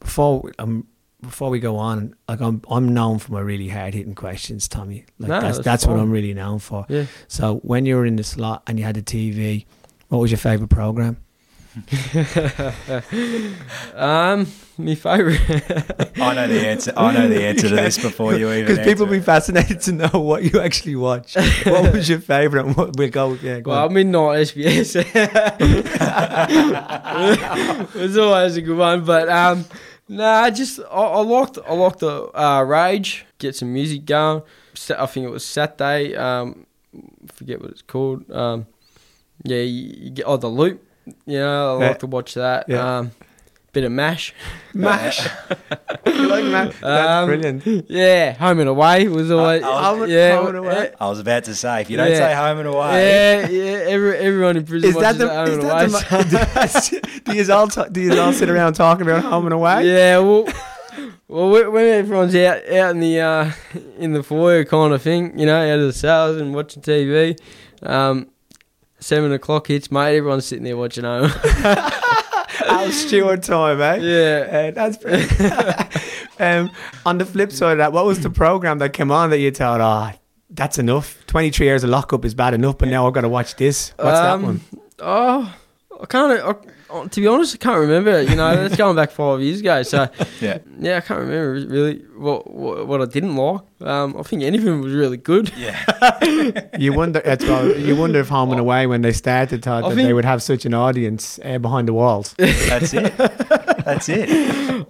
before 0.00 0.52
um 0.58 0.86
before 1.26 1.50
we 1.50 1.58
go 1.58 1.76
on, 1.76 2.14
like 2.28 2.40
I'm 2.40 2.62
I'm 2.70 2.94
known 2.94 3.18
for 3.18 3.32
my 3.32 3.40
really 3.40 3.68
hard 3.68 3.94
hitting 3.94 4.14
questions, 4.14 4.68
Tommy. 4.68 5.04
Like 5.18 5.28
No, 5.28 5.40
that's 5.40 5.56
that's 5.58 5.64
that's 5.64 5.86
what. 5.86 5.98
I'm 5.98 6.10
really 6.10 6.34
known 6.34 6.58
for. 6.58 6.86
yeah. 6.88 7.06
So 7.28 7.56
when 7.56 7.86
you 7.86 7.96
were 7.96 8.06
in 8.06 8.16
the 8.16 8.24
slot 8.24 8.62
and 8.66 8.78
you 8.78 8.84
had 8.84 8.96
the 8.96 9.02
TV, 9.02 9.66
what 10.08 10.18
was 10.18 10.30
your 10.30 10.38
favorite 10.38 10.70
program? 10.70 11.18
um, 13.94 14.46
my 14.78 14.94
favourite. 14.94 15.40
I 16.18 16.34
know 16.34 16.48
the 16.48 16.66
answer. 16.66 16.94
I 16.96 17.12
know 17.12 17.28
the 17.28 17.44
answer 17.44 17.68
to 17.68 17.74
this 17.74 17.98
before 17.98 18.34
you 18.34 18.50
even. 18.50 18.66
Because 18.66 18.86
people 18.86 19.04
answer 19.04 19.18
be 19.18 19.20
fascinated 19.20 19.82
to 19.82 19.92
know 19.92 20.08
what 20.08 20.42
you 20.42 20.58
actually 20.60 20.96
watch. 20.96 21.34
what 21.34 21.92
was 21.92 22.08
your 22.08 22.20
favorite? 22.20 22.64
And 22.64 22.76
what 22.76 22.96
we'll 22.96 23.10
go. 23.10 23.34
Yeah, 23.34 23.60
go 23.60 23.72
well, 23.72 23.86
on. 23.86 23.92
midnight 23.92 24.46
SBS 24.46 24.96
was 27.94 28.16
always 28.16 28.56
a 28.56 28.62
good 28.62 28.78
one, 28.78 29.04
but 29.04 29.28
um, 29.28 29.66
nah, 30.08 30.42
I 30.42 30.50
just 30.50 30.80
I, 30.80 30.84
I 30.84 31.20
liked 31.20 31.58
I 31.66 31.74
liked 31.74 31.98
the 32.00 32.30
uh, 32.38 32.62
Rage. 32.62 33.26
Get 33.38 33.54
some 33.56 33.72
music 33.72 34.04
going. 34.06 34.42
I 34.98 35.06
think 35.06 35.26
it 35.26 35.30
was 35.30 35.44
Saturday. 35.44 36.14
Um, 36.14 36.66
forget 37.34 37.60
what 37.60 37.70
it's 37.70 37.82
called. 37.82 38.30
Um, 38.30 38.66
yeah, 39.44 39.58
you, 39.62 39.94
you 39.98 40.10
get 40.10 40.24
oh 40.26 40.36
the 40.36 40.48
Loop. 40.48 40.82
Yeah, 41.24 41.46
I 41.46 41.70
like 41.72 41.80
Yeah. 41.80 41.94
to 41.98 42.06
watch 42.06 42.34
that. 42.34 42.68
Yeah. 42.68 42.98
Um, 42.98 43.10
bit 43.76 43.84
of 43.84 43.92
Mash. 43.92 44.32
Mash. 44.74 45.28
you 46.06 46.28
like 46.28 46.44
Mash? 46.46 46.74
That's 46.80 46.82
Um, 47.10 47.26
brilliant. 47.26 47.86
Yeah, 47.90 48.32
Home 48.32 48.58
and 48.60 48.68
Away 48.70 49.06
was 49.06 49.30
always 49.30 49.62
I 49.62 49.68
was- 49.68 49.84
Home 49.84 50.02
and- 50.04 50.12
yeah, 50.12 50.36
Home 50.38 50.46
and 50.48 50.56
Away. 50.56 50.92
I 50.98 51.08
was 51.10 51.18
about 51.20 51.44
to 51.44 51.54
say, 51.54 51.82
if 51.82 51.90
you 51.90 51.98
don't 51.98 52.10
Yeah. 52.10 52.16
say 52.16 52.34
home 52.34 52.58
and 52.60 52.68
away, 52.68 53.02
Yeah, 53.02 53.48
yeah. 53.48 53.62
Every, 53.92 54.16
everyone 54.16 54.56
in 54.56 54.64
prison 54.64 54.88
Is 54.88 54.96
that 54.96 55.18
watches 55.18 55.18
the? 55.18 55.28
Home 55.28 55.46
Is 55.48 55.54
and 55.54 55.62
that 55.62 56.12
Away. 56.12 56.24
the 56.24 56.66
so- 56.68 57.00
do 57.26 57.36
you 57.36 57.52
all 57.52 57.68
ta- 57.68 57.88
do 57.88 58.00
you 58.00 58.18
all 58.18 58.32
sit 58.32 58.48
around 58.48 58.72
talking 58.72 59.02
about 59.02 59.22
home 59.24 59.44
and 59.44 59.52
away? 59.52 59.86
Yeah, 59.86 60.18
well, 60.20 60.48
well, 61.28 61.50
when- 61.50 61.72
when 61.72 61.84
everyone's 61.86 62.34
out 62.34 62.66
out 62.72 62.90
in 62.92 63.00
the 63.00 63.20
uh, 63.20 63.50
in 63.98 64.14
the 64.14 64.22
foyer 64.22 64.64
kind 64.64 64.94
of 64.94 65.02
thing, 65.02 65.38
you 65.38 65.44
know, 65.44 65.56
out 65.70 65.80
of 65.80 65.86
the 65.86 65.92
cells 65.92 66.40
and 66.40 66.54
watching 66.54 66.80
TV, 66.82 67.38
um, 67.82 68.28
seven 69.00 69.32
o'clock 69.32 69.66
hits, 69.66 69.90
mate. 69.90 70.16
Everyone's 70.16 70.46
sitting 70.46 70.64
there 70.64 70.78
watching 70.78 71.04
home. 71.04 71.30
Alf 72.66 72.92
Stewart 72.92 73.42
time, 73.42 73.80
eh? 73.80 73.96
yeah. 73.96 74.68
Uh, 74.68 74.70
that's 74.72 74.96
pretty. 74.96 75.44
um, 76.38 76.70
on 77.04 77.18
the 77.18 77.24
flip 77.24 77.52
side 77.52 77.72
of 77.72 77.78
that, 77.78 77.92
what 77.92 78.04
was 78.04 78.20
the 78.20 78.30
program 78.30 78.78
that 78.78 78.92
came 78.92 79.10
on 79.10 79.30
that 79.30 79.38
you 79.38 79.50
thought, 79.50 79.80
oh, 79.80 80.16
that's 80.50 80.78
enough? 80.78 81.24
23 81.26 81.70
hours 81.70 81.84
of 81.84 81.90
lockup 81.90 82.24
is 82.24 82.34
bad 82.34 82.54
enough, 82.54 82.78
but 82.78 82.88
now 82.88 83.06
I've 83.06 83.12
got 83.14 83.22
to 83.22 83.28
watch 83.28 83.56
this. 83.56 83.92
What's 83.96 84.18
Um, 84.18 84.40
that 84.40 84.46
one? 84.46 84.60
Oh, 85.00 85.54
I 86.00 86.06
can't. 86.06 86.42
I, 86.88 87.06
to 87.08 87.20
be 87.20 87.26
honest, 87.26 87.54
I 87.54 87.58
can't 87.58 87.80
remember. 87.80 88.22
You 88.22 88.36
know, 88.36 88.54
that's 88.56 88.76
going 88.84 88.96
back 88.96 89.10
five 89.10 89.40
years 89.40 89.60
ago. 89.60 89.82
So 89.82 90.08
yeah, 90.40 90.58
yeah, 90.78 90.98
I 90.98 91.00
can't 91.00 91.20
remember 91.20 91.52
really 91.66 91.98
what 92.16 92.50
what, 92.50 92.86
what 92.86 93.02
I 93.02 93.06
didn't 93.06 93.36
like. 93.36 93.60
Um, 93.80 94.16
I 94.18 94.22
think 94.22 94.42
anything 94.42 94.80
was 94.80 94.92
really 94.92 95.16
good. 95.16 95.52
yeah. 95.56 95.82
You 96.78 96.92
wonder, 96.92 97.22
that's 97.24 97.44
well, 97.44 97.74
you 97.76 97.96
wonder 97.96 98.20
if 98.20 98.28
Home 98.28 98.50
and 98.50 98.60
Away, 98.60 98.86
when 98.86 99.02
they 99.02 99.12
started, 99.12 99.62
thought 99.62 99.84
I 99.84 99.88
that 99.88 99.94
think- 99.94 100.06
they 100.08 100.12
would 100.12 100.24
have 100.24 100.42
such 100.42 100.64
an 100.66 100.74
audience 100.74 101.38
uh, 101.44 101.58
behind 101.58 101.88
the 101.88 101.92
walls. 101.94 102.34
That's 102.38 102.92
it. 102.94 103.16
That's 103.16 104.08
it. 104.08 104.28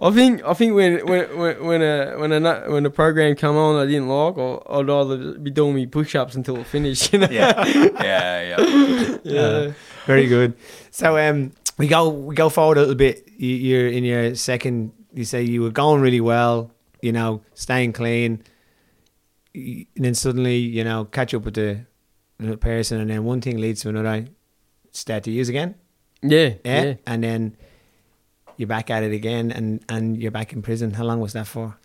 I 0.01 0.11
think 0.11 0.43
I 0.43 0.53
think 0.53 0.75
when 0.75 1.05
when 1.05 1.37
when 1.37 1.65
when 1.65 1.81
a 1.81 2.17
when 2.17 2.31
a 2.45 2.71
when 2.71 2.85
a 2.85 2.89
program 2.89 3.35
come 3.35 3.55
on 3.55 3.75
I 3.81 3.85
didn't 3.85 4.07
like, 4.09 4.37
or 4.37 4.63
I'd 4.71 4.89
either 4.89 5.37
be 5.39 5.49
doing 5.51 5.75
me 5.75 5.85
push 5.85 6.15
ups 6.15 6.35
until 6.35 6.57
it 6.57 6.67
finished. 6.67 7.13
You 7.13 7.19
know? 7.19 7.27
Yeah, 7.29 7.65
yeah, 7.65 8.57
yeah. 8.57 9.17
yeah. 9.23 9.71
Very 10.07 10.27
good. 10.27 10.55
So 10.91 11.17
um, 11.17 11.51
we 11.77 11.87
go 11.87 12.09
we 12.09 12.33
go 12.35 12.49
forward 12.49 12.77
a 12.77 12.81
little 12.81 12.95
bit. 12.95 13.27
You, 13.37 13.49
you're 13.55 13.87
in 13.87 14.03
your 14.03 14.35
second. 14.35 14.91
You 15.13 15.25
say 15.25 15.43
you 15.43 15.61
were 15.61 15.71
going 15.71 16.01
really 16.01 16.21
well. 16.21 16.71
You 17.01 17.11
know, 17.11 17.41
staying 17.53 17.93
clean, 17.93 18.43
and 19.53 19.85
then 19.95 20.15
suddenly 20.15 20.57
you 20.57 20.83
know 20.83 21.05
catch 21.05 21.33
up 21.33 21.43
with 21.45 21.53
the, 21.53 21.85
the 22.39 22.57
person, 22.57 22.99
and 22.99 23.09
then 23.09 23.23
one 23.23 23.41
thing 23.41 23.57
leads 23.59 23.81
to 23.81 23.89
another. 23.89 24.25
Start 24.91 25.23
to 25.25 25.31
use 25.31 25.47
again, 25.47 25.75
Yeah, 26.23 26.53
yeah, 26.65 26.83
yeah. 26.83 26.93
and 27.05 27.23
then 27.23 27.55
you're 28.57 28.67
back 28.67 28.89
at 28.89 29.03
it 29.03 29.11
again, 29.11 29.51
and 29.51 29.83
and 29.89 30.17
you're 30.17 30.31
back 30.31 30.53
in 30.53 30.61
prison. 30.63 30.93
How 30.93 31.03
long 31.03 31.19
was 31.19 31.33
that 31.33 31.45
for? 31.45 31.77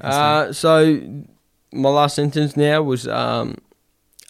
Uh, 0.00 0.52
so 0.52 1.00
my 1.72 1.88
last 1.88 2.14
sentence 2.14 2.56
now 2.56 2.82
was 2.82 3.08
um, 3.08 3.56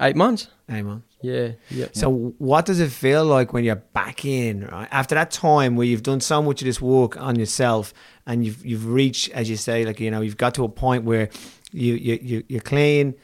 eight 0.01 0.17
months. 0.17 0.49
Hey, 0.71 0.83
man. 0.83 1.03
Yeah, 1.21 1.53
yeah. 1.69 1.87
So, 1.93 2.33
what 2.39 2.65
does 2.65 2.79
it 2.79 2.93
feel 2.93 3.25
like 3.25 3.53
when 3.53 3.65
you're 3.65 3.75
back 3.75 4.25
in, 4.25 4.67
right? 4.67 4.87
After 4.93 5.17
that 5.17 5.33
time 5.33 5.75
where 5.75 5.85
you've 5.87 6.05
done 6.05 6.21
so 6.21 6.41
much 6.41 6.63
of 6.63 6.67
this 6.67 6.81
work 6.81 7.21
on 7.21 7.37
yourself, 7.37 7.93
and 8.25 8.45
you've 8.45 8.65
you've 8.65 8.87
reached, 8.87 9.31
as 9.31 9.51
you 9.51 9.57
say, 9.57 9.85
like 9.85 9.99
you 9.99 10.13
know, 10.13 10.21
you've 10.21 10.37
got 10.37 10.55
to 10.55 10.65
a 10.65 10.69
point 10.69 11.03
where 11.05 11.29
you 11.73 11.95
you, 11.95 12.19
you 12.23 12.45
you're 12.49 12.61
clean, 12.61 13.15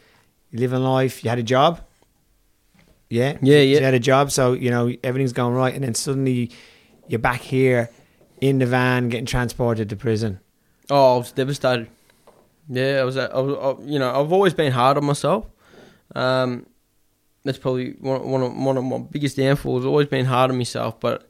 you 0.51 0.59
live 0.59 0.73
in 0.73 0.83
life, 0.83 1.23
you 1.23 1.31
had 1.31 1.39
a 1.39 1.45
job, 1.45 1.81
yeah, 3.09 3.39
Yeah, 3.41 3.59
yeah. 3.59 3.79
You 3.79 3.85
had 3.85 3.95
a 3.95 4.01
job, 4.01 4.33
so 4.33 4.53
you 4.53 4.71
know 4.71 4.93
everything's 5.05 5.33
going 5.33 5.55
right, 5.55 5.73
and 5.73 5.85
then 5.85 5.95
suddenly 5.95 6.51
you're 7.07 7.21
back 7.21 7.41
here 7.41 7.91
in 8.41 8.59
the 8.59 8.67
van, 8.67 9.09
getting 9.09 9.27
transported 9.27 9.89
to 9.91 9.97
prison. 9.97 10.41
Oh, 10.91 11.15
I 11.15 11.19
was 11.19 11.33
devastated. 11.33 11.89
Yeah, 12.69 12.99
I 13.01 13.05
was. 13.05 13.17
I 13.17 13.39
was. 13.39 13.79
I, 13.81 13.85
you 13.85 13.99
know, 14.01 14.21
I've 14.21 14.33
always 14.33 14.55
been 14.55 14.73
hard 14.73 14.97
on 14.97 15.05
myself. 15.05 15.47
Um, 16.15 16.67
that's 17.47 17.59
probably 17.59 17.93
one, 18.01 18.29
one 18.29 18.43
of 18.43 18.55
one 18.57 18.77
of 18.77 18.85
my 18.85 18.99
biggest 18.99 19.37
downfalls. 19.37 19.85
Always 19.85 20.09
been 20.09 20.27
hard 20.27 20.51
on 20.51 20.59
myself, 20.59 20.99
but 21.01 21.29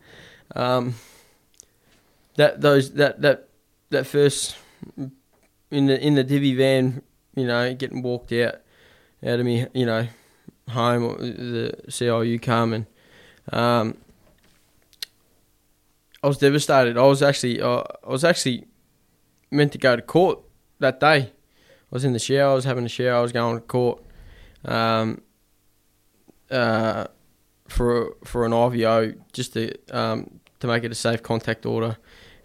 um, 0.55 0.95
that 2.37 2.61
those 2.61 2.93
that 2.95 3.21
that 3.23 3.49
that 3.91 4.07
first 4.07 4.57
in 5.71 5.87
the 5.87 6.01
in 6.05 6.15
the 6.15 6.25
divvy 6.25 6.55
van, 6.55 7.03
you 7.35 7.47
know, 7.47 7.75
getting 7.75 8.03
walked 8.03 8.33
out 8.33 8.57
out 9.25 9.41
of 9.41 9.45
me, 9.45 9.67
you 9.75 9.87
know, 9.87 10.09
home 10.71 11.05
or 11.05 11.17
the 11.19 11.73
CIU 11.89 12.41
come 12.41 12.73
and 12.73 12.87
um, 13.53 13.97
I 16.23 16.29
was 16.29 16.39
devastated. 16.39 16.97
I 16.97 17.03
was 17.03 17.23
actually 17.23 17.61
uh, 17.61 17.85
I 18.05 18.11
was 18.11 18.25
actually 18.25 18.67
meant 19.51 19.73
to 19.73 19.79
go 19.79 19.97
to 19.97 20.03
court 20.03 20.41
that 20.81 20.99
day. 21.01 21.19
I 21.19 21.95
was 21.95 22.05
in 22.05 22.13
the 22.13 22.19
shower. 22.19 22.51
I 22.51 22.55
was 22.55 22.65
having 22.65 22.85
a 22.85 22.89
shower. 22.89 23.19
I 23.19 23.21
was 23.21 23.33
going 23.33 23.57
to 23.57 23.61
court 23.61 24.03
um, 24.65 25.23
uh, 26.51 27.07
for 27.69 28.17
for 28.25 28.47
an 28.47 28.53
IVO 28.53 29.17
just 29.33 29.55
to 29.55 29.75
um, 29.91 30.41
to 30.61 30.67
make 30.67 30.85
it 30.85 30.93
a 30.93 30.95
safe 30.95 31.23
contact 31.23 31.67
order, 31.67 31.97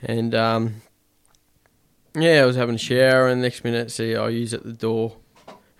and 0.01 0.33
um, 0.35 0.81
yeah, 2.15 2.41
I 2.41 2.45
was 2.45 2.55
having 2.55 2.75
a 2.75 2.79
shower, 2.79 3.27
and 3.27 3.41
the 3.41 3.45
next 3.45 3.63
minute, 3.63 3.87
CIU's 3.87 4.53
at 4.53 4.63
the 4.63 4.73
door 4.73 5.17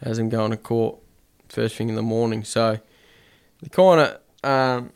as 0.02 0.18
I'm 0.18 0.30
going 0.30 0.52
to 0.52 0.58
court 0.58 0.98
first 1.50 1.76
thing 1.76 1.90
in 1.90 1.96
the 1.96 2.02
morning. 2.02 2.44
So 2.44 2.80
kind 3.72 4.02
of 4.02 4.50
um, 4.50 4.92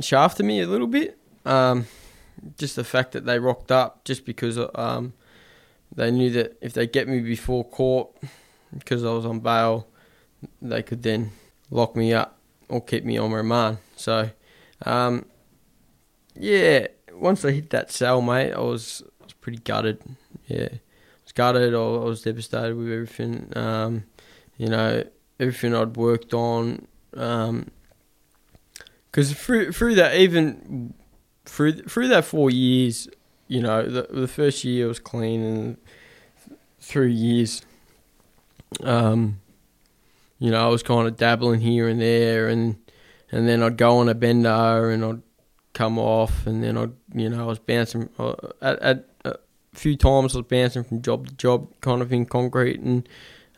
shafted 0.00 0.46
me 0.46 0.60
a 0.60 0.66
little 0.66 0.86
bit. 0.86 1.18
Um, 1.44 1.86
just 2.58 2.76
the 2.76 2.84
fact 2.84 3.12
that 3.12 3.24
they 3.24 3.38
rocked 3.38 3.72
up 3.72 4.04
just 4.04 4.24
because 4.24 4.58
um, 4.74 5.14
they 5.94 6.10
knew 6.10 6.30
that 6.30 6.56
if 6.60 6.74
they 6.74 6.86
get 6.86 7.08
me 7.08 7.20
before 7.20 7.64
court, 7.64 8.14
because 8.76 9.04
I 9.04 9.10
was 9.10 9.24
on 9.24 9.40
bail, 9.40 9.88
they 10.60 10.82
could 10.82 11.02
then 11.02 11.32
lock 11.70 11.96
me 11.96 12.12
up 12.12 12.35
or 12.68 12.80
keep 12.80 13.04
me 13.04 13.18
on 13.18 13.32
remand. 13.32 13.78
So, 13.96 14.30
um, 14.84 15.26
yeah, 16.34 16.88
once 17.12 17.44
I 17.44 17.52
hit 17.52 17.70
that 17.70 17.90
cell, 17.90 18.20
mate, 18.20 18.52
I 18.52 18.60
was, 18.60 19.02
I 19.20 19.24
was 19.24 19.32
pretty 19.34 19.58
gutted. 19.58 20.02
Yeah, 20.46 20.68
I 20.70 20.80
was 21.24 21.32
gutted. 21.32 21.74
I 21.74 21.78
was 21.78 22.22
devastated 22.22 22.76
with 22.76 22.92
everything. 22.92 23.52
Um, 23.56 24.04
you 24.56 24.68
know, 24.68 25.04
everything 25.38 25.74
I'd 25.74 25.96
worked 25.96 26.34
on. 26.34 26.86
Um, 27.14 27.70
because 29.16 29.32
through 29.32 29.72
through 29.72 29.94
that 29.94 30.14
even 30.16 30.92
through 31.46 31.72
through 31.84 32.08
that 32.08 32.26
four 32.26 32.50
years, 32.50 33.08
you 33.48 33.62
know, 33.62 33.82
the 33.82 34.06
the 34.10 34.28
first 34.28 34.62
year 34.62 34.86
was 34.88 34.98
clean, 34.98 35.42
and 35.42 35.76
three 36.78 37.14
years, 37.14 37.62
um, 38.82 39.40
you 40.38 40.50
know, 40.50 40.66
I 40.66 40.68
was 40.68 40.82
kind 40.82 41.08
of 41.08 41.16
dabbling 41.16 41.60
here 41.60 41.88
and 41.88 42.00
there, 42.00 42.48
and 42.48 42.76
and 43.32 43.48
then 43.48 43.62
I'd 43.62 43.76
go 43.76 43.98
on 43.98 44.08
a 44.08 44.14
bender, 44.14 44.90
and 44.90 45.04
I'd 45.04 45.22
come 45.72 45.98
off, 45.98 46.46
and 46.46 46.62
then 46.62 46.76
I'd 46.76 46.92
you 47.14 47.28
know 47.28 47.42
I 47.42 47.46
was 47.46 47.58
bouncing 47.58 48.08
uh, 48.18 48.34
at, 48.60 48.80
at 48.80 49.08
a 49.24 49.38
few 49.74 49.96
times 49.96 50.34
I 50.34 50.38
was 50.38 50.46
bouncing 50.46 50.84
from 50.84 51.02
job 51.02 51.28
to 51.28 51.34
job, 51.34 51.68
kind 51.80 52.02
of 52.02 52.12
in 52.12 52.26
concrete 52.26 52.80
and 52.80 53.08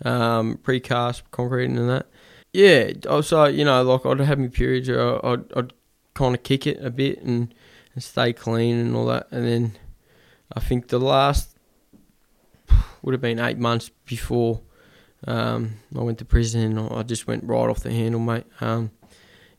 um, 0.04 0.58
precast 0.62 1.22
concrete 1.30 1.66
and 1.66 1.88
that. 1.88 2.06
Yeah, 2.52 2.92
also 3.08 3.44
you 3.44 3.64
know 3.64 3.82
like 3.82 4.06
I'd 4.06 4.20
have 4.20 4.38
my 4.38 4.48
periods 4.48 4.88
where 4.88 5.24
I'd, 5.24 5.52
I'd 5.54 5.72
kind 6.14 6.34
of 6.34 6.42
kick 6.42 6.66
it 6.66 6.84
a 6.84 6.90
bit 6.90 7.22
and, 7.22 7.52
and 7.94 8.02
stay 8.02 8.32
clean 8.32 8.78
and 8.78 8.96
all 8.96 9.06
that, 9.06 9.26
and 9.30 9.46
then 9.46 9.72
I 10.52 10.60
think 10.60 10.88
the 10.88 11.00
last 11.00 11.56
would 13.02 13.12
have 13.12 13.20
been 13.20 13.40
eight 13.40 13.58
months 13.58 13.90
before 14.06 14.60
um, 15.26 15.74
I 15.96 16.00
went 16.00 16.18
to 16.18 16.24
prison. 16.24 16.78
I 16.78 17.02
just 17.02 17.26
went 17.26 17.44
right 17.44 17.68
off 17.68 17.80
the 17.80 17.90
handle, 17.90 18.20
mate. 18.20 18.46
Um, 18.60 18.90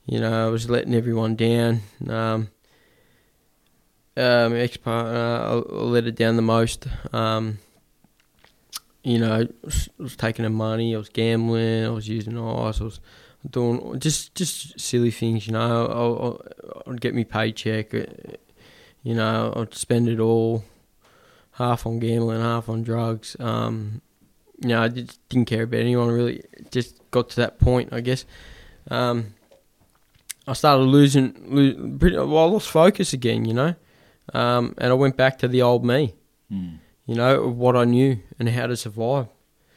you 0.05 0.19
know, 0.19 0.47
I 0.47 0.49
was 0.49 0.69
letting 0.69 0.95
everyone 0.95 1.35
down. 1.35 1.81
Um, 2.07 2.49
um, 4.17 4.55
ex 4.55 4.77
partner, 4.77 5.17
I 5.17 5.53
let 5.53 6.07
it 6.07 6.15
down 6.15 6.35
the 6.35 6.41
most. 6.41 6.87
Um, 7.13 7.59
you 9.03 9.17
know, 9.17 9.41
I 9.41 9.47
was 9.97 10.15
taking 10.17 10.43
her 10.43 10.49
money, 10.49 10.93
I 10.93 10.97
was 10.97 11.09
gambling, 11.09 11.85
I 11.85 11.89
was 11.89 12.09
using 12.09 12.37
ice, 12.37 12.81
I 12.81 12.83
was 12.83 12.99
doing 13.49 13.99
just 13.99 14.35
just 14.35 14.79
silly 14.79 15.11
things. 15.11 15.47
You 15.47 15.53
know, 15.53 16.41
I, 16.85 16.89
would 16.89 17.01
get 17.01 17.15
me 17.15 17.23
paycheck. 17.23 17.93
Uh, 17.93 18.05
you 19.03 19.15
know, 19.15 19.53
I'd 19.55 19.73
spend 19.73 20.09
it 20.09 20.19
all, 20.19 20.65
half 21.51 21.85
on 21.85 21.99
gambling, 21.99 22.41
half 22.41 22.67
on 22.67 22.83
drugs. 22.83 23.37
Um, 23.39 24.01
you 24.61 24.69
know, 24.69 24.81
I 24.81 24.89
just 24.89 25.27
didn't 25.29 25.47
care 25.47 25.63
about 25.63 25.79
anyone 25.79 26.09
really. 26.09 26.43
Just 26.71 26.99
got 27.11 27.29
to 27.29 27.35
that 27.37 27.59
point, 27.59 27.89
I 27.91 28.01
guess. 28.01 28.25
Um, 28.89 29.33
I 30.47 30.53
started 30.53 30.83
losing, 30.83 31.35
losing 31.45 31.99
pretty, 31.99 32.17
well, 32.17 32.39
I 32.39 32.45
lost 32.45 32.69
focus 32.69 33.13
again, 33.13 33.45
you 33.45 33.53
know, 33.53 33.75
um, 34.33 34.73
and 34.79 34.91
I 34.91 34.93
went 34.95 35.15
back 35.15 35.37
to 35.39 35.47
the 35.47 35.61
old 35.61 35.85
me, 35.85 36.15
mm. 36.51 36.79
you 37.05 37.15
know, 37.15 37.43
of 37.43 37.57
what 37.57 37.75
I 37.75 37.85
knew 37.85 38.19
and 38.39 38.49
how 38.49 38.67
to 38.67 38.75
survive. 38.75 39.27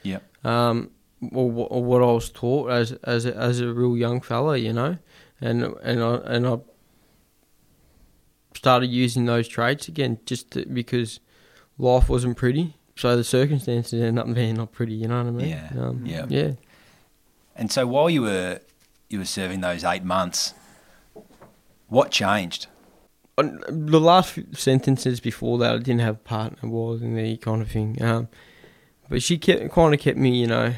Yeah. 0.03 0.20
Um, 0.45 0.91
or, 1.30 1.68
or 1.70 1.85
what 1.85 2.03
I 2.03 2.07
was 2.07 2.30
taught 2.30 2.70
as 2.70 2.93
as 3.05 3.26
a, 3.26 3.37
as 3.37 3.61
a 3.61 3.72
real 3.72 3.97
young 3.97 4.20
fella, 4.20 4.57
you 4.57 4.72
know, 4.72 4.99
and 5.41 5.62
and 5.83 6.03
I 6.03 6.14
and 6.24 6.47
I 6.47 6.59
started 8.57 8.87
using 8.87 9.26
those 9.26 9.47
traits 9.47 9.89
again 9.89 10.18
just 10.26 10.53
to, 10.53 10.66
because 10.66 11.20
life 11.78 12.09
wasn't 12.09 12.37
pretty, 12.37 12.74
so 12.97 13.16
the 13.16 13.24
circumstances 13.24 14.01
ended 14.01 14.18
up 14.18 14.34
being 14.34 14.57
not 14.57 14.72
pretty. 14.72 14.95
You 14.95 15.09
know 15.09 15.18
what 15.18 15.26
I 15.26 15.30
mean? 15.30 15.49
Yeah. 15.49 15.70
Um, 15.78 16.07
yeah. 16.07 16.26
Yeah. 16.28 16.53
And 17.57 17.70
so 17.70 17.86
while 17.86 18.11
you 18.11 18.22
were 18.22 18.61
you 19.09 19.18
were 19.18 19.24
serving 19.24 19.61
those 19.61 19.84
eight 19.84 20.05
months, 20.05 20.55
what 21.88 22.11
changed? 22.11 22.66
The 23.36 24.01
last 24.01 24.38
sentences 24.53 25.20
before 25.20 25.59
that, 25.59 25.74
I 25.74 25.78
didn't 25.78 26.01
have 26.01 26.16
a 26.16 26.18
partner, 26.18 26.68
was 26.68 27.03
in 27.03 27.16
the 27.16 27.36
kind 27.38 27.62
of 27.62 27.70
thing. 27.70 28.01
Um, 28.01 28.28
but 29.09 29.22
she 29.22 29.36
kept 29.38 29.72
kind 29.72 29.93
of 29.93 30.01
kept 30.01 30.18
me, 30.18 30.40
you 30.40 30.47
know, 30.47 30.74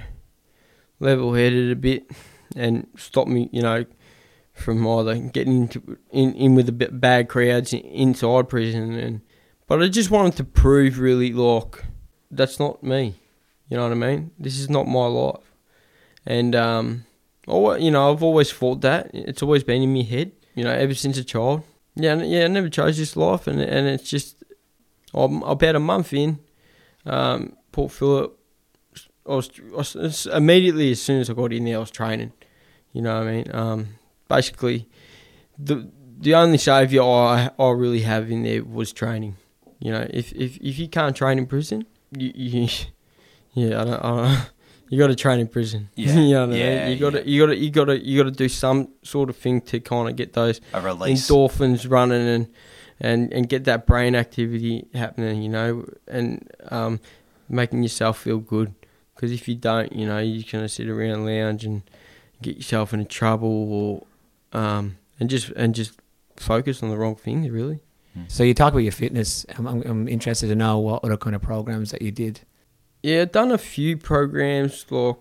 level 1.01 1.35
headed 1.35 1.71
a 1.71 1.77
bit 1.77 2.11
and 2.57 2.87
stopped 2.97 3.29
me, 3.29 3.49
you 3.53 3.61
know, 3.61 3.85
from 4.53 4.87
either 4.87 5.17
getting 5.17 5.63
into 5.63 5.99
in, 6.11 6.33
in 6.35 6.55
with 6.55 6.67
the 6.67 6.89
bad 6.89 7.29
crowds 7.29 7.73
inside 7.73 8.49
prison 8.49 8.95
and 8.95 9.21
but 9.67 9.83
I 9.83 9.89
just 9.89 10.11
wanted 10.11 10.37
to 10.37 10.45
prove 10.45 10.99
really 10.99 11.33
like 11.33 11.85
that's 12.31 12.59
not 12.59 12.83
me. 12.83 13.15
You 13.69 13.77
know 13.77 13.85
what 13.85 13.93
I 13.93 13.97
mean? 13.97 14.31
This 14.39 14.59
is 14.59 14.69
not 14.69 14.87
my 14.87 15.07
life. 15.07 15.53
And 16.27 16.55
um 16.55 17.05
you 17.47 17.91
know, 17.91 18.11
I've 18.11 18.23
always 18.23 18.51
thought 18.51 18.81
that. 18.81 19.11
It's 19.13 19.43
always 19.43 19.65
been 19.65 19.83
in 19.83 19.93
my 19.93 20.03
head, 20.03 20.33
you 20.55 20.65
know, 20.65 20.73
ever 20.73 20.95
since 20.95 21.19
a 21.19 21.25
child. 21.25 21.63
Yeah, 21.95 22.17
yeah, 22.23 22.45
I 22.45 22.49
never 22.49 22.69
chose 22.69 22.97
this 22.97 23.17
life 23.17 23.47
and 23.47 23.61
and 23.61 23.87
it's 23.87 24.09
just 24.09 24.43
I'm 25.13 25.43
about 25.43 25.77
a 25.77 25.81
month 25.81 26.13
in 26.13 26.39
um, 27.07 27.57
Port 27.71 27.93
Phillip 27.93 28.39
I 29.27 29.35
was, 29.37 29.51
I 29.73 29.77
was, 29.77 30.27
immediately 30.27 30.91
as 30.91 31.01
soon 31.01 31.21
as 31.21 31.31
I 31.31 31.35
got 31.35 31.53
in 31.53 31.65
there, 31.65 31.77
I 31.77 31.81
was 31.81 31.91
training. 31.91 32.33
You 32.93 33.03
know 33.03 33.19
what 33.19 33.29
I 33.29 33.33
mean? 33.33 33.55
Um, 33.55 33.89
basically, 34.29 34.89
the 35.59 35.89
the 36.21 36.35
only 36.35 36.59
saviour 36.59 37.05
I 37.05 37.51
I 37.59 37.71
really 37.71 38.03
have 38.03 38.31
in 38.31 38.43
there 38.43 38.63
was 38.63 38.93
training. 38.93 39.37
You 39.81 39.93
know, 39.93 40.07
if 40.11 40.33
if 40.33 40.59
if 40.59 40.79
you 40.79 40.89
can't 40.89 41.17
train 41.17 41.39
in 41.39 41.47
prison, 41.47 41.87
you, 42.19 42.33
you 42.35 42.69
yeah, 43.55 43.81
I 43.81 43.85
don't, 43.85 44.05
I 44.05 44.11
don't 44.11 44.51
you 44.89 44.99
got 44.99 45.07
to 45.09 45.17
train 45.17 45.41
in 45.41 45.49
prison. 45.49 45.89
Yeah, 45.97 46.15
you 46.15 46.35
know 46.35 46.51
yeah, 46.55 46.85
I 46.85 46.89
mean? 46.89 46.93
You 46.93 46.99
got 46.99 47.11
to 47.11 47.19
yeah. 47.19 47.25
you 47.25 47.41
got 47.41 47.47
to 47.53 47.59
you 47.59 47.71
got 47.71 47.85
to 47.87 48.05
you 48.05 48.23
got 48.23 48.25
to 48.25 48.37
do 48.37 48.49
some 48.49 48.89
sort 49.03 49.31
of 49.31 49.37
thing 49.37 49.61
to 49.63 49.81
kind 49.81 50.09
of 50.09 50.17
get 50.17 50.33
those 50.33 50.61
endorphins 50.73 51.91
running 51.91 52.27
and 52.27 52.49
and 53.01 53.33
and 53.33 53.49
get 53.49 53.65
that 53.65 53.87
brain 53.87 54.15
activity 54.15 54.87
happening. 54.95 55.43
You 55.43 55.49
know, 55.49 55.87
and 56.07 56.51
um, 56.71 57.01
making 57.49 57.83
yourself 57.83 58.19
feel 58.19 58.39
good. 58.39 58.75
Because 59.15 59.31
if 59.31 59.47
you 59.49 59.55
don't, 59.55 59.93
you 59.93 60.07
know, 60.07 60.19
you're 60.19 60.45
gonna 60.51 60.69
sit 60.69 60.89
around 60.89 61.25
lounge 61.25 61.65
and 61.65 61.83
get 62.43 62.57
yourself 62.57 62.93
into 62.93 63.07
trouble, 63.07 63.73
or 63.73 64.07
um, 64.59 64.99
and 65.21 65.31
just 65.31 65.51
and 65.51 65.75
just 65.75 65.99
focus 66.37 66.83
on 66.83 66.91
the 66.91 66.97
wrong 66.97 67.15
things, 67.15 67.49
really. 67.49 67.81
So 68.29 68.45
you 68.45 68.55
talk 68.55 68.73
about 68.73 68.81
your 68.81 68.93
fitness. 68.93 69.45
I'm, 69.57 69.67
I'm, 69.67 69.83
I'm 69.83 70.09
interested 70.09 70.49
to 70.49 70.55
know 70.55 70.79
what 70.79 71.05
other 71.05 71.17
kind 71.17 71.35
of 71.35 71.43
programs 71.43 71.91
that 71.91 72.03
you 72.03 72.11
did. 72.11 72.41
Yeah, 73.03 73.23
I've 73.23 73.33
done 73.33 73.51
a 73.53 73.59
few 73.59 73.97
programs, 73.97 74.87
like 74.91 75.17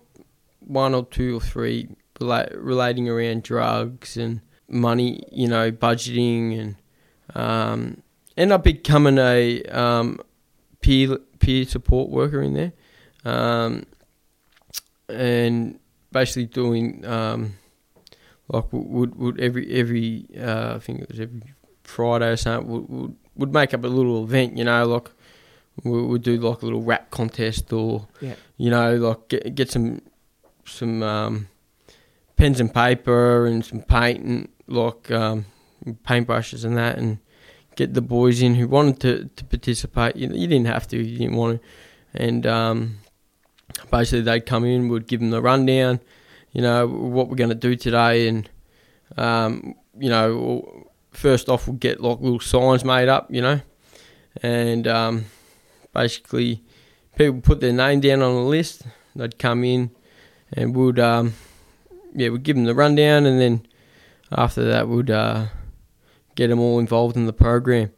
one 0.60 0.94
or 0.94 1.04
two 1.04 1.36
or 1.36 1.40
three, 1.40 1.88
relating 2.20 3.08
around 3.08 3.42
drugs 3.42 4.16
and 4.16 4.40
money, 4.68 5.22
you 5.30 5.48
know, 5.48 5.70
budgeting, 5.70 6.58
and 6.58 6.76
um, 7.34 8.02
end 8.36 8.52
up 8.52 8.64
becoming 8.64 9.18
a 9.18 9.62
um, 9.64 10.20
peer 10.80 11.18
peer 11.38 11.64
support 11.64 12.10
worker 12.10 12.42
in 12.42 12.54
there 12.54 12.72
um, 13.24 13.84
and 15.08 15.78
basically 16.12 16.46
doing 16.46 17.04
um, 17.06 17.54
like 18.48 18.64
would 18.72 19.14
would 19.16 19.40
every 19.40 19.70
every 19.72 20.26
uh, 20.38 20.76
I 20.76 20.78
think 20.78 21.00
it 21.00 21.08
was 21.08 21.20
every 21.20 21.42
Friday 21.84 22.28
or 22.28 22.36
something 22.36 22.70
would, 22.70 22.88
would 22.88 23.16
would 23.36 23.52
make 23.52 23.74
up 23.74 23.84
a 23.84 23.88
little 23.88 24.24
event, 24.24 24.56
you 24.56 24.64
know, 24.64 24.86
like 24.86 25.10
we 25.82 26.02
would 26.02 26.22
do 26.22 26.36
like 26.36 26.62
a 26.62 26.64
little 26.64 26.82
rap 26.82 27.10
contest 27.10 27.72
or 27.72 28.06
yeah. 28.20 28.34
you 28.56 28.70
know 28.70 28.94
like 28.96 29.28
get 29.28 29.54
get 29.54 29.70
some 29.70 30.00
some 30.64 31.02
um, 31.02 31.48
pens 32.36 32.60
and 32.60 32.72
paper 32.72 33.46
and 33.46 33.64
some 33.64 33.82
paint 33.82 34.24
and 34.24 34.48
like 34.66 35.10
um, 35.10 35.46
paintbrushes 36.06 36.64
and 36.64 36.76
that 36.76 36.96
and 36.96 37.18
get 37.76 37.94
the 37.94 38.00
boys 38.00 38.40
in 38.40 38.54
who 38.54 38.68
wanted 38.68 39.00
to, 39.00 39.30
to 39.36 39.44
participate. 39.44 40.16
You, 40.16 40.28
you 40.28 40.46
didn't 40.46 40.66
have 40.66 40.86
to, 40.88 40.96
you 40.96 41.18
didn't 41.18 41.36
want 41.36 41.60
to, 41.60 41.68
and 42.14 42.46
um, 42.46 42.98
basically 43.90 44.22
they'd 44.22 44.46
come 44.46 44.64
in, 44.64 44.88
we'd 44.88 45.08
give 45.08 45.20
them 45.20 45.30
the 45.30 45.42
rundown, 45.42 46.00
you 46.52 46.62
know, 46.62 46.86
what 46.86 47.28
we're 47.28 47.36
going 47.36 47.50
to 47.50 47.56
do 47.56 47.74
today, 47.74 48.28
and 48.28 48.48
um, 49.16 49.74
you 49.98 50.08
know, 50.08 50.83
first 51.14 51.48
off 51.48 51.66
we'll 51.66 51.76
get 51.76 52.00
like 52.00 52.20
little 52.20 52.40
signs 52.40 52.84
made 52.84 53.08
up, 53.08 53.28
you 53.30 53.40
know, 53.40 53.60
and 54.42 54.86
um, 54.86 55.24
basically 55.92 56.62
people 57.16 57.40
put 57.40 57.60
their 57.60 57.72
name 57.72 58.00
down 58.00 58.22
on 58.22 58.32
a 58.32 58.44
list. 58.46 58.82
They'd 59.16 59.38
come 59.38 59.64
in, 59.64 59.90
and 60.52 60.74
would 60.74 60.98
um, 60.98 61.34
yeah, 62.14 62.28
we'd 62.28 62.42
give 62.42 62.56
them 62.56 62.64
the 62.64 62.74
rundown, 62.74 63.26
and 63.26 63.40
then 63.40 63.66
after 64.32 64.64
that 64.64 64.88
we'd 64.88 65.10
uh, 65.10 65.46
get 66.34 66.48
them 66.48 66.60
all 66.60 66.78
involved 66.78 67.16
in 67.16 67.26
the 67.26 67.32
program, 67.32 67.92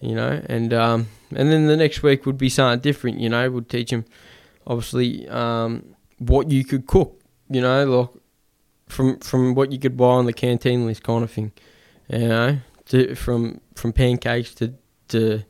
you 0.00 0.14
know, 0.14 0.42
and 0.46 0.72
um, 0.72 1.08
and 1.34 1.50
then 1.50 1.66
the 1.66 1.76
next 1.76 2.02
week 2.02 2.26
would 2.26 2.38
be 2.38 2.48
something 2.48 2.80
different, 2.80 3.20
you 3.20 3.28
know, 3.28 3.50
We'd 3.50 3.68
teach 3.68 3.90
them 3.90 4.04
obviously 4.66 5.28
um, 5.28 5.94
what 6.18 6.50
you 6.50 6.64
could 6.64 6.86
cook, 6.86 7.20
you 7.50 7.60
know, 7.60 7.84
like 7.84 8.08
from 8.88 9.18
from 9.20 9.54
what 9.54 9.72
you 9.72 9.78
could 9.78 9.96
buy 9.96 10.06
on 10.06 10.26
the 10.26 10.32
canteen 10.32 10.86
list 10.86 11.02
kind 11.02 11.24
of 11.24 11.30
thing, 11.30 11.52
you 12.12 12.28
know, 12.28 12.58
to, 12.86 13.14
from 13.14 13.60
from 13.74 13.92
pancakes 13.92 14.54
to 14.56 14.74
to 15.08 15.42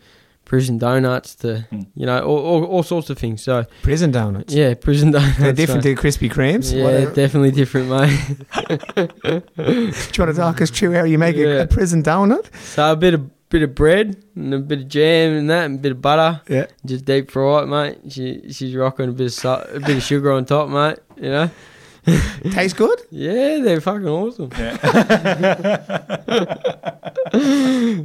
prison 0.44 0.76
donuts 0.76 1.34
to 1.36 1.64
Mm. 1.72 1.86
you 1.94 2.04
know 2.04 2.20
all, 2.20 2.38
all, 2.38 2.64
all 2.64 2.82
sorts 2.82 3.08
of 3.10 3.16
things. 3.18 3.42
So 3.42 3.64
Prison 3.82 4.10
donuts. 4.10 4.52
yeah, 4.54 4.74
prison 4.74 5.10
donuts. 5.12 5.38
They're 5.38 5.52
different 5.52 5.84
mate. 5.84 5.96
to 5.96 6.02
Krispy 6.02 6.30
Kremes. 6.30 6.74
Yeah, 6.74 7.04
What- 7.06 7.14
definitely 7.14 7.52
different, 7.52 7.88
mate. 7.88 8.10
Do 8.96 9.42
you 9.64 9.92
want 10.18 10.30
to 10.30 10.34
talk 10.34 10.60
us 10.60 10.70
through 10.70 10.92
how 10.94 11.04
you 11.04 11.18
make 11.18 11.36
a, 11.36 11.40
Yeah. 11.40 11.62
a 11.62 11.66
prison 11.66 12.02
donut? 12.02 12.54
so 12.56 12.92
a 12.92 12.96
bit 12.96 13.14
of 13.14 13.30
bit 13.48 13.62
of 13.62 13.74
bread 13.74 14.16
and 14.34 14.54
a 14.54 14.58
bit 14.58 14.80
of 14.80 14.88
jam 14.88 15.32
and 15.36 15.50
that, 15.50 15.66
and 15.66 15.78
a 15.78 15.82
bit 15.82 15.92
of 15.92 16.00
butter. 16.00 16.40
Yeah. 16.48 16.66
Just 16.86 17.04
deep 17.04 17.30
fry 17.30 17.62
it, 17.62 17.66
mate. 17.66 17.98
She 18.10 18.50
she's 18.50 18.74
rocking 18.74 19.08
a 19.08 19.12
bit 19.12 19.26
of 19.26 19.32
salt, 19.32 19.66
a 19.72 19.78
bit 19.80 19.96
of 19.96 20.02
sugar 20.02 20.32
on 20.32 20.44
top, 20.44 20.68
mate. 20.68 20.98
You 21.16 21.30
know. 21.30 21.50
Tastes 22.50 22.76
good. 22.76 23.00
Yeah, 23.10 23.60
they're 23.62 23.80
fucking 23.80 24.08
awesome. 24.08 24.50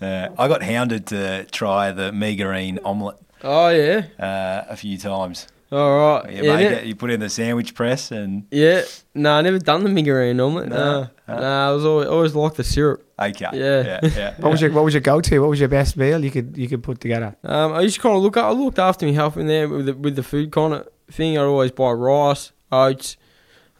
Uh, 0.00 0.28
I 0.38 0.48
got 0.48 0.62
hounded 0.62 1.06
to 1.08 1.44
try 1.50 1.92
the 1.92 2.10
megarine 2.12 2.78
omelette 2.84 3.18
Oh 3.42 3.68
yeah. 3.68 4.06
uh, 4.18 4.64
a 4.68 4.76
few 4.76 4.98
times. 4.98 5.46
All 5.70 5.98
right. 6.22 6.32
You 6.32 6.44
yeah, 6.44 6.56
make 6.56 6.70
it, 6.70 6.84
you 6.86 6.96
put 6.96 7.10
it 7.10 7.14
in 7.14 7.20
the 7.20 7.28
sandwich 7.28 7.74
press 7.74 8.10
and 8.10 8.46
yeah. 8.50 8.82
No, 9.14 9.34
I 9.34 9.42
never 9.42 9.58
done 9.58 9.84
the 9.84 9.90
migraine 9.90 10.40
omelette. 10.40 10.68
No, 10.68 10.76
No, 10.76 11.08
no. 11.34 11.40
no, 11.40 11.68
I 11.68 11.72
was 11.72 11.84
always 11.84 12.08
always 12.08 12.34
liked 12.34 12.56
the 12.56 12.64
syrup. 12.64 13.04
okay. 13.18 13.48
Yeah. 13.52 13.82
yeah, 13.82 14.00
yeah. 14.16 14.34
What 14.40 14.50
was 14.52 14.60
your 14.62 14.72
What 14.72 14.84
was 14.84 14.94
your 14.94 15.02
go 15.02 15.20
to? 15.20 15.38
What 15.40 15.50
was 15.50 15.60
your 15.60 15.68
best 15.68 15.96
meal 15.96 16.24
you 16.24 16.30
could 16.30 16.56
you 16.56 16.68
could 16.68 16.82
put 16.82 17.00
together? 17.00 17.36
Um, 17.44 17.74
I 17.74 17.82
used 17.82 17.96
to 17.96 18.00
kind 18.00 18.16
of 18.16 18.22
look. 18.22 18.36
I 18.36 18.50
looked 18.50 18.78
after 18.78 19.06
my 19.06 19.12
health 19.12 19.36
in 19.36 19.46
there 19.46 19.68
with 19.68 19.86
the, 19.86 19.94
with 19.94 20.16
the 20.16 20.22
food 20.22 20.50
kind 20.52 20.74
of 20.74 20.88
thing. 21.10 21.36
I'd 21.36 21.42
always 21.42 21.70
buy 21.70 21.90
rice, 21.92 22.52
oats, 22.72 23.16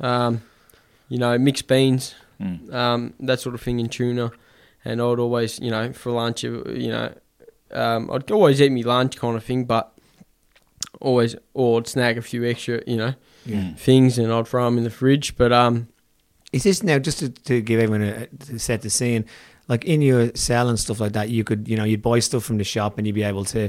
um, 0.01 0.43
you 1.09 1.18
know, 1.18 1.36
mixed 1.39 1.66
beans, 1.68 2.14
Mm. 2.41 2.72
um, 2.72 3.14
that 3.20 3.41
sort 3.41 3.55
of 3.57 3.61
thing, 3.61 3.80
and 3.80 3.91
tuna. 3.91 4.30
And 4.84 5.01
I'd 5.03 5.18
always, 5.18 5.59
you 5.59 5.70
know, 5.72 5.93
for 5.93 6.12
lunch, 6.12 6.45
uh, 6.45 6.62
you 6.70 6.89
know, 6.89 7.12
um, 7.72 8.11
I'd 8.12 8.30
always 8.30 8.61
eat 8.62 8.70
me 8.70 8.82
lunch 8.84 9.16
kind 9.16 9.36
of 9.36 9.43
thing, 9.43 9.64
but 9.64 9.93
always, 11.01 11.34
or 11.55 11.78
I'd 11.80 11.86
snag 11.89 12.16
a 12.18 12.22
few 12.22 12.45
extra, 12.45 12.82
you 12.86 12.97
know, 12.97 13.14
Mm. 13.47 13.76
things, 13.78 14.18
and 14.18 14.32
I'd 14.32 14.47
throw 14.47 14.64
them 14.66 14.78
in 14.78 14.84
the 14.84 14.91
fridge. 14.91 15.36
But 15.36 15.53
um, 15.53 15.89
Is 16.53 16.62
this 16.62 16.82
now 16.82 16.99
just 16.99 17.18
to, 17.18 17.28
to 17.28 17.61
give 17.61 17.78
everyone 17.80 18.03
a, 18.09 18.26
to 18.47 18.59
set 18.59 18.80
the 18.82 18.91
scene? 18.91 19.24
Like 19.68 19.84
in 19.84 20.01
your 20.01 20.30
cell 20.34 20.68
and 20.70 20.78
stuff 20.78 20.99
like 21.01 21.12
that, 21.12 21.28
you 21.28 21.45
could 21.45 21.68
you 21.68 21.76
know 21.76 21.84
you'd 21.84 22.01
buy 22.03 22.20
stuff 22.20 22.45
from 22.45 22.57
the 22.59 22.64
shop 22.64 22.97
and 22.99 23.07
you'd 23.07 23.12
be 23.14 23.22
able 23.22 23.45
to 23.47 23.68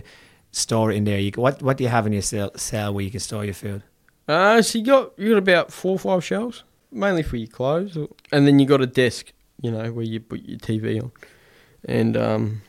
store 0.52 0.92
it 0.92 0.96
in 0.96 1.04
there. 1.04 1.20
You 1.20 1.32
could, 1.32 1.42
what 1.42 1.62
what 1.62 1.76
do 1.78 1.84
you 1.84 1.90
have 1.90 2.06
in 2.08 2.14
your 2.14 2.22
cell, 2.22 2.52
cell 2.56 2.94
where 2.94 3.04
you 3.04 3.12
can 3.12 3.20
store 3.20 3.44
your 3.44 3.54
food? 3.54 3.84
Uh, 4.30 4.62
so 4.62 4.78
you 4.78 4.86
got 4.86 5.12
you 5.18 5.30
got 5.30 5.38
about 5.40 5.72
four 5.74 5.94
or 5.94 6.00
five 6.00 6.24
shelves, 6.24 6.64
mainly 6.92 7.24
for 7.24 7.36
your 7.38 7.48
clothes, 7.48 7.98
or- 7.98 8.10
and 8.32 8.46
then 8.46 8.60
you 8.60 8.66
got 8.68 8.80
a 8.82 8.86
desk, 8.88 9.34
you 9.62 9.72
know, 9.72 9.92
where 9.92 10.06
you 10.06 10.20
put 10.20 10.42
your 10.46 10.60
TV 10.60 11.02
on, 11.02 11.12
and 11.86 12.16
um, 12.16 12.62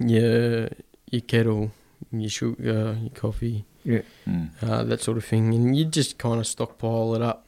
your 0.00 0.68
your 1.10 1.20
kettle, 1.26 1.70
your 2.12 2.30
sugar, 2.30 2.96
your 3.00 3.10
coffee, 3.10 3.64
Mm. 3.86 4.48
uh, 4.62 4.82
that 4.84 5.02
sort 5.02 5.18
of 5.18 5.24
thing, 5.26 5.52
and 5.54 5.76
you 5.76 5.84
just 5.84 6.16
kind 6.16 6.40
of 6.40 6.46
stockpile 6.46 7.14
it 7.14 7.20
up, 7.20 7.46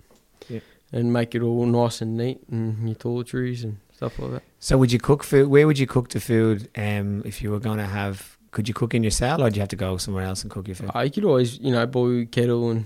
Yeah. 0.51 0.61
and 0.93 1.11
make 1.11 1.35
it 1.35 1.41
all 1.43 1.65
nice 1.65 2.03
and 2.03 2.17
neat, 2.19 2.41
and 2.51 2.87
your 2.87 2.95
toiletries 2.97 3.65
and 3.65 3.79
stuff 3.93 4.19
like 4.19 4.31
that. 4.33 4.43
So 4.61 4.77
would 4.77 4.93
you 4.93 4.99
cook 4.99 5.25
food? 5.25 5.49
Where 5.49 5.67
would 5.67 5.79
you 5.79 5.87
cook 5.87 6.11
the 6.11 6.21
food? 6.21 6.69
Um, 6.77 7.23
if 7.25 7.41
you 7.43 7.51
were 7.51 7.61
going 7.61 7.79
to 7.79 7.87
have, 7.87 8.37
could 8.51 8.69
you 8.69 8.75
cook 8.75 8.93
in 8.95 9.03
your 9.03 9.11
cell, 9.11 9.43
or 9.43 9.49
do 9.49 9.57
you 9.57 9.61
have 9.63 9.71
to 9.71 9.77
go 9.77 9.97
somewhere 9.97 10.25
else 10.25 10.43
and 10.43 10.51
cook 10.51 10.69
your 10.69 10.75
food? 10.75 10.91
Uh, 10.95 11.01
you 11.01 11.11
could 11.11 11.25
always, 11.25 11.59
you 11.59 11.73
know, 11.73 11.87
boil 11.87 12.27
kettle 12.31 12.71
and 12.71 12.85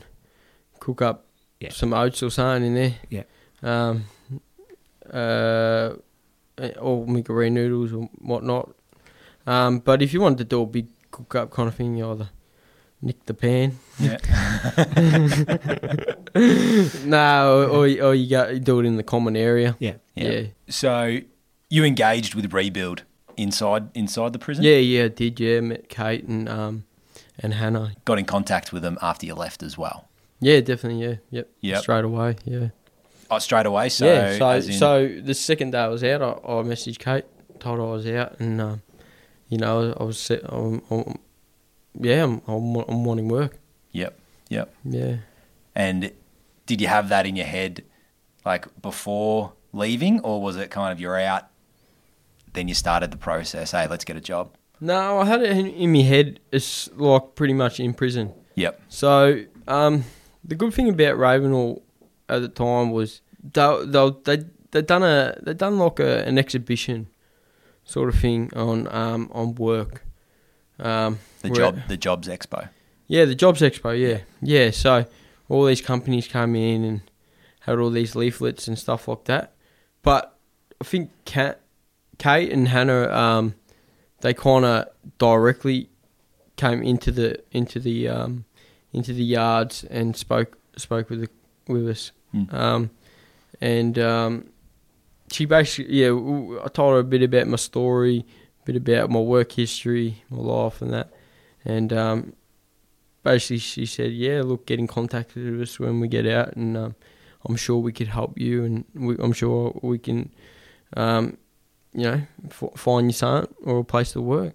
cook 0.81 1.01
up 1.03 1.27
Yeah. 1.61 1.71
some 1.71 1.93
oats 1.95 2.23
or 2.23 2.31
something 2.31 2.67
in 2.67 2.75
there. 2.75 2.95
Yeah. 3.09 3.23
Um, 3.63 4.05
uh, 5.13 5.95
or 6.81 7.07
macaroni 7.07 7.51
noodles 7.51 7.93
or 7.93 8.09
whatnot. 8.19 8.71
Um, 9.47 9.79
but 9.79 10.03
if 10.03 10.13
you 10.13 10.21
wanted 10.21 10.39
to 10.39 10.45
do 10.45 10.63
a 10.63 10.67
big 10.67 10.89
cook 11.11 11.35
up 11.35 11.51
kind 11.51 11.69
of 11.69 11.75
thing, 11.75 11.97
you 11.97 12.11
either 12.11 12.29
nick 13.03 13.25
the 13.27 13.35
pan. 13.35 13.79
Yeah. 13.99 14.19
no, 17.05 17.63
or, 17.63 17.87
or, 17.87 18.03
or 18.09 18.15
you 18.15 18.29
go 18.29 18.49
you 18.49 18.61
do 18.61 18.81
it 18.81 18.87
in 18.87 18.97
the 18.97 19.03
common 19.03 19.37
area. 19.37 19.77
Yeah. 19.79 19.95
Yeah. 20.15 20.31
Yeah. 20.31 20.43
So 20.69 21.19
you 21.69 21.85
engaged 21.85 22.35
with 22.35 22.53
rebuild 22.53 23.05
inside 23.37 23.89
inside 23.95 24.33
the 24.33 24.39
prison. 24.39 24.65
Yeah, 24.65 24.77
yeah, 24.77 25.05
I 25.05 25.09
did. 25.09 25.41
Yeah, 25.41 25.61
met 25.61 25.89
Kate 25.89 26.25
and 26.25 26.49
um, 26.49 26.85
and 27.39 27.55
Hannah. 27.55 27.93
Got 28.05 28.19
in 28.19 28.25
contact 28.27 28.73
with 28.73 28.83
them 28.83 28.99
after 29.01 29.27
you 29.27 29.35
left 29.35 29.63
as 29.63 29.79
well. 29.79 30.09
Yeah, 30.41 30.61
definitely. 30.61 31.05
Yeah, 31.05 31.15
yep. 31.31 31.51
Yep. 31.61 31.83
Straight 31.83 32.05
away. 32.05 32.37
Yeah. 32.45 32.69
Oh, 33.31 33.39
straight 33.39 33.67
away. 33.67 33.89
So 33.91 34.07
yeah, 34.07 34.39
so 34.39 34.51
in- 34.51 34.63
so 34.73 35.09
the 35.23 35.35
second 35.35 35.71
day 35.73 35.79
I 35.79 35.89
was 35.89 36.03
out, 36.03 36.23
I, 36.23 36.31
I 36.33 36.63
messaged 36.63 36.99
Kate, 36.99 37.25
told 37.61 37.79
her 37.79 37.85
I 37.85 37.91
was 37.91 38.07
out, 38.07 38.41
and 38.41 38.61
um, 38.61 38.83
you 39.49 39.59
know 39.59 39.95
I 39.99 40.03
was 40.03 40.19
set. 40.19 40.41
I'm, 40.49 40.83
I'm, 40.91 41.19
yeah, 42.01 42.25
I'm, 42.25 42.43
I'm 42.49 42.75
I'm 42.77 43.05
wanting 43.05 43.29
work. 43.29 43.59
Yep. 43.93 44.19
Yep. 44.49 44.75
Yeah. 44.85 45.17
And 45.75 46.11
did 46.67 46.81
you 46.81 46.89
have 46.89 47.09
that 47.11 47.27
in 47.27 47.37
your 47.37 47.47
head, 47.47 47.85
like 48.45 48.67
before 48.83 49.53
leaving, 49.73 50.21
or 50.21 50.41
was 50.43 50.57
it 50.57 50.71
kind 50.71 50.93
of 50.93 50.99
you're 51.01 51.19
out, 51.19 51.45
then 52.55 52.67
you 52.67 52.75
started 52.75 53.11
the 53.11 53.17
process? 53.17 53.71
Hey, 53.73 53.87
let's 53.89 54.05
get 54.05 54.17
a 54.17 54.21
job. 54.21 54.55
No, 54.81 55.19
I 55.21 55.25
had 55.27 55.43
it 55.43 55.51
in, 55.57 55.67
in 55.69 55.93
my 55.93 56.01
head. 56.01 56.41
It's 56.51 56.91
like 56.97 57.35
pretty 57.35 57.55
much 57.55 57.79
in 57.79 57.93
prison. 57.95 58.33
Yep. 58.57 58.81
So 58.89 59.45
um, 59.69 60.05
the 60.45 60.55
good 60.55 60.73
thing 60.75 60.89
about 60.89 61.17
Ravenhall 61.17 61.83
at 62.29 62.43
the 62.43 62.49
time 62.49 62.91
was 62.91 63.21
they 63.43 63.85
they 63.87 64.11
they 64.25 64.45
they 64.71 64.83
done 64.83 65.03
a 65.03 65.39
they 65.43 65.55
done 65.55 65.79
like 65.79 66.01
a, 66.01 66.25
an 66.27 66.39
exhibition 66.39 67.09
sort 67.85 68.09
of 68.09 68.15
thing 68.21 68.51
on 68.55 68.87
um 68.93 69.29
on 69.33 69.55
work. 69.55 70.05
Um, 70.79 71.19
The 71.43 71.51
job, 71.51 71.79
the 71.89 71.97
jobs 71.97 72.29
expo. 72.29 72.69
Yeah, 73.11 73.25
the 73.25 73.35
Jobs 73.35 73.61
Expo. 73.61 73.99
Yeah, 73.99 74.21
yeah. 74.41 74.71
So 74.71 75.05
all 75.49 75.65
these 75.65 75.81
companies 75.83 76.29
came 76.29 76.55
in 76.55 76.85
and 76.85 77.01
had 77.63 77.81
all 77.81 77.91
these 77.91 78.15
leaflets 78.15 78.69
and 78.69 78.79
stuff 78.79 79.09
like 79.09 79.25
that. 79.25 79.53
But 80.03 80.39
I 80.81 80.85
think 80.85 81.11
Kat, 81.25 81.61
Kate 82.19 82.53
and 82.53 82.69
Hannah, 82.69 83.11
um, 83.11 83.57
they 84.21 84.33
kind 84.33 84.65
of 84.65 84.87
directly 85.19 85.91
came 86.55 86.85
into 86.85 87.11
the 87.11 87.43
into 87.51 87.81
the 87.81 88.07
um, 88.07 88.45
into 88.93 89.13
the 89.13 89.25
yards 89.25 89.85
and 89.85 90.17
spoke 90.17 90.59
spoke 90.77 91.11
with 91.11 91.21
the, 91.21 91.29
with 91.73 91.89
us. 91.89 92.13
Hmm. 92.33 92.45
Um, 92.51 92.91
and 93.61 93.99
um, 93.99 94.51
she 95.31 95.45
basically, 95.45 95.95
yeah, 95.95 96.09
I 96.65 96.69
told 96.69 96.95
her 96.95 96.99
a 96.99 97.05
bit 97.05 97.23
about 97.23 97.47
my 97.47 97.57
story, 97.57 98.25
a 98.63 98.65
bit 98.65 98.77
about 98.77 99.11
my 99.11 99.21
work 99.21 99.53
history, 99.53 100.23
my 100.31 100.39
life, 100.39 100.83
and 100.83 100.93
that. 100.93 101.13
And 101.65 101.93
um, 101.93 102.33
basically, 103.23 103.59
she 103.59 103.87
said, 103.87 104.13
"Yeah, 104.13 104.43
look, 104.43 104.67
get 104.67 104.79
in 104.79 104.87
contact 104.87 105.35
with 105.35 105.61
us 105.61 105.79
when 105.79 106.01
we 106.01 106.09
get 106.09 106.27
out, 106.27 106.57
and 106.57 106.77
um, 106.77 106.95
I'm 107.47 107.57
sure 107.57 107.79
we 107.79 107.93
could 107.93 108.09
help 108.09 108.39
you, 108.39 108.65
and 108.65 108.85
we, 108.95 109.17
I'm 109.19 109.33
sure 109.33 109.79
we 109.83 109.99
can, 109.99 110.31
um, 110.97 111.37
you 111.93 112.05
know, 112.05 112.23
f- 112.47 112.73
find 112.77 113.09
you 113.09 113.13
something 113.13 113.55
or 113.65 113.81
a 113.81 113.85
place 113.85 114.13
to 114.13 114.23
work." 114.23 114.55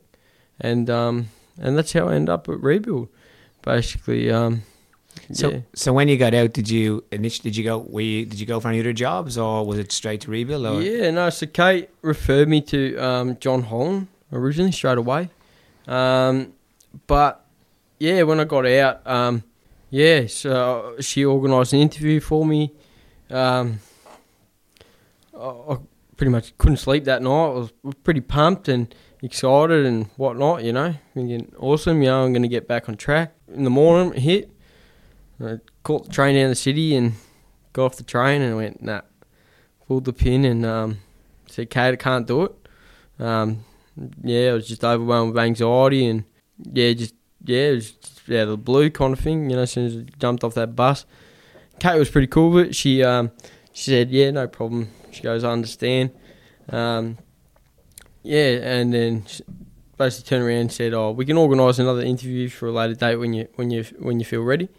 And 0.59 0.89
um, 0.89 1.27
and 1.59 1.77
that's 1.77 1.93
how 1.93 2.09
I 2.09 2.15
ended 2.15 2.29
up 2.29 2.49
at 2.49 2.59
Rebuild. 2.59 3.09
Basically, 3.65 4.31
um, 4.31 4.61
So 5.31 5.49
yeah. 5.49 5.59
so 5.73 5.91
when 5.93 6.07
you 6.07 6.17
got 6.17 6.33
out, 6.33 6.53
did 6.53 6.69
you 6.69 7.03
initially 7.11 7.49
did 7.49 7.57
you 7.57 7.63
go 7.63 7.79
were 7.79 8.01
you, 8.01 8.25
did 8.25 8.39
you 8.39 8.45
go 8.45 8.59
for 8.59 8.67
any 8.69 8.79
other 8.79 8.93
jobs 8.93 9.37
or 9.37 9.65
was 9.65 9.79
it 9.79 9.91
straight 9.91 10.21
to 10.21 10.31
rebuild? 10.31 10.65
Or? 10.65 10.81
Yeah, 10.81 11.09
no. 11.11 11.29
So 11.29 11.47
Kate 11.47 11.89
referred 12.01 12.47
me 12.47 12.61
to 12.61 12.97
um, 12.97 13.37
John 13.39 13.63
Holland 13.63 14.07
originally 14.31 14.71
straight 14.71 14.97
away, 14.97 15.29
um, 15.87 16.53
but 17.07 17.45
yeah, 17.99 18.21
when 18.23 18.39
I 18.39 18.43
got 18.43 18.65
out, 18.65 19.07
um, 19.07 19.43
yeah, 19.89 20.27
so 20.27 20.95
she 20.99 21.25
organised 21.25 21.73
an 21.73 21.79
interview 21.79 22.19
for 22.19 22.45
me. 22.45 22.73
Um, 23.29 23.79
I, 25.35 25.47
I 25.47 25.77
pretty 26.17 26.31
much 26.31 26.57
couldn't 26.57 26.77
sleep 26.77 27.05
that 27.05 27.21
night. 27.21 27.47
I 27.47 27.49
was 27.49 27.71
pretty 28.03 28.21
pumped 28.21 28.67
and 28.67 28.93
excited 29.23 29.85
and 29.85 30.05
whatnot. 30.17 30.63
You 30.63 30.73
know, 30.73 30.95
thinking 31.13 31.51
awesome. 31.57 32.03
You 32.03 32.09
know, 32.09 32.25
I'm 32.25 32.33
going 32.33 32.43
to 32.43 32.47
get 32.49 32.67
back 32.67 32.89
on 32.89 32.95
track 32.95 33.34
in 33.53 33.63
the 33.63 33.69
morning. 33.69 34.19
Hit, 34.19 34.51
I 35.43 35.59
caught 35.83 36.05
the 36.05 36.13
train 36.13 36.35
down 36.35 36.49
the 36.49 36.55
city 36.55 36.95
and 36.95 37.13
got 37.73 37.85
off 37.85 37.97
the 37.97 38.03
train 38.03 38.41
and 38.41 38.55
went 38.55 38.81
nah 38.81 39.01
pulled 39.87 40.05
the 40.05 40.13
pin 40.13 40.45
and 40.45 40.65
um, 40.65 40.97
said, 41.47 41.69
Kate, 41.69 41.93
I 41.93 41.95
can't 41.95 42.27
do 42.27 42.43
it. 42.43 42.51
Um, 43.19 43.63
yeah, 44.23 44.49
I 44.49 44.53
was 44.53 44.67
just 44.67 44.83
overwhelmed 44.83 45.33
with 45.33 45.43
anxiety 45.43 46.05
and 46.07 46.23
yeah, 46.71 46.93
just 46.93 47.15
yeah, 47.43 47.69
it 47.69 47.75
was 47.75 47.91
just 47.91 48.29
out 48.29 48.35
of 48.35 48.49
the 48.49 48.57
blue 48.57 48.89
kind 48.89 49.13
of 49.13 49.19
thing. 49.19 49.49
You 49.49 49.55
know, 49.55 49.61
as 49.61 49.71
soon 49.71 49.85
as 49.85 49.97
I 49.97 50.05
jumped 50.19 50.43
off 50.43 50.55
that 50.55 50.75
bus, 50.75 51.05
Kate 51.79 51.97
was 51.97 52.09
pretty 52.09 52.27
cool 52.27 52.51
with 52.51 52.67
it. 52.67 52.75
She 52.75 53.03
um, 53.03 53.31
she 53.71 53.91
said, 53.91 54.09
yeah, 54.09 54.31
no 54.31 54.47
problem. 54.47 54.89
She 55.11 55.21
goes, 55.21 55.43
I 55.43 55.51
understand. 55.51 56.11
Um, 56.69 57.17
yeah, 58.23 58.57
and 58.63 58.93
then 58.93 59.25
she 59.27 59.43
basically 59.97 60.29
turned 60.29 60.43
around 60.43 60.57
and 60.57 60.71
said, 60.71 60.93
oh, 60.93 61.11
we 61.11 61.25
can 61.25 61.37
organise 61.37 61.79
another 61.79 62.01
interview 62.01 62.49
for 62.49 62.67
a 62.67 62.71
later 62.71 62.95
date 62.95 63.15
when 63.17 63.33
you 63.33 63.47
when 63.55 63.71
you 63.71 63.83
when 63.99 64.19
you 64.19 64.25
feel 64.25 64.41
ready. 64.41 64.69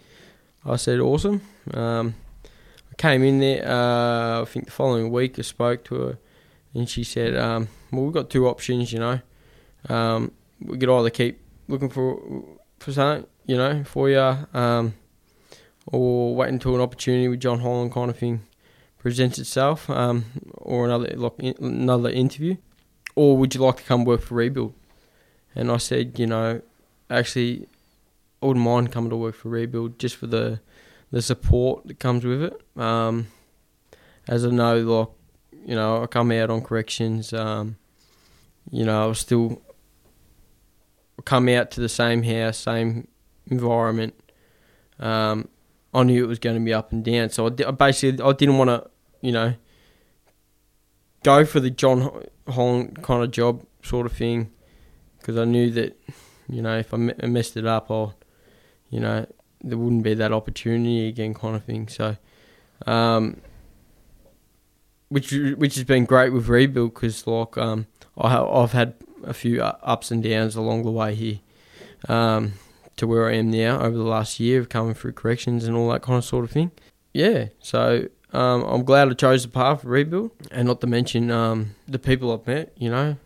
I 0.65 0.77
said, 0.77 1.01
awesome. 1.01 1.41
Um, 1.73 2.15
I 2.91 2.95
came 2.97 3.23
in 3.23 3.39
there, 3.41 3.69
uh, 3.69 4.43
I 4.43 4.45
think 4.47 4.67
the 4.67 4.73
following 4.73 5.11
week 5.13 5.39
I 5.39 5.43
spoke 5.43 5.85
to 5.85 5.95
her 5.95 6.19
and 6.75 6.89
she 6.89 7.05
said, 7.05 7.37
um, 7.37 7.69
well, 7.93 8.05
we've 8.05 8.13
got 8.13 8.31
two 8.31 8.47
options, 8.49 8.93
you 8.93 8.99
know. 8.99 9.21
um, 9.89 10.33
we 10.61 10.79
could 10.79 10.89
either 10.91 11.11
keep 11.11 11.41
looking 11.69 11.89
for 11.91 12.21
for 12.79 12.93
something, 12.93 13.27
you 13.47 13.57
know, 13.57 13.85
for 13.85 14.09
you, 14.11 14.19
um, 14.19 14.95
or 15.87 16.35
wait 16.35 16.49
until 16.49 16.75
an 16.75 16.81
opportunity 16.81 17.29
with 17.29 17.41
John 17.41 17.61
Holland 17.61 17.93
kind 17.93 18.11
of 18.11 18.19
thing 18.19 18.43
presents 18.99 19.39
itself, 19.39 19.89
um, 19.91 20.25
or 20.55 20.85
another 20.85 21.09
like 21.17 21.35
another 21.61 22.11
interview, 22.11 22.57
or 23.15 23.37
would 23.37 23.55
you 23.55 23.61
like 23.61 23.77
to 23.77 23.83
come 23.83 24.05
work 24.05 24.23
for 24.23 24.35
Rebuild? 24.35 24.75
And 25.57 25.71
I 25.71 25.79
said, 25.79 26.19
you 26.19 26.27
know, 26.27 26.61
actually, 27.11 27.67
I 28.43 28.47
wouldn't 28.47 28.65
mind 28.65 28.93
coming 28.93 29.11
to 29.11 29.17
work 29.17 29.35
for 29.35 29.49
Rebuild 29.49 29.99
just 29.99 30.17
for 30.17 30.27
the 30.27 30.61
the 31.11 31.23
support 31.23 31.87
that 31.87 31.99
comes 31.99 32.25
with 32.25 32.43
it. 32.43 32.61
Um, 32.81 33.29
as 34.29 34.45
I 34.45 34.51
know, 34.51 34.79
like 34.79 35.09
you 35.67 35.75
know, 35.75 36.03
I 36.03 36.07
come 36.07 36.31
out 36.31 36.51
on 36.51 36.61
corrections. 36.61 37.33
Um, 37.33 37.77
you 38.71 38.85
know, 38.85 39.05
I 39.05 39.07
was 39.07 39.19
still 39.19 39.63
come 41.25 41.49
out 41.49 41.71
to 41.73 41.81
the 41.81 41.89
same 41.89 42.23
house, 42.23 42.59
same 42.59 43.09
environment. 43.51 44.15
Um, 45.01 45.49
I 45.95 46.03
knew 46.03 46.23
it 46.23 46.29
was 46.29 46.39
going 46.39 46.57
to 46.57 46.65
be 46.65 46.75
up 46.75 46.93
and 46.93 47.05
down, 47.05 47.31
so 47.31 47.47
I, 47.47 47.51
I 47.67 47.71
basically 47.71 48.23
I 48.23 48.33
didn't 48.33 48.59
want 48.59 48.69
to, 48.69 48.91
you 49.23 49.33
know, 49.33 49.55
go 51.23 51.45
for 51.45 51.61
the 51.61 51.71
John 51.71 52.25
Holland 52.49 53.03
kind 53.03 53.23
of 53.23 53.31
job 53.31 53.65
sort 53.83 54.07
of 54.07 54.13
thing, 54.13 54.53
because 55.27 55.41
I 55.41 55.45
knew 55.45 55.71
that, 55.73 56.01
you 56.49 56.63
know, 56.63 56.79
if 56.79 56.95
I 56.95 56.97
messed 56.97 57.57
it 57.57 57.67
up, 57.67 57.91
I'll, 57.91 58.15
you 58.91 59.01
know, 59.01 59.27
there 59.61 59.77
wouldn't 59.77 60.05
be 60.05 60.15
that 60.15 60.33
opportunity 60.33 61.09
again, 61.09 61.35
kind 61.35 61.57
of 61.57 61.65
thing. 61.65 61.89
So, 61.89 62.17
um, 62.87 63.41
which 65.09 65.33
which 65.33 65.75
has 65.75 65.83
been 65.83 66.05
great 66.05 66.33
with 66.33 66.47
rebuild 66.47 66.95
because 66.95 67.27
like 67.27 67.59
um, 67.59 67.89
I 68.17 68.31
have, 68.31 68.47
I've 68.47 68.73
had 68.73 68.95
a 69.25 69.35
few 69.35 69.63
ups 69.63 70.13
and 70.13 70.23
downs 70.23 70.55
along 70.55 70.85
the 70.85 70.93
way 70.93 71.17
here 71.17 71.41
um, 72.09 72.53
to 72.97 73.09
where 73.09 73.29
I 73.29 73.35
am 73.35 73.51
now 73.51 73.81
over 73.81 73.97
the 73.97 74.05
last 74.05 74.39
year 74.39 74.61
of 74.61 74.69
coming 74.69 74.95
through 74.95 75.15
corrections 75.15 75.65
and 75.65 75.77
all 75.77 75.91
that 75.91 76.03
kind 76.03 76.19
of 76.19 76.25
sort 76.25 76.45
of 76.45 76.53
thing. 76.53 76.71
Yeah, 77.13 77.47
so 77.59 78.09
um, 78.33 78.63
I'm 78.63 78.85
glad 78.85 79.09
I 79.09 79.15
chose 79.15 79.43
the 79.43 79.49
path 79.49 79.83
of 79.83 79.91
rebuild, 79.91 80.31
and 80.53 80.69
not 80.69 80.81
to 80.83 80.87
mention 80.87 81.33
um, 81.33 81.75
the 81.89 81.99
people 81.99 82.33
I've 82.33 82.47
met. 82.47 82.73
You 82.77 82.91
know. 82.91 83.17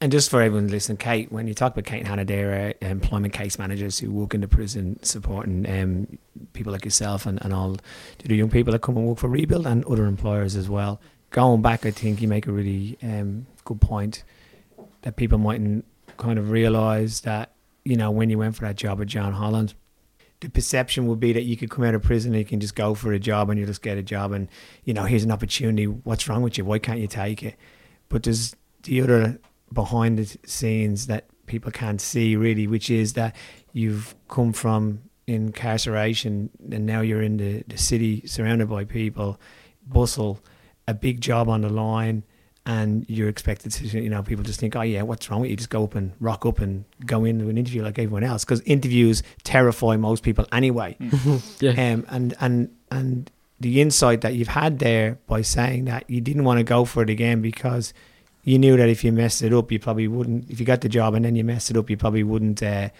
And 0.00 0.12
just 0.12 0.28
for 0.28 0.42
everyone 0.42 0.68
listening, 0.68 0.98
Kate, 0.98 1.32
when 1.32 1.46
you 1.46 1.54
talk 1.54 1.72
about 1.72 1.84
Kate 1.84 2.06
Hannah, 2.06 2.24
uh, 2.24 2.86
employment 2.86 3.32
case 3.32 3.58
managers 3.58 3.98
who 3.98 4.10
work 4.10 4.34
in 4.34 4.42
the 4.42 4.48
prison 4.48 4.98
supporting 5.02 5.66
um, 5.70 6.18
people 6.52 6.72
like 6.72 6.84
yourself 6.84 7.24
and, 7.26 7.42
and 7.42 7.54
all 7.54 7.76
the 8.22 8.34
young 8.34 8.50
people 8.50 8.72
that 8.72 8.82
come 8.82 8.96
and 8.96 9.06
work 9.06 9.18
for 9.18 9.28
Rebuild 9.28 9.66
and 9.66 9.84
other 9.86 10.06
employers 10.06 10.56
as 10.56 10.68
well. 10.68 11.00
Going 11.30 11.62
back, 11.62 11.86
I 11.86 11.90
think 11.90 12.20
you 12.20 12.28
make 12.28 12.46
a 12.46 12.52
really 12.52 12.98
um, 13.02 13.46
good 13.64 13.80
point 13.80 14.24
that 15.02 15.16
people 15.16 15.38
mightn't 15.38 15.84
kind 16.16 16.38
of 16.38 16.50
realise 16.50 17.20
that, 17.20 17.52
you 17.84 17.96
know, 17.96 18.10
when 18.10 18.30
you 18.30 18.38
went 18.38 18.56
for 18.56 18.64
that 18.66 18.76
job 18.76 19.00
at 19.00 19.06
John 19.06 19.32
Holland, 19.32 19.74
the 20.40 20.50
perception 20.50 21.06
would 21.06 21.20
be 21.20 21.32
that 21.32 21.44
you 21.44 21.56
could 21.56 21.70
come 21.70 21.84
out 21.84 21.94
of 21.94 22.02
prison 22.02 22.32
and 22.32 22.40
you 22.40 22.44
can 22.44 22.60
just 22.60 22.74
go 22.74 22.94
for 22.94 23.12
a 23.12 23.18
job 23.18 23.48
and 23.48 23.58
you 23.58 23.64
just 23.64 23.82
get 23.82 23.96
a 23.96 24.02
job 24.02 24.32
and, 24.32 24.48
you 24.84 24.92
know, 24.92 25.04
here's 25.04 25.24
an 25.24 25.30
opportunity. 25.30 25.86
What's 25.86 26.28
wrong 26.28 26.42
with 26.42 26.58
you? 26.58 26.64
Why 26.64 26.78
can't 26.78 27.00
you 27.00 27.06
take 27.06 27.42
it? 27.42 27.56
But 28.08 28.24
there's 28.24 28.54
the 28.82 29.00
other 29.00 29.38
behind 29.72 30.18
the 30.18 30.38
scenes 30.46 31.06
that 31.06 31.26
people 31.46 31.70
can't 31.70 32.00
see 32.00 32.36
really, 32.36 32.66
which 32.66 32.90
is 32.90 33.14
that 33.14 33.34
you've 33.72 34.14
come 34.28 34.52
from 34.52 35.02
incarceration 35.26 36.50
and 36.70 36.86
now 36.86 37.00
you're 37.00 37.22
in 37.22 37.36
the, 37.38 37.64
the 37.66 37.78
city 37.78 38.26
surrounded 38.26 38.68
by 38.68 38.84
people, 38.84 39.40
bustle, 39.86 40.40
a 40.86 40.94
big 40.94 41.20
job 41.20 41.48
on 41.48 41.62
the 41.62 41.68
line 41.68 42.22
and 42.66 43.04
you're 43.08 43.28
expected 43.28 43.72
to, 43.72 44.00
you 44.00 44.08
know, 44.08 44.22
people 44.22 44.42
just 44.42 44.58
think, 44.58 44.74
oh 44.74 44.80
yeah, 44.82 45.02
what's 45.02 45.30
wrong 45.30 45.42
with 45.42 45.50
you? 45.50 45.56
Just 45.56 45.70
go 45.70 45.84
up 45.84 45.94
and 45.94 46.12
rock 46.18 46.46
up 46.46 46.60
and 46.60 46.84
go 47.04 47.24
into 47.24 47.48
an 47.48 47.58
interview 47.58 47.82
like 47.82 47.98
everyone 47.98 48.24
else, 48.24 48.44
because 48.44 48.60
interviews 48.62 49.22
terrify 49.42 49.96
most 49.96 50.22
people 50.22 50.46
anyway. 50.50 50.96
yeah. 51.60 51.72
Um, 51.72 52.06
and 52.08 52.34
and 52.40 52.74
and 52.90 53.30
the 53.60 53.82
insight 53.82 54.22
that 54.22 54.34
you've 54.34 54.48
had 54.48 54.78
there 54.78 55.18
by 55.26 55.42
saying 55.42 55.84
that 55.86 56.08
you 56.08 56.20
didn't 56.20 56.44
want 56.44 56.58
to 56.58 56.64
go 56.64 56.84
for 56.84 57.02
it 57.02 57.10
again 57.10 57.42
because 57.42 57.92
you 58.44 58.58
knew 58.58 58.76
that 58.76 58.88
if 58.88 59.02
you 59.02 59.12
messed 59.12 59.42
it 59.42 59.52
up, 59.52 59.72
you 59.72 59.78
probably 59.78 60.06
wouldn't. 60.06 60.50
If 60.50 60.60
you 60.60 60.66
got 60.66 60.82
the 60.82 60.88
job 60.88 61.14
and 61.14 61.24
then 61.24 61.34
you 61.34 61.44
messed 61.44 61.70
it 61.70 61.76
up, 61.76 61.90
you 61.90 61.96
probably 61.96 62.22
wouldn't. 62.22 62.62
Uh, 62.62 62.90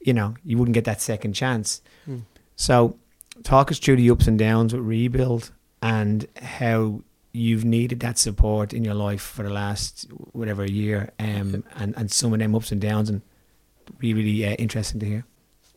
you 0.00 0.12
know, 0.12 0.34
you 0.44 0.56
wouldn't 0.56 0.74
get 0.74 0.84
that 0.84 1.00
second 1.00 1.32
chance. 1.32 1.82
Mm. 2.08 2.22
So, 2.54 2.96
talk 3.42 3.70
us 3.70 3.78
through 3.78 3.96
the 3.96 4.10
ups 4.10 4.28
and 4.28 4.38
downs 4.38 4.72
with 4.72 4.84
rebuild 4.84 5.50
and 5.82 6.26
how 6.40 7.02
you've 7.32 7.64
needed 7.64 8.00
that 8.00 8.18
support 8.18 8.72
in 8.72 8.84
your 8.84 8.94
life 8.94 9.20
for 9.20 9.42
the 9.42 9.50
last 9.50 10.06
whatever 10.32 10.64
year, 10.64 11.10
um, 11.18 11.64
and 11.76 11.94
and 11.96 12.10
some 12.10 12.32
of 12.32 12.38
them 12.38 12.54
ups 12.54 12.70
and 12.70 12.80
downs, 12.80 13.10
and 13.10 13.22
be 13.98 14.14
really 14.14 14.46
uh, 14.46 14.54
interesting 14.54 15.00
to 15.00 15.06
hear. 15.06 15.24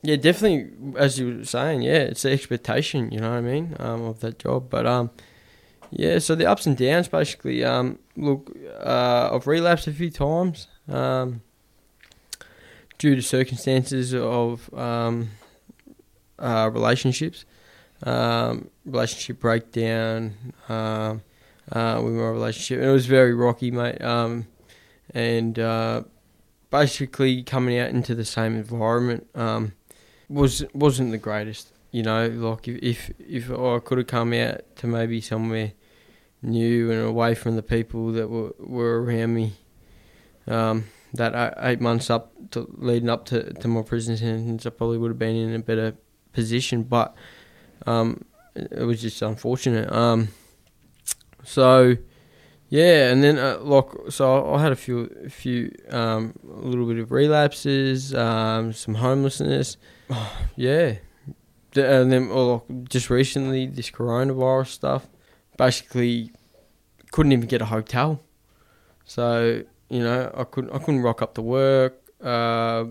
Yeah, 0.03 0.15
definitely. 0.15 0.71
As 0.97 1.19
you 1.19 1.37
were 1.37 1.45
saying, 1.45 1.81
yeah, 1.81 1.99
it's 1.99 2.21
the 2.21 2.31
expectation. 2.31 3.11
You 3.11 3.19
know 3.19 3.29
what 3.29 3.37
I 3.37 3.41
mean 3.41 3.75
um, 3.79 4.03
of 4.03 4.19
that 4.19 4.37
job, 4.37 4.69
but 4.69 4.85
um, 4.85 5.09
yeah. 5.91 6.19
So 6.19 6.35
the 6.35 6.45
ups 6.45 6.65
and 6.65 6.75
downs, 6.75 7.07
basically. 7.07 7.63
Um, 7.63 7.99
look, 8.15 8.55
uh, 8.79 9.29
I've 9.33 9.47
relapsed 9.47 9.87
a 9.87 9.93
few 9.93 10.09
times. 10.09 10.67
Um, 10.87 11.41
due 12.97 13.15
to 13.15 13.21
circumstances 13.21 14.13
of 14.13 14.71
um, 14.75 15.29
uh, 16.37 16.69
relationships, 16.71 17.45
um, 18.03 18.69
relationship 18.85 19.39
breakdown, 19.39 20.35
um, 20.69 21.23
uh, 21.71 21.99
with 22.03 22.13
my 22.13 22.29
relationship. 22.29 22.79
And 22.79 22.89
it 22.89 22.93
was 22.93 23.07
very 23.07 23.33
rocky, 23.33 23.71
mate. 23.71 23.99
Um, 24.01 24.45
and 25.15 25.57
uh, 25.57 26.03
basically 26.69 27.41
coming 27.41 27.79
out 27.79 27.89
into 27.89 28.13
the 28.13 28.25
same 28.25 28.55
environment 28.55 29.27
was 30.29 30.63
wasn't 30.73 31.11
the 31.11 31.17
greatest. 31.17 31.73
You 31.91 32.03
know, 32.03 32.27
like 32.27 32.67
if 32.67 33.11
if 33.19 33.51
I 33.51 33.79
could 33.79 33.97
have 33.97 34.07
come 34.07 34.31
out 34.33 34.61
to 34.77 34.87
maybe 34.87 35.21
somewhere 35.21 35.73
new 36.41 36.91
and 36.91 37.01
away 37.01 37.35
from 37.35 37.55
the 37.55 37.63
people 37.63 38.11
that 38.13 38.29
were 38.29 38.53
were 38.59 39.03
around 39.03 39.33
me. 39.33 39.53
Um, 40.47 40.85
that 41.13 41.55
eight 41.59 41.81
months 41.81 42.09
up 42.09 42.31
to 42.51 42.67
leading 42.77 43.09
up 43.09 43.25
to, 43.25 43.53
to 43.53 43.67
my 43.67 43.81
prison 43.81 44.15
sentence, 44.17 44.65
I 44.65 44.69
probably 44.69 44.97
would 44.97 45.09
have 45.09 45.19
been 45.19 45.35
in 45.35 45.53
a 45.53 45.59
better 45.59 45.95
position. 46.33 46.83
But 46.83 47.15
um, 47.85 48.23
it 48.55 48.85
was 48.85 49.01
just 49.01 49.21
unfortunate. 49.21 49.91
Um, 49.91 50.29
so 51.43 51.97
yeah, 52.71 53.11
and 53.11 53.21
then 53.21 53.37
uh, 53.37 53.59
like 53.59 53.85
so, 54.09 54.53
I 54.53 54.61
had 54.61 54.71
a 54.71 54.77
few, 54.77 55.13
a 55.25 55.29
few, 55.29 55.75
um, 55.89 56.33
a 56.49 56.65
little 56.65 56.85
bit 56.85 56.99
of 56.99 57.11
relapses, 57.11 58.13
um, 58.13 58.73
some 58.73 58.95
homelessness. 58.95 59.77
Yeah, 60.55 60.95
and 61.75 62.11
then 62.11 62.29
oh, 62.31 62.63
just 62.89 63.09
recently 63.09 63.65
this 63.65 63.89
coronavirus 63.89 64.67
stuff. 64.67 65.07
Basically, 65.61 66.31
couldn't 67.11 67.33
even 67.33 67.47
get 67.47 67.61
a 67.61 67.65
hotel. 67.65 68.19
So 69.05 69.63
you 69.91 69.99
know, 69.99 70.31
I 70.35 70.45
couldn't, 70.45 70.73
I 70.73 70.79
couldn't 70.79 71.01
rock 71.01 71.21
up 71.21 71.35
to 71.35 71.41
work. 71.41 72.01
Uh, 72.23 72.85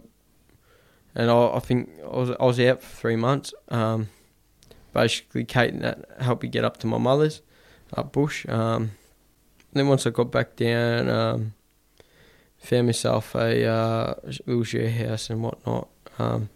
and 1.15 1.31
I, 1.31 1.47
I 1.55 1.59
think 1.59 1.89
I 2.05 2.17
was, 2.17 2.31
I 2.39 2.45
was 2.45 2.61
out 2.61 2.83
for 2.83 2.97
three 2.97 3.17
months. 3.17 3.55
Um, 3.69 4.11
basically, 4.93 5.45
Kate 5.45 5.73
and 5.73 5.83
that 5.83 6.05
helped 6.21 6.43
me 6.43 6.49
get 6.51 6.65
up 6.65 6.77
to 6.79 6.87
my 6.87 6.99
mother's 6.99 7.41
up 7.97 8.13
bush. 8.13 8.47
Um, 8.49 8.93
then 9.73 9.89
once 9.89 10.07
I 10.07 10.11
got 10.11 10.31
back 10.31 10.57
down, 10.57 11.09
um, 11.09 11.55
found 12.59 12.87
myself 12.87 13.35
a 13.35 13.67
uh, 13.67 14.15
little 14.47 14.65
share 14.65 14.91
house 14.91 15.31
and 15.31 15.43
whatnot. 15.43 15.89
Um, 16.19 16.51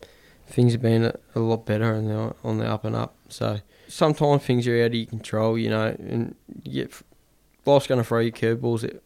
things 0.47 0.73
have 0.73 0.83
been 0.83 1.05
a, 1.05 1.15
a, 1.35 1.41
lot 1.41 1.65
better 1.65 1.95
and 1.95 2.11
they're 2.11 2.35
on 2.45 2.59
the 2.59 2.67
up 2.67 2.85
and 2.85 2.95
up. 2.95 3.17
So 3.31 3.61
sometimes 3.89 4.43
things 4.43 4.67
are 4.67 4.83
out 4.83 4.87
of 4.87 4.95
your 4.95 5.07
control, 5.07 5.59
you 5.59 5.71
know, 5.71 5.87
and 5.99 6.35
you 6.63 6.85
get 6.85 7.03
life's 7.65 7.87
going 7.87 8.01
to 8.01 8.05
throw 8.05 8.21
you 8.21 8.33
curveballs. 8.33 8.85
It, 8.85 9.03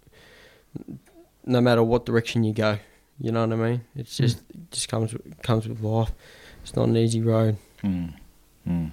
no 1.45 1.61
matter 1.61 1.83
what 1.83 2.05
direction 2.05 2.45
you 2.45 2.53
go, 2.53 2.79
you 3.19 3.33
know 3.33 3.47
what 3.47 3.53
I 3.53 3.57
mean. 3.57 3.81
It's 3.97 4.17
hmm. 4.17 4.25
just 4.25 4.39
mm. 4.39 4.55
it 4.55 4.71
just 4.71 4.89
comes 4.89 5.15
comes 5.43 5.69
with 5.69 5.81
life. 5.81 6.13
It's 6.63 6.77
not 6.77 6.89
an 6.89 6.97
easy 6.97 7.23
road. 7.23 7.57
Mm. 7.83 8.15
Mm. 8.69 8.91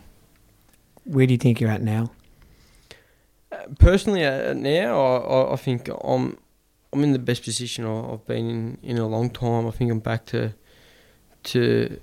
Where 1.03 1.27
do 1.27 1.33
you 1.33 1.37
think 1.37 1.59
you're 1.59 1.69
at 1.69 1.81
now? 1.81 2.11
personally, 3.79 4.25
uh, 4.25 4.53
now 4.53 4.99
I, 4.99 5.53
I 5.53 5.55
think 5.55 5.89
I'm 6.03 6.37
I'm 6.93 7.03
in 7.03 7.11
the 7.11 7.19
best 7.19 7.43
position 7.43 7.85
I've 7.85 8.25
been 8.25 8.49
in 8.49 8.77
in 8.83 8.97
a 8.97 9.07
long 9.07 9.29
time. 9.29 9.67
I 9.67 9.71
think 9.71 9.91
I'm 9.91 9.99
back 9.99 10.25
to 10.27 10.53
to 11.43 11.99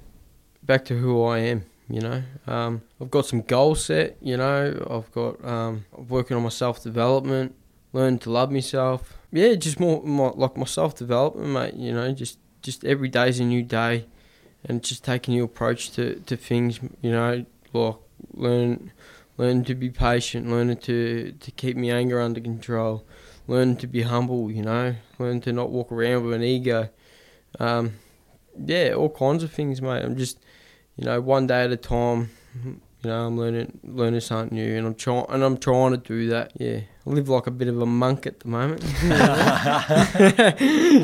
back 0.62 0.84
to 0.86 0.98
who 0.98 1.22
I 1.24 1.38
am. 1.38 1.64
You 1.88 2.00
know, 2.00 2.22
um, 2.46 2.82
I've 3.00 3.10
got 3.10 3.26
some 3.26 3.42
goals 3.42 3.84
set. 3.84 4.16
You 4.20 4.36
know, 4.36 4.86
I've 4.88 5.12
got 5.12 5.44
um, 5.44 5.84
working 5.92 6.36
on 6.36 6.42
my 6.42 6.48
self 6.48 6.82
development, 6.82 7.54
learning 7.92 8.20
to 8.20 8.30
love 8.30 8.50
myself. 8.50 9.18
Yeah, 9.32 9.54
just 9.54 9.80
more, 9.80 10.32
like 10.36 10.56
my 10.56 10.64
self 10.64 10.96
development, 10.96 11.48
mate. 11.48 11.74
You 11.74 11.92
know, 11.92 12.12
just 12.12 12.38
just 12.62 12.84
every 12.84 13.08
day's 13.08 13.40
a 13.40 13.44
new 13.44 13.62
day, 13.62 14.06
and 14.64 14.82
just 14.82 15.04
taking 15.04 15.34
your 15.34 15.46
approach 15.46 15.90
to, 15.92 16.20
to 16.26 16.36
things. 16.36 16.80
You 17.00 17.10
know, 17.10 17.44
like 17.72 17.96
learn 18.32 18.92
learning 19.38 19.64
to 19.64 19.74
be 19.74 19.90
patient, 19.90 20.48
learning 20.48 20.76
to, 20.76 21.32
to 21.32 21.50
keep 21.50 21.76
my 21.76 21.88
anger 21.88 22.20
under 22.20 22.40
control, 22.40 23.04
learn 23.46 23.76
to 23.76 23.86
be 23.86 24.02
humble. 24.02 24.50
You 24.50 24.62
know, 24.62 24.94
learn 25.18 25.40
to 25.42 25.52
not 25.52 25.70
walk 25.70 25.90
around 25.90 26.24
with 26.24 26.34
an 26.34 26.42
ego. 26.42 26.88
Um, 27.58 27.94
yeah, 28.64 28.92
all 28.92 29.10
kinds 29.10 29.42
of 29.42 29.52
things, 29.52 29.80
mate. 29.80 30.04
I'm 30.04 30.16
just, 30.16 30.38
you 30.96 31.04
know, 31.04 31.20
one 31.20 31.46
day 31.46 31.64
at 31.64 31.70
a 31.72 31.76
time. 31.76 32.30
You 32.64 33.10
know, 33.10 33.26
I'm 33.26 33.36
learning 33.36 33.80
learning 33.82 34.20
something 34.20 34.56
new, 34.56 34.76
and 34.76 34.86
I'm 34.86 34.94
trying 34.94 35.26
and 35.30 35.42
I'm 35.42 35.56
trying 35.56 35.90
to 35.90 35.96
do 35.96 36.28
that. 36.28 36.52
Yeah, 36.60 36.80
I 37.04 37.10
live 37.10 37.28
like 37.28 37.48
a 37.48 37.50
bit 37.50 37.66
of 37.66 37.80
a 37.80 37.86
monk 37.86 38.26
at 38.26 38.38
the 38.40 38.48
moment. 38.48 38.82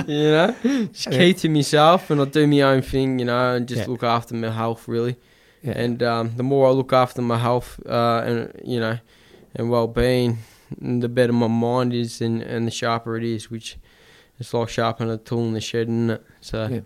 you 0.07 0.31
know, 0.31 0.55
just 0.93 1.11
keep 1.11 1.37
to 1.39 1.49
myself, 1.49 2.11
and 2.11 2.21
I 2.21 2.25
do 2.25 2.47
my 2.47 2.61
own 2.63 2.83
thing. 2.83 3.19
You 3.19 3.25
know, 3.27 3.55
and 3.57 3.67
just 3.67 3.81
Yeah. 3.83 3.87
look 3.89 4.03
after 4.03 4.35
my 4.35 4.51
health 4.51 4.87
really. 4.89 5.17
Yeah. 5.63 5.73
And 5.73 6.03
um, 6.05 6.37
the 6.37 6.45
more 6.45 6.69
I 6.69 6.71
look 6.71 6.93
after 6.93 7.21
my 7.23 7.39
health, 7.39 7.81
uh, 7.87 8.23
and 8.25 8.53
you 8.65 8.79
know, 8.79 8.99
and 9.57 9.71
well 9.71 9.89
being, 9.89 10.39
the 10.81 11.09
better 11.09 11.33
my 11.33 11.49
mind 11.49 11.93
is, 11.95 12.21
and, 12.21 12.43
and 12.43 12.67
the 12.67 12.71
sharper 12.71 13.17
it 13.17 13.25
is. 13.25 13.51
Which 13.51 13.77
it's 14.39 14.55
like 14.55 14.69
sharpening 14.69 15.13
a 15.13 15.17
tool 15.19 15.47
in 15.49 15.55
the 15.55 15.61
shed, 15.61 15.89
isn't 15.89 16.11
it? 16.11 16.23
So 16.41 16.83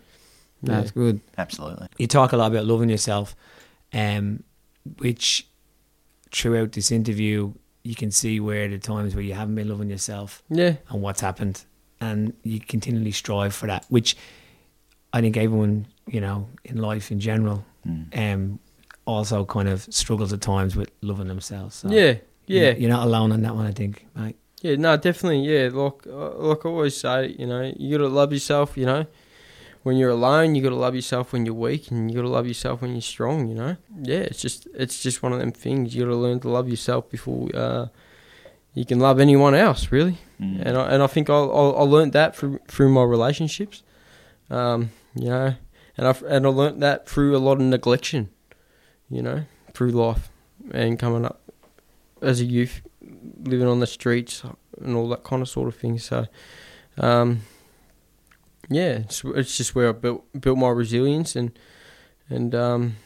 Yeah. 0.62 0.72
yeah. 0.72 0.80
That's 0.80 0.90
good. 0.92 1.20
Absolutely. 1.38 1.88
You 1.98 2.06
talk 2.06 2.32
a 2.32 2.36
lot 2.36 2.52
about 2.52 2.64
loving 2.66 2.88
yourself, 2.88 3.34
um, 3.92 4.42
which 4.98 5.46
throughout 6.30 6.72
this 6.72 6.90
interview 6.90 7.52
you 7.84 7.94
can 7.94 8.10
see 8.10 8.38
where 8.40 8.68
the 8.68 8.78
times 8.78 9.14
where 9.14 9.24
you 9.24 9.34
haven't 9.34 9.54
been 9.56 9.68
loving 9.68 9.90
yourself 9.90 10.42
yeah, 10.48 10.74
and 10.88 11.02
what's 11.02 11.20
happened, 11.20 11.64
and 12.00 12.32
you 12.44 12.60
continually 12.60 13.10
strive 13.10 13.52
for 13.54 13.66
that. 13.66 13.84
Which 13.88 14.16
I 15.12 15.20
think 15.20 15.36
everyone, 15.36 15.86
you 16.06 16.20
know, 16.20 16.48
in 16.64 16.76
life 16.78 17.10
in 17.10 17.20
general, 17.20 17.64
Mm. 17.86 18.16
um, 18.34 18.58
also 19.06 19.44
kind 19.44 19.68
of 19.68 19.82
struggles 19.92 20.32
at 20.32 20.40
times 20.40 20.76
with 20.76 20.88
loving 21.00 21.26
themselves. 21.26 21.74
So 21.74 21.90
yeah, 21.90 22.14
you're 22.46 22.62
yeah. 22.62 22.70
you're 22.76 22.90
not 22.90 23.04
alone 23.04 23.32
on 23.32 23.42
that 23.42 23.56
one. 23.56 23.66
I 23.66 23.72
think, 23.72 24.06
mate. 24.14 24.36
Yeah, 24.60 24.76
no, 24.76 24.96
definitely. 24.96 25.40
Yeah, 25.40 25.68
like 25.72 26.06
uh, 26.06 26.30
like 26.36 26.64
I 26.64 26.68
always 26.68 26.96
say, 26.96 27.34
you 27.36 27.46
know, 27.46 27.72
you 27.76 27.98
gotta 27.98 28.08
love 28.08 28.32
yourself. 28.32 28.76
You 28.76 28.86
know, 28.86 29.06
when 29.82 29.96
you're 29.96 30.10
alone, 30.10 30.54
you 30.54 30.62
gotta 30.62 30.76
love 30.76 30.94
yourself 30.94 31.32
when 31.32 31.44
you're 31.44 31.54
weak, 31.54 31.90
and 31.90 32.10
you 32.10 32.16
gotta 32.16 32.28
love 32.28 32.46
yourself 32.46 32.82
when 32.82 32.92
you're 32.92 33.00
strong. 33.00 33.48
You 33.48 33.54
know. 33.54 33.76
Yeah, 34.02 34.20
it's 34.20 34.40
just 34.40 34.68
it's 34.74 35.02
just 35.02 35.22
one 35.22 35.32
of 35.32 35.38
them 35.38 35.52
things. 35.52 35.94
You 35.94 36.04
gotta 36.04 36.16
learn 36.16 36.40
to 36.40 36.48
love 36.48 36.68
yourself 36.68 37.10
before 37.10 37.50
uh, 37.54 37.86
you 38.74 38.84
can 38.84 39.00
love 39.00 39.20
anyone 39.20 39.54
else, 39.54 39.92
really. 39.92 40.18
Mm. 40.40 40.62
And 40.64 40.76
I, 40.78 40.90
and 40.90 41.02
I 41.02 41.06
think 41.06 41.28
I 41.28 41.34
I, 41.34 41.70
I 41.70 41.82
learned 41.82 42.12
that 42.12 42.36
through 42.36 42.60
through 42.68 42.90
my 42.90 43.02
relationships. 43.02 43.82
Um, 44.50 44.90
you 45.14 45.28
know, 45.28 45.54
and 45.96 46.08
I 46.08 46.14
and 46.28 46.46
I 46.46 46.50
learned 46.50 46.82
that 46.82 47.08
through 47.08 47.36
a 47.36 47.38
lot 47.38 47.60
of 47.60 47.62
neglection. 47.62 48.28
You 49.10 49.22
know, 49.22 49.44
through 49.74 49.90
life 49.90 50.30
and 50.70 50.98
coming 50.98 51.24
up 51.24 51.40
as 52.22 52.40
a 52.40 52.44
youth, 52.44 52.82
living 53.42 53.66
on 53.66 53.80
the 53.80 53.86
streets 53.86 54.42
and 54.80 54.96
all 54.96 55.08
that 55.08 55.24
kind 55.24 55.42
of 55.42 55.48
sort 55.48 55.68
of 55.68 55.76
thing. 55.76 55.98
So, 55.98 56.26
um, 56.98 57.42
yeah, 58.68 58.98
it's, 58.98 59.24
it's 59.24 59.56
just 59.56 59.74
where 59.74 59.88
I 59.88 59.92
built 59.92 60.24
built 60.40 60.58
my 60.58 60.68
resilience 60.68 61.36
and 61.36 61.58
and 62.28 62.54
um, 62.54 62.96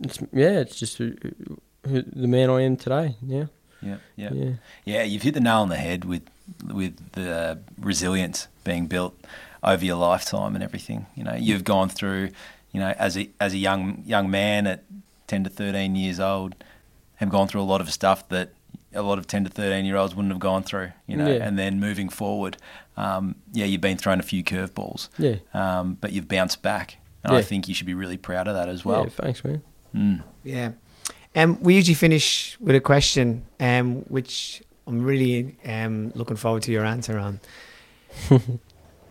it's 0.00 0.18
yeah, 0.32 0.60
it's 0.60 0.76
just 0.76 0.98
who, 0.98 1.14
who, 1.86 2.02
the 2.02 2.26
man 2.26 2.50
I 2.50 2.62
am 2.62 2.76
today. 2.76 3.16
Yeah, 3.22 3.46
Yeah, 3.82 3.96
yeah, 4.16 4.30
yeah, 4.32 4.52
yeah. 4.84 5.02
You've 5.02 5.22
hit 5.22 5.34
the 5.34 5.40
nail 5.40 5.60
on 5.60 5.68
the 5.68 5.76
head 5.76 6.04
with 6.04 6.22
with 6.66 7.12
the 7.12 7.58
resilience 7.78 8.48
being 8.64 8.86
built 8.86 9.16
over 9.62 9.84
your 9.84 9.96
lifetime 9.96 10.54
and 10.54 10.64
everything. 10.64 11.06
You 11.14 11.24
know, 11.24 11.34
you've 11.34 11.64
gone 11.64 11.88
through, 11.88 12.30
you 12.72 12.80
know, 12.80 12.94
as 12.98 13.16
a 13.16 13.30
as 13.40 13.52
a 13.52 13.58
young 13.58 14.02
young 14.06 14.30
man 14.30 14.66
at 14.66 14.84
ten 15.26 15.44
to 15.44 15.50
thirteen 15.50 15.96
years 15.96 16.18
old, 16.18 16.54
have 17.16 17.28
gone 17.28 17.48
through 17.48 17.62
a 17.62 17.70
lot 17.70 17.80
of 17.80 17.92
stuff 17.92 18.28
that 18.30 18.50
a 18.94 19.02
lot 19.02 19.18
of 19.18 19.26
ten 19.26 19.44
to 19.44 19.50
thirteen 19.50 19.84
year 19.84 19.96
olds 19.96 20.14
wouldn't 20.14 20.32
have 20.32 20.40
gone 20.40 20.62
through. 20.62 20.92
You 21.06 21.16
know, 21.16 21.28
Yeah. 21.28 21.46
and 21.46 21.58
then 21.58 21.78
moving 21.80 22.08
forward, 22.08 22.56
um, 22.96 23.36
yeah, 23.52 23.64
you've 23.64 23.80
been 23.80 23.96
thrown 23.96 24.20
a 24.20 24.22
few 24.22 24.42
curveballs, 24.44 25.08
yeah. 25.18 25.36
um, 25.54 25.96
but 26.00 26.12
you've 26.12 26.28
bounced 26.28 26.62
back, 26.62 26.98
and 27.24 27.34
I 27.34 27.42
think 27.42 27.68
you 27.68 27.74
should 27.74 27.86
be 27.86 27.94
really 27.94 28.16
proud 28.16 28.48
of 28.48 28.54
that 28.54 28.68
as 28.68 28.84
well. 28.84 29.04
yeah, 29.04 29.10
thanks, 29.10 29.44
man. 29.44 29.62
Mm. 29.94 30.22
Yeah. 30.44 30.72
Um, 31.36 31.58
we 31.62 31.74
usually 31.76 31.94
finish 31.94 32.56
with 32.60 32.74
a 32.74 32.80
question, 32.80 33.44
um, 33.60 34.02
which 34.08 34.62
I'm 34.86 35.02
really 35.02 35.56
um, 35.64 36.10
looking 36.16 36.36
forward 36.36 36.62
to 36.64 36.72
your 36.72 36.84
answer 36.84 37.18
on. 37.18 37.38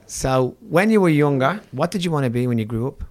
so, 0.05 0.57
when 0.59 0.89
you 0.89 0.99
were 1.01 1.09
younger, 1.09 1.61
what 1.71 1.91
did 1.91 2.03
you 2.03 2.11
want 2.11 2.25
to 2.25 2.29
be 2.29 2.47
when 2.47 2.57
you 2.57 2.65
grew 2.65 2.87
up? 2.87 3.03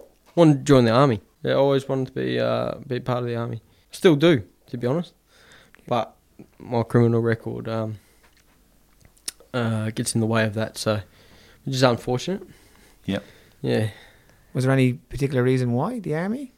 I 0.00 0.04
Wanted 0.36 0.58
to 0.58 0.64
join 0.64 0.84
the 0.84 0.90
army. 0.92 1.20
I 1.44 1.52
always 1.52 1.88
wanted 1.88 2.08
to 2.08 2.12
be 2.12 2.38
uh, 2.38 2.74
be 2.86 3.00
part 3.00 3.18
of 3.20 3.24
the 3.26 3.36
army. 3.36 3.62
Still 3.90 4.16
do, 4.16 4.42
to 4.66 4.76
be 4.76 4.86
honest. 4.86 5.14
But 5.90 6.14
my 6.60 6.84
criminal 6.84 7.20
record 7.20 7.68
um, 7.68 7.98
uh, 9.52 9.90
gets 9.90 10.14
in 10.14 10.20
the 10.20 10.26
way 10.26 10.44
of 10.44 10.54
that, 10.54 10.78
so 10.78 11.00
which 11.64 11.74
is 11.74 11.82
unfortunate. 11.82 12.46
Yep. 13.06 13.24
Yeah. 13.60 13.90
Was 14.54 14.64
there 14.64 14.72
any 14.72 14.92
particular 14.92 15.42
reason 15.42 15.72
why 15.72 15.98
the 15.98 16.14
army? 16.14 16.52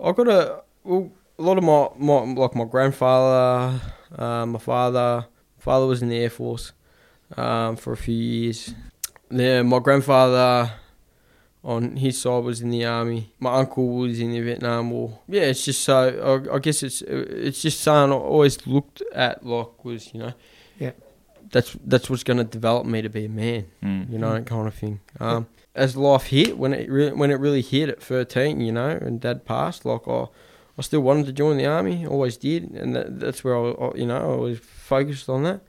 I 0.00 0.12
got 0.12 0.28
a 0.28 0.62
well, 0.84 1.10
a 1.36 1.42
lot 1.42 1.58
of 1.58 1.64
my, 1.64 1.88
my 1.98 2.40
like 2.40 2.54
my 2.54 2.64
grandfather, 2.64 3.80
uh, 4.16 4.46
my 4.46 4.60
father. 4.60 5.26
Father 5.58 5.86
was 5.86 6.00
in 6.00 6.08
the 6.08 6.18
air 6.18 6.30
force 6.30 6.70
um, 7.36 7.74
for 7.74 7.92
a 7.92 7.96
few 7.96 8.14
years. 8.14 8.72
Yeah, 9.32 9.62
my 9.62 9.80
grandfather 9.80 10.70
on 11.62 11.96
his 11.96 12.20
side 12.20 12.42
was 12.44 12.60
in 12.62 12.70
the 12.70 12.84
army. 12.84 13.32
My 13.38 13.56
uncle 13.56 13.88
was 13.88 14.18
in 14.20 14.32
the 14.32 14.40
Vietnam 14.40 14.90
War. 14.90 15.18
Yeah, 15.28 15.42
it's 15.42 15.64
just 15.64 15.82
so. 15.84 16.42
I, 16.50 16.56
I 16.56 16.58
guess 16.58 16.82
it's 16.82 17.02
it's 17.02 17.60
just 17.62 17.80
something 17.80 18.12
I 18.16 18.20
always 18.20 18.66
looked 18.66 19.02
at 19.14 19.44
like 19.44 19.84
was 19.84 20.12
you 20.14 20.20
know. 20.20 20.32
Yeah. 20.78 20.92
That's 21.52 21.76
that's 21.84 22.08
what's 22.08 22.22
going 22.22 22.36
to 22.38 22.44
develop 22.44 22.86
me 22.86 23.02
to 23.02 23.08
be 23.08 23.24
a 23.24 23.28
man 23.28 23.66
Mm. 23.82 24.10
you 24.12 24.18
know, 24.18 24.32
that 24.34 24.46
kind 24.46 24.68
of 24.68 24.74
thing. 24.74 25.00
Um, 25.18 25.48
as 25.74 25.96
life 25.96 26.26
hit, 26.26 26.56
when 26.56 26.72
it 26.72 26.88
re- 26.88 27.10
when 27.12 27.30
it 27.32 27.40
really 27.40 27.60
hit 27.62 27.88
at 27.88 28.00
thirteen, 28.02 28.60
you 28.60 28.70
know, 28.72 28.88
and 28.90 29.20
Dad 29.20 29.44
passed, 29.44 29.84
like 29.84 30.06
I, 30.06 30.26
I 30.78 30.82
still 30.82 31.00
wanted 31.00 31.26
to 31.26 31.32
join 31.32 31.56
the 31.56 31.66
army, 31.66 32.06
always 32.06 32.36
did, 32.36 32.70
and 32.70 32.94
that, 32.94 33.18
that's 33.20 33.42
where 33.44 33.56
I, 33.56 33.70
I, 33.72 33.94
you 33.96 34.06
know, 34.06 34.32
I 34.32 34.36
was 34.36 34.58
focused 34.60 35.28
on 35.28 35.42
that. 35.42 35.60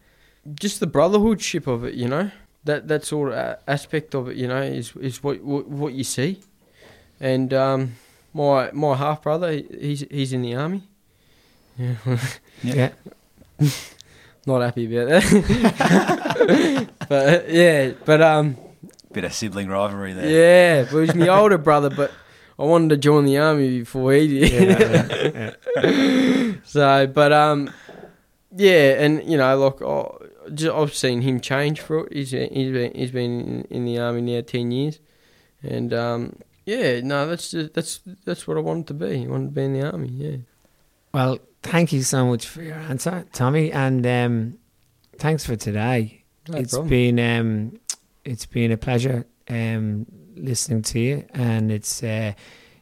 Just 0.54 0.80
the 0.80 0.88
brotherhoodship 0.88 1.66
of 1.68 1.84
it, 1.84 1.96
you 1.96 2.08
know, 2.08 2.32
that 2.66 2.88
that 2.88 3.04
sort 3.06 3.34
of 3.34 3.58
aspect 3.68 4.14
of 4.16 4.30
it, 4.30 4.38
you 4.38 4.48
know, 4.48 4.62
is 4.62 4.96
is 4.98 5.24
what 5.24 5.42
what, 5.44 5.68
what 5.68 5.94
you 5.94 6.04
see, 6.04 6.40
and 7.20 7.54
um, 7.54 7.96
my 8.34 8.70
my 8.72 8.96
half 8.96 9.22
brother, 9.24 9.52
he's 9.52 10.06
he's 10.10 10.34
in 10.34 10.42
the 10.42 10.56
army. 10.56 10.84
Yeah, 11.78 11.96
Yeah. 12.64 12.90
Yeah. 13.60 13.70
not 14.46 14.62
happy 14.62 14.86
about 14.86 15.10
that, 15.10 16.90
but 17.10 17.50
yeah, 17.50 17.92
but 18.06 18.22
um. 18.22 18.58
Bit 19.14 19.26
of 19.26 19.34
sibling 19.34 19.68
rivalry 19.68 20.14
there. 20.14 20.30
Yeah, 20.30 20.90
but 20.90 21.00
he's 21.02 21.16
my 21.16 21.28
older 21.28 21.58
brother, 21.58 21.90
but 21.90 22.12
I 22.58 22.64
wanted 22.64 22.90
to 22.92 22.98
join 22.98 23.26
the 23.26 23.38
army 23.40 23.80
before 23.80 24.14
he 24.14 24.40
did. 24.40 25.56
Yeah. 25.76 26.54
so, 26.64 27.08
but 27.08 27.34
um, 27.34 27.72
yeah, 28.56 29.02
and 29.04 29.22
you 29.30 29.38
know, 29.38 29.58
like 29.58 29.82
I, 29.82 30.21
ju- 30.54 30.74
I've 30.74 30.94
seen 30.94 31.22
him 31.22 31.40
change 31.40 31.82
for 31.82 32.06
it. 32.06 32.14
He's 32.14 32.32
he's 32.32 32.72
been 32.72 32.92
he's 32.94 33.12
been 33.12 33.66
in, 33.70 33.86
the 33.86 34.00
army 34.00 34.22
now 34.22 34.42
ten 34.42 34.72
years, 34.72 35.00
and 35.64 35.94
um, 35.94 36.36
yeah, 36.66 37.02
no, 37.02 37.28
that's 37.28 37.52
just, 37.52 37.74
that's 37.74 38.00
that's 38.26 38.48
what 38.48 38.58
I 38.58 38.62
wanted 38.62 38.88
to 38.88 38.94
be. 38.94 39.26
I 39.26 39.28
wanted 39.28 39.48
to 39.48 39.52
be 39.52 39.64
in 39.64 39.74
the 39.74 39.92
army. 39.92 40.10
Yeah. 40.10 40.38
Well, 41.14 41.40
thank 41.64 41.92
you 41.92 42.04
so 42.04 42.26
much 42.26 42.48
for 42.48 42.62
your 42.62 42.76
answer, 42.76 43.26
Tommy, 43.34 43.72
and 43.72 44.06
um, 44.06 44.58
thanks 45.18 45.46
for 45.46 45.56
today. 45.56 46.24
No 46.48 46.58
It's 46.58 46.74
problem. 46.74 46.90
been 46.90 47.20
um, 47.20 47.80
it's 48.26 48.46
been 48.46 48.72
a 48.72 48.78
pleasure 48.78 49.26
um, 49.50 50.06
listening 50.36 50.82
to 50.84 51.00
you, 51.00 51.26
and 51.34 51.72
it's 51.72 52.02
uh, 52.04 52.34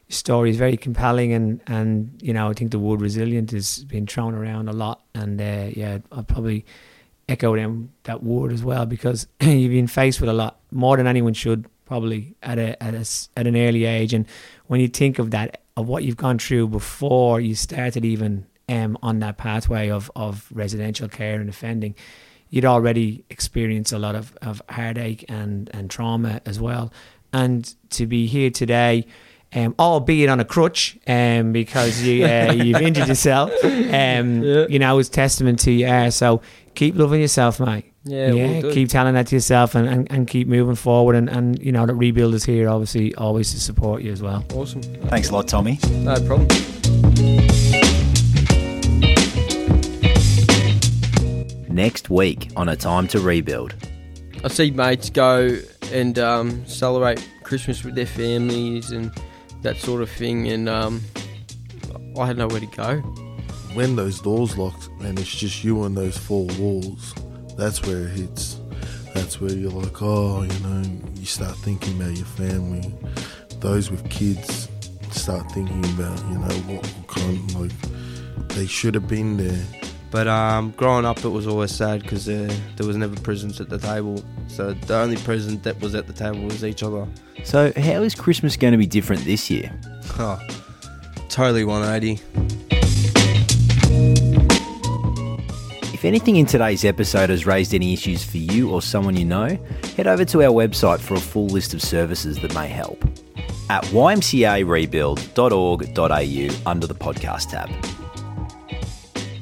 your 0.08 0.14
story 0.14 0.50
is 0.50 0.56
very 0.56 0.76
compelling, 0.76 1.32
and 1.32 1.60
and 1.66 2.18
you 2.22 2.32
know 2.32 2.48
I 2.48 2.52
think 2.54 2.70
the 2.70 2.78
word 2.78 3.00
resilient 3.00 3.50
has 3.50 3.84
been 3.84 4.06
thrown 4.06 4.34
around 4.34 4.68
a 4.68 4.72
lot, 4.72 5.02
and 5.14 5.40
uh, 5.40 5.68
yeah, 5.74 5.98
I'll 6.12 6.22
probably 6.24 6.64
echo 7.30 7.54
them 7.56 7.92
that 8.04 8.22
word 8.22 8.52
as 8.52 8.62
well 8.62 8.86
because 8.86 9.26
you've 9.40 9.70
been 9.72 9.86
faced 9.86 10.20
with 10.20 10.28
a 10.30 10.34
lot 10.34 10.58
more 10.70 10.96
than 10.96 11.06
anyone 11.06 11.32
should 11.34 11.66
probably 11.86 12.34
at 12.42 12.58
a 12.58 12.80
at 12.82 12.94
a 12.94 13.04
at 13.36 13.46
an 13.46 13.56
early 13.56 13.84
age, 13.84 14.12
and 14.14 14.26
when 14.66 14.80
you 14.80 14.88
think 14.88 15.18
of 15.18 15.30
that 15.30 15.60
of 15.76 15.88
what 15.88 16.04
you've 16.04 16.16
gone 16.16 16.38
through 16.38 16.68
before 16.68 17.40
you 17.40 17.54
started 17.54 18.04
even 18.04 18.46
um, 18.68 18.96
on 19.02 19.18
that 19.20 19.36
pathway 19.38 19.88
of 19.90 20.10
of 20.14 20.46
residential 20.52 21.08
care 21.08 21.40
and 21.40 21.48
offending 21.48 21.94
you'd 22.52 22.64
already 22.64 23.24
experienced 23.30 23.92
a 23.92 23.98
lot 23.98 24.16
of, 24.16 24.36
of 24.42 24.60
heartache 24.68 25.24
and, 25.28 25.70
and 25.72 25.88
trauma 25.88 26.40
as 26.44 26.58
well. 26.58 26.92
And 27.32 27.72
to 27.90 28.08
be 28.08 28.26
here 28.26 28.50
today, 28.50 29.06
um, 29.54 29.72
albeit 29.78 30.28
on 30.28 30.40
a 30.40 30.44
crutch, 30.44 30.98
um, 31.06 31.52
because 31.52 32.02
you 32.02 32.24
uh, 32.24 32.50
you've 32.52 32.80
injured 32.80 33.06
yourself, 33.06 33.52
um, 33.64 34.42
Yeah. 34.42 34.66
you 34.68 34.80
know, 34.80 34.98
is 34.98 35.08
testament 35.08 35.60
to 35.60 35.70
you 35.70 35.86
are. 35.86 36.10
So 36.10 36.42
keep 36.74 36.96
loving 36.96 37.20
yourself, 37.20 37.60
mate. 37.60 37.86
Yeah, 38.04 38.32
we'll 38.32 38.62
do. 38.62 38.72
keep 38.72 38.88
telling 38.88 39.14
that 39.14 39.26
to 39.26 39.36
yourself 39.36 39.74
and, 39.74 39.86
and, 39.86 40.10
and 40.10 40.26
keep 40.26 40.48
moving 40.48 40.74
forward. 40.74 41.16
And, 41.16 41.28
and 41.28 41.62
you 41.62 41.70
know, 41.72 41.84
the 41.84 41.94
rebuild 41.94 42.34
is 42.34 42.44
here, 42.44 42.68
obviously, 42.68 43.14
always 43.14 43.52
to 43.52 43.60
support 43.60 44.02
you 44.02 44.12
as 44.12 44.22
well. 44.22 44.44
awesome. 44.54 44.82
Thanks 44.82 45.28
a 45.28 45.34
lot, 45.34 45.48
Tommy. 45.48 45.78
No 45.90 46.14
problem. 46.26 46.48
next 51.80 52.10
week 52.10 52.50
on 52.56 52.68
A 52.68 52.76
Time 52.76 53.08
to 53.08 53.20
Rebuild. 53.20 53.74
I 54.44 54.48
see 54.48 54.70
mates 54.70 55.08
go 55.08 55.56
and 55.92 56.18
um, 56.18 56.66
celebrate 56.66 57.26
Christmas 57.42 57.84
with 57.84 57.94
their 57.94 58.04
families 58.04 58.90
and 58.90 59.10
that 59.62 59.78
sort 59.78 60.02
of 60.02 60.10
thing, 60.10 60.48
and 60.48 60.68
um, 60.68 61.00
I 62.18 62.26
had 62.26 62.36
nowhere 62.36 62.60
to 62.60 62.66
go. 62.66 63.29
When 63.74 63.94
those 63.96 64.20
doors 64.20 64.58
locked 64.58 64.88
and 65.00 65.18
it's 65.18 65.34
just 65.34 65.62
you 65.62 65.84
and 65.84 65.96
those 65.96 66.18
four 66.18 66.46
walls, 66.58 67.14
that's 67.56 67.82
where 67.86 68.02
it 68.02 68.10
hits. 68.10 68.58
That's 69.14 69.40
where 69.40 69.52
you're 69.52 69.70
like, 69.70 70.02
oh, 70.02 70.42
you 70.42 70.58
know, 70.60 70.82
you 71.14 71.26
start 71.26 71.56
thinking 71.58 72.00
about 72.00 72.16
your 72.16 72.26
family. 72.26 72.94
Those 73.60 73.90
with 73.90 74.08
kids 74.10 74.68
start 75.12 75.50
thinking 75.52 75.84
about, 75.84 76.18
you 76.28 76.38
know, 76.38 76.54
what 76.74 76.92
kind, 77.06 77.54
like, 77.54 78.48
they 78.48 78.66
should 78.66 78.94
have 78.94 79.06
been 79.06 79.36
there. 79.36 79.64
But 80.10 80.26
um, 80.26 80.72
growing 80.76 81.04
up, 81.04 81.24
it 81.24 81.28
was 81.28 81.46
always 81.46 81.70
sad 81.70 82.02
because 82.02 82.24
there, 82.24 82.48
there 82.76 82.86
was 82.86 82.96
never 82.96 83.14
presents 83.20 83.60
at 83.60 83.68
the 83.68 83.78
table. 83.78 84.24
So 84.48 84.72
the 84.72 84.96
only 84.96 85.16
present 85.16 85.62
that 85.62 85.80
was 85.80 85.94
at 85.94 86.08
the 86.08 86.12
table 86.12 86.42
was 86.42 86.64
each 86.64 86.82
other. 86.82 87.06
So, 87.44 87.72
how 87.76 88.02
is 88.02 88.14
Christmas 88.14 88.56
going 88.56 88.72
to 88.72 88.78
be 88.78 88.86
different 88.86 89.24
this 89.24 89.50
year? 89.50 89.72
Oh, 90.18 90.40
totally 91.28 91.64
180. 91.64 92.79
If 96.00 96.06
anything 96.06 96.36
in 96.36 96.46
today's 96.46 96.86
episode 96.86 97.28
has 97.28 97.44
raised 97.44 97.74
any 97.74 97.92
issues 97.92 98.24
for 98.24 98.38
you 98.38 98.70
or 98.70 98.80
someone 98.80 99.18
you 99.18 99.26
know, 99.26 99.58
head 99.98 100.06
over 100.06 100.24
to 100.24 100.42
our 100.42 100.50
website 100.50 100.98
for 100.98 101.12
a 101.12 101.20
full 101.20 101.48
list 101.48 101.74
of 101.74 101.82
services 101.82 102.38
that 102.38 102.54
may 102.54 102.68
help 102.68 103.04
at 103.68 103.84
ymcarebuild.org.au 103.84 106.70
under 106.70 106.86
the 106.86 106.94
podcast 106.94 107.50
tab. 107.50 107.68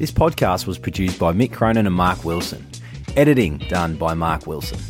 This 0.01 0.11
podcast 0.11 0.67
was 0.67 0.81
produced 0.81 1.17
by 1.17 1.33
Mick 1.33 1.53
Cronin 1.53 1.87
and 1.87 1.95
Mark 1.95 2.25
Wilson. 2.25 2.67
Editing 3.17 3.59
done 3.69 3.95
by 3.95 4.15
Mark 4.15 4.49
Wilson. 4.49 4.81